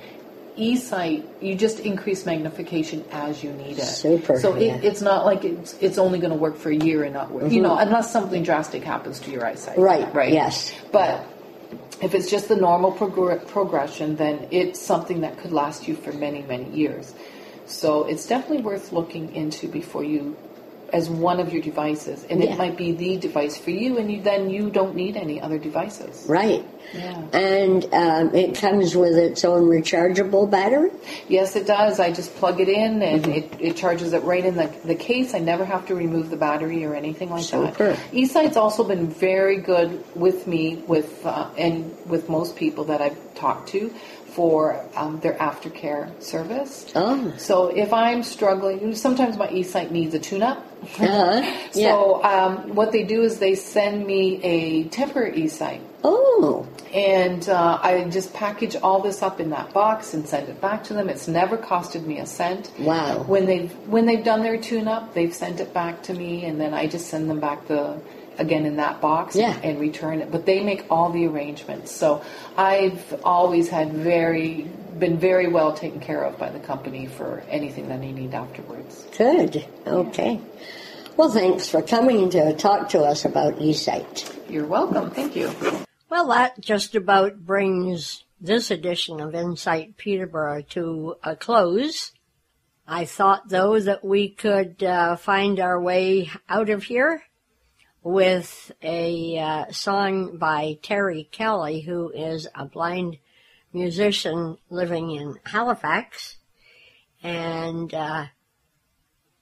eSight 0.61 1.25
you 1.41 1.55
just 1.55 1.79
increase 1.79 2.25
magnification 2.25 3.03
as 3.11 3.43
you 3.43 3.51
need 3.53 3.77
it. 3.79 3.83
Super, 3.83 4.39
So 4.39 4.55
yeah. 4.55 4.75
it, 4.75 4.83
it's 4.85 5.01
not 5.01 5.25
like 5.25 5.43
it's 5.43 5.73
it's 5.81 5.97
only 5.97 6.19
going 6.19 6.31
to 6.31 6.37
work 6.37 6.55
for 6.57 6.69
a 6.69 6.75
year 6.75 7.03
and 7.03 7.13
not 7.13 7.31
work. 7.31 7.51
You 7.51 7.61
know, 7.61 7.75
unless 7.77 8.11
something 8.11 8.43
drastic 8.43 8.83
happens 8.83 9.19
to 9.21 9.31
your 9.31 9.45
eyesight. 9.45 9.73
Mm-hmm. 9.75 9.81
Right, 9.83 10.13
Right. 10.13 10.33
yes. 10.33 10.73
But 10.91 11.25
if 12.01 12.13
it's 12.15 12.29
just 12.29 12.47
the 12.47 12.55
normal 12.55 12.91
progr- 12.91 13.45
progression, 13.47 14.15
then 14.15 14.47
it's 14.51 14.79
something 14.79 15.21
that 15.21 15.37
could 15.39 15.51
last 15.51 15.87
you 15.87 15.95
for 15.95 16.11
many 16.13 16.41
many 16.43 16.69
years. 16.69 17.13
So 17.65 18.03
it's 18.05 18.27
definitely 18.27 18.63
worth 18.63 18.91
looking 18.91 19.33
into 19.35 19.67
before 19.67 20.03
you. 20.03 20.35
As 20.93 21.09
one 21.09 21.39
of 21.39 21.53
your 21.53 21.61
devices, 21.61 22.25
and 22.29 22.43
Yeah. 22.43 22.51
it 22.51 22.57
might 22.57 22.77
be 22.77 22.91
the 22.91 23.17
device 23.17 23.57
for 23.57 23.71
you, 23.71 23.97
and 23.97 24.11
you, 24.11 24.21
then 24.21 24.49
you 24.49 24.69
don't 24.69 24.93
need 24.95 25.15
any 25.15 25.39
other 25.41 25.57
devices. 25.57 26.25
right. 26.27 26.65
Yeah. 26.93 27.21
And 27.31 27.85
um, 27.93 28.35
it 28.35 28.55
comes 28.55 28.95
with 28.97 29.15
its 29.15 29.45
own 29.45 29.69
rechargeable 29.69 30.49
battery? 30.49 30.91
Yes, 31.29 31.55
it 31.55 31.65
does. 31.65 32.01
I 32.01 32.11
just 32.11 32.35
plug 32.35 32.59
it 32.59 32.67
in 32.67 33.01
and 33.01 33.25
it, 33.27 33.55
it 33.61 33.77
charges 33.77 34.11
it 34.11 34.23
right 34.23 34.43
in 34.45 34.55
the, 34.57 34.67
the 34.83 34.95
case. 34.95 35.33
I 35.33 35.39
never 35.39 35.63
have 35.63 35.85
to 35.87 35.95
remove 35.95 36.29
the 36.31 36.35
battery 36.35 36.83
or 36.83 36.93
anything 36.93 37.29
like 37.29 37.43
Super. 37.45 37.93
that. 37.93 37.97
eSight's 38.11 38.57
also 38.57 38.83
been 38.83 39.07
very 39.07 39.57
good 39.57 40.03
with 40.15 40.47
me 40.47 40.77
with 40.87 41.25
uh, 41.25 41.49
and 41.57 41.95
with 42.07 42.27
most 42.27 42.57
people 42.57 42.83
that 42.85 42.99
I've 42.99 43.35
talked 43.35 43.69
to 43.69 43.93
for 44.31 44.83
um, 44.95 45.19
their 45.19 45.33
aftercare 45.33 46.09
service. 46.21 46.91
Oh. 46.95 47.33
So 47.37 47.67
if 47.67 47.91
I'm 47.91 48.23
struggling, 48.23 48.95
sometimes 48.95 49.37
my 49.37 49.47
eSight 49.47 49.91
needs 49.91 50.13
a 50.13 50.19
tune-up. 50.19 50.57
Uh-huh. 50.83 51.57
Yeah. 51.73 51.91
So 51.91 52.23
um, 52.23 52.75
what 52.75 52.91
they 52.91 53.03
do 53.03 53.21
is 53.23 53.39
they 53.39 53.55
send 53.55 54.05
me 54.05 54.41
a 54.43 54.83
temporary 54.85 55.43
eSight 55.43 55.79
Oh. 56.03 56.67
and 56.93 57.47
uh, 57.47 57.79
I 57.81 58.03
just 58.09 58.33
package 58.33 58.75
all 58.75 58.99
this 58.99 59.21
up 59.21 59.39
in 59.39 59.51
that 59.51 59.71
box 59.73 60.13
and 60.13 60.27
send 60.27 60.49
it 60.49 60.59
back 60.59 60.83
to 60.85 60.93
them. 60.93 61.07
It's 61.07 61.27
never 61.27 61.57
costed 61.57 62.05
me 62.05 62.19
a 62.19 62.25
cent. 62.25 62.71
Wow. 62.79 63.23
When 63.23 63.45
they've 63.45 63.71
when 63.87 64.05
they've 64.05 64.23
done 64.23 64.41
their 64.41 64.57
tune 64.57 64.87
up, 64.87 65.13
they've 65.13 65.33
sent 65.33 65.59
it 65.59 65.73
back 65.73 66.01
to 66.03 66.13
me, 66.13 66.45
and 66.45 66.59
then 66.59 66.73
I 66.73 66.87
just 66.87 67.07
send 67.07 67.29
them 67.29 67.39
back 67.39 67.67
the 67.67 68.01
again 68.41 68.65
in 68.65 68.75
that 68.77 68.99
box 68.99 69.35
Yeah. 69.35 69.55
and 69.63 69.79
return 69.79 70.21
it. 70.21 70.31
But 70.31 70.45
they 70.45 70.61
make 70.61 70.85
all 70.89 71.09
the 71.11 71.25
arrangements, 71.27 71.91
so 71.91 72.21
I've 72.57 73.21
always 73.23 73.69
had 73.69 73.93
very 73.93 74.69
been 74.99 75.17
very 75.17 75.47
well 75.47 75.73
taken 75.73 75.99
care 75.99 76.23
of 76.23 76.37
by 76.37 76.49
the 76.49 76.59
company 76.59 77.07
for 77.07 77.43
anything 77.49 77.87
that 77.87 78.01
I 78.01 78.11
need 78.11 78.33
afterwards. 78.33 79.05
Good. 79.17 79.65
Okay. 79.87 80.39
Well, 81.17 81.29
thanks 81.29 81.69
for 81.69 81.81
coming 81.81 82.29
to 82.31 82.53
talk 82.53 82.89
to 82.89 83.01
us 83.01 83.25
about 83.25 83.55
eSight. 83.59 84.29
You're 84.49 84.65
welcome. 84.65 85.11
Thank 85.11 85.35
you. 85.35 85.49
Well, 86.09 86.27
that 86.27 86.59
just 86.59 86.93
about 86.95 87.45
brings 87.45 88.23
this 88.39 88.69
edition 88.71 89.21
of 89.21 89.33
Insight 89.33 89.97
Peterborough 89.97 90.63
to 90.71 91.15
a 91.23 91.35
close. 91.35 92.11
I 92.87 93.05
thought, 93.05 93.49
though, 93.49 93.79
that 93.79 94.03
we 94.03 94.29
could 94.29 94.83
uh, 94.83 95.15
find 95.15 95.59
our 95.59 95.79
way 95.79 96.29
out 96.49 96.69
of 96.69 96.83
here 96.83 97.23
with 98.03 98.71
a 98.81 99.37
uh, 99.37 99.71
song 99.71 100.37
by 100.37 100.77
Terry 100.81 101.27
Kelly, 101.31 101.81
who 101.81 102.09
is 102.09 102.47
a 102.55 102.65
blind 102.65 103.17
musician 103.73 104.57
living 104.69 105.11
in 105.11 105.35
Halifax. 105.45 106.37
And 107.21 107.93
uh, 107.93 108.25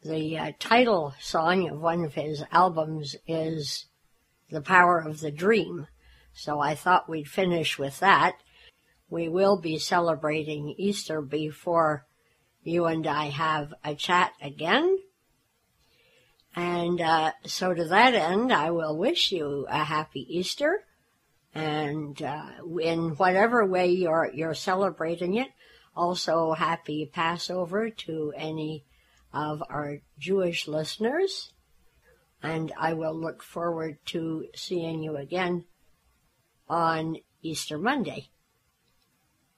the 0.03 0.37
uh, 0.37 0.51
title 0.59 1.13
song 1.19 1.69
of 1.69 1.79
one 1.79 2.03
of 2.03 2.13
his 2.13 2.43
albums 2.51 3.15
is 3.27 3.85
The 4.49 4.61
Power 4.61 4.99
of 4.99 5.21
the 5.21 5.31
Dream. 5.31 5.87
So 6.33 6.59
I 6.59 6.75
thought 6.75 7.09
we'd 7.09 7.29
finish 7.29 7.79
with 7.79 7.99
that. 7.99 8.35
We 9.09 9.29
will 9.29 9.59
be 9.59 9.79
celebrating 9.79 10.75
Easter 10.77 11.21
before 11.21 12.05
you 12.63 12.85
and 12.85 13.07
I 13.07 13.25
have 13.25 13.73
a 13.83 13.95
chat 13.95 14.33
again. 14.41 14.99
And 16.55 16.99
uh, 16.99 17.31
so 17.45 17.73
to 17.73 17.85
that 17.85 18.15
end, 18.15 18.51
I 18.51 18.71
will 18.71 18.97
wish 18.97 19.31
you 19.31 19.67
a 19.69 19.83
happy 19.83 20.25
Easter. 20.29 20.83
And 21.53 22.21
uh, 22.21 22.49
in 22.81 23.11
whatever 23.11 23.65
way 23.65 23.91
you're, 23.91 24.29
you're 24.33 24.53
celebrating 24.53 25.35
it, 25.35 25.49
also 25.95 26.53
happy 26.53 27.09
Passover 27.11 27.89
to 27.89 28.33
any 28.35 28.85
of 29.33 29.63
our 29.69 29.99
Jewish 30.17 30.67
listeners. 30.67 31.51
And 32.41 32.71
I 32.77 32.93
will 32.93 33.15
look 33.15 33.43
forward 33.43 33.97
to 34.07 34.47
seeing 34.55 35.03
you 35.03 35.17
again 35.17 35.65
on 36.67 37.17
Easter 37.41 37.77
Monday. 37.77 38.29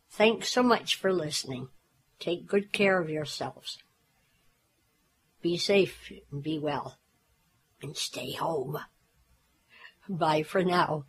Thanks 0.09 0.49
so 0.49 0.63
much 0.63 0.95
for 0.95 1.13
listening. 1.13 1.69
Take 2.19 2.47
good 2.47 2.71
care 2.71 2.99
of 2.99 3.09
yourselves. 3.09 3.77
Be 5.41 5.57
safe 5.57 6.11
and 6.31 6.43
be 6.43 6.59
well. 6.59 6.97
And 7.81 7.97
stay 7.97 8.33
home. 8.33 8.77
Bye 10.07 10.43
for 10.43 10.63
now. 10.63 11.05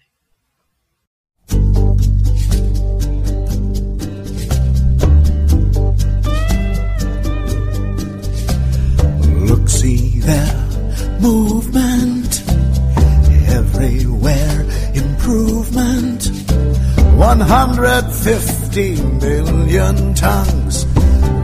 Look, 9.48 9.68
see 9.68 10.20
there, 10.20 10.68
movement 11.20 12.42
everywhere, 13.52 14.66
improvement. 14.94 16.30
150 17.16 19.02
million 19.02 20.14
tongues, 20.14 20.86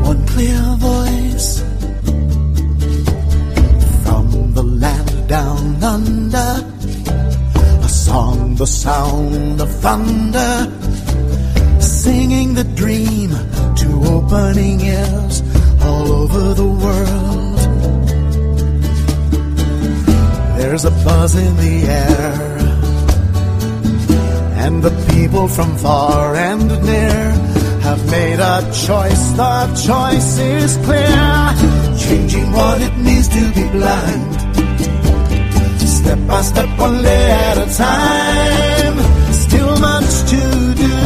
one 0.02 0.26
clear 0.26 0.62
voice. 0.78 1.67
Down 5.28 5.84
under, 5.84 6.52
a 7.84 7.88
song, 7.88 8.54
the 8.56 8.66
sound 8.66 9.60
of 9.60 9.70
thunder, 9.82 10.54
singing 11.80 12.54
the 12.54 12.64
dream 12.64 13.30
to 13.76 13.88
opening 14.06 14.80
ears 14.80 15.42
all 15.82 16.12
over 16.22 16.54
the 16.54 16.70
world. 16.84 17.58
There's 20.58 20.86
a 20.86 20.90
buzz 21.04 21.34
in 21.36 21.56
the 21.56 21.76
air 21.86 22.58
and 24.64 24.82
the 24.82 24.94
people 25.12 25.46
from 25.46 25.76
far 25.76 26.36
and 26.36 26.68
near 26.86 27.20
have 27.82 28.10
made 28.10 28.40
a 28.40 28.60
choice. 28.86 29.24
The 29.32 29.66
choice 29.86 30.38
is 30.38 30.76
clear, 30.86 31.22
changing 31.98 32.50
what 32.52 32.80
it 32.80 32.96
means 32.96 33.28
to 33.28 33.52
be 33.52 33.68
blind. 33.68 34.47
Step 36.08 36.26
by 36.26 36.40
step, 36.40 36.78
one 36.78 37.02
day 37.02 37.30
at 37.30 37.58
a 37.58 37.66
time. 37.76 38.96
Still 39.30 39.78
much 39.78 40.12
to 40.32 40.42
do, 40.82 40.96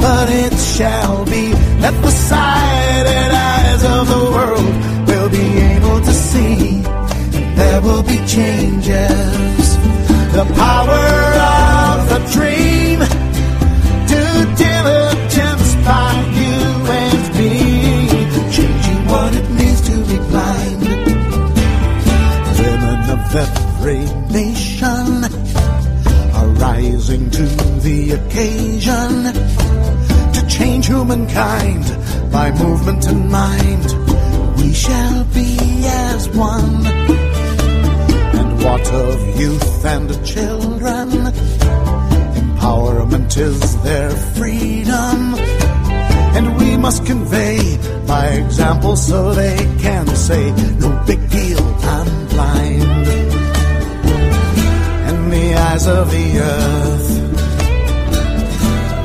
but 0.00 0.28
it 0.30 0.54
shall 0.56 1.24
be. 1.24 1.52
Let 1.82 1.94
the 2.00 2.10
sighted 2.12 3.30
eyes 3.50 3.82
of 3.96 4.06
the 4.14 4.22
world 4.36 4.74
will 5.08 5.28
be 5.28 5.46
able 5.74 6.00
to 6.02 6.12
see. 6.12 6.82
There 7.56 7.80
will 7.80 8.04
be 8.04 8.18
changes. 8.28 9.66
The 10.38 10.46
power 10.54 11.04
of 11.58 12.08
the 12.12 12.20
dream 12.30 13.00
rising 27.14 27.30
to 27.30 27.46
the 27.80 28.12
occasion 28.12 29.32
to 30.32 30.46
change 30.48 30.86
humankind 30.86 31.84
by 32.32 32.50
movement 32.52 33.06
and 33.06 33.30
mind. 33.30 33.84
We 34.58 34.72
shall 34.72 35.24
be 35.24 35.56
as 35.84 36.28
one. 36.30 36.86
And 38.38 38.64
what 38.64 38.92
of 38.92 39.40
youth 39.40 39.84
and 39.84 40.26
children? 40.26 41.08
Empowerment 42.34 43.36
is 43.36 43.82
their 43.82 44.10
freedom. 44.10 45.34
And 46.36 46.56
we 46.58 46.76
must 46.76 47.06
convey 47.06 47.78
by 48.06 48.26
example 48.26 48.96
so 48.96 49.34
they 49.34 49.56
can 49.80 50.06
say, 50.16 50.50
no 50.78 51.04
big 51.06 51.30
deal, 51.30 51.60
I'm 51.60 52.26
blind. 52.28 52.93
The 55.54 55.60
eyes 55.60 55.86
of 55.86 56.10
the 56.10 56.38
earth 56.40 57.10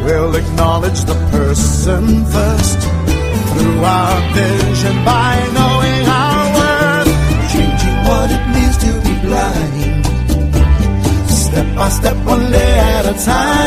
will 0.04 0.36
acknowledge 0.36 1.02
the 1.04 1.14
person 1.30 2.26
first 2.26 2.80
through 3.52 3.84
our 3.84 4.34
vision 4.34 4.96
by 5.06 5.34
knowing 5.58 6.08
our 6.08 6.46
worth, 6.58 7.14
changing 7.54 7.98
what 8.10 8.32
it 8.32 8.44
means 8.56 8.78
to 8.84 8.92
be 9.06 9.14
blind. 9.28 10.06
Step 11.30 11.68
by 11.76 11.90
step, 11.90 12.18
one 12.26 12.52
day 12.52 12.80
at 12.80 13.06
a 13.06 13.14
time. 13.24 13.59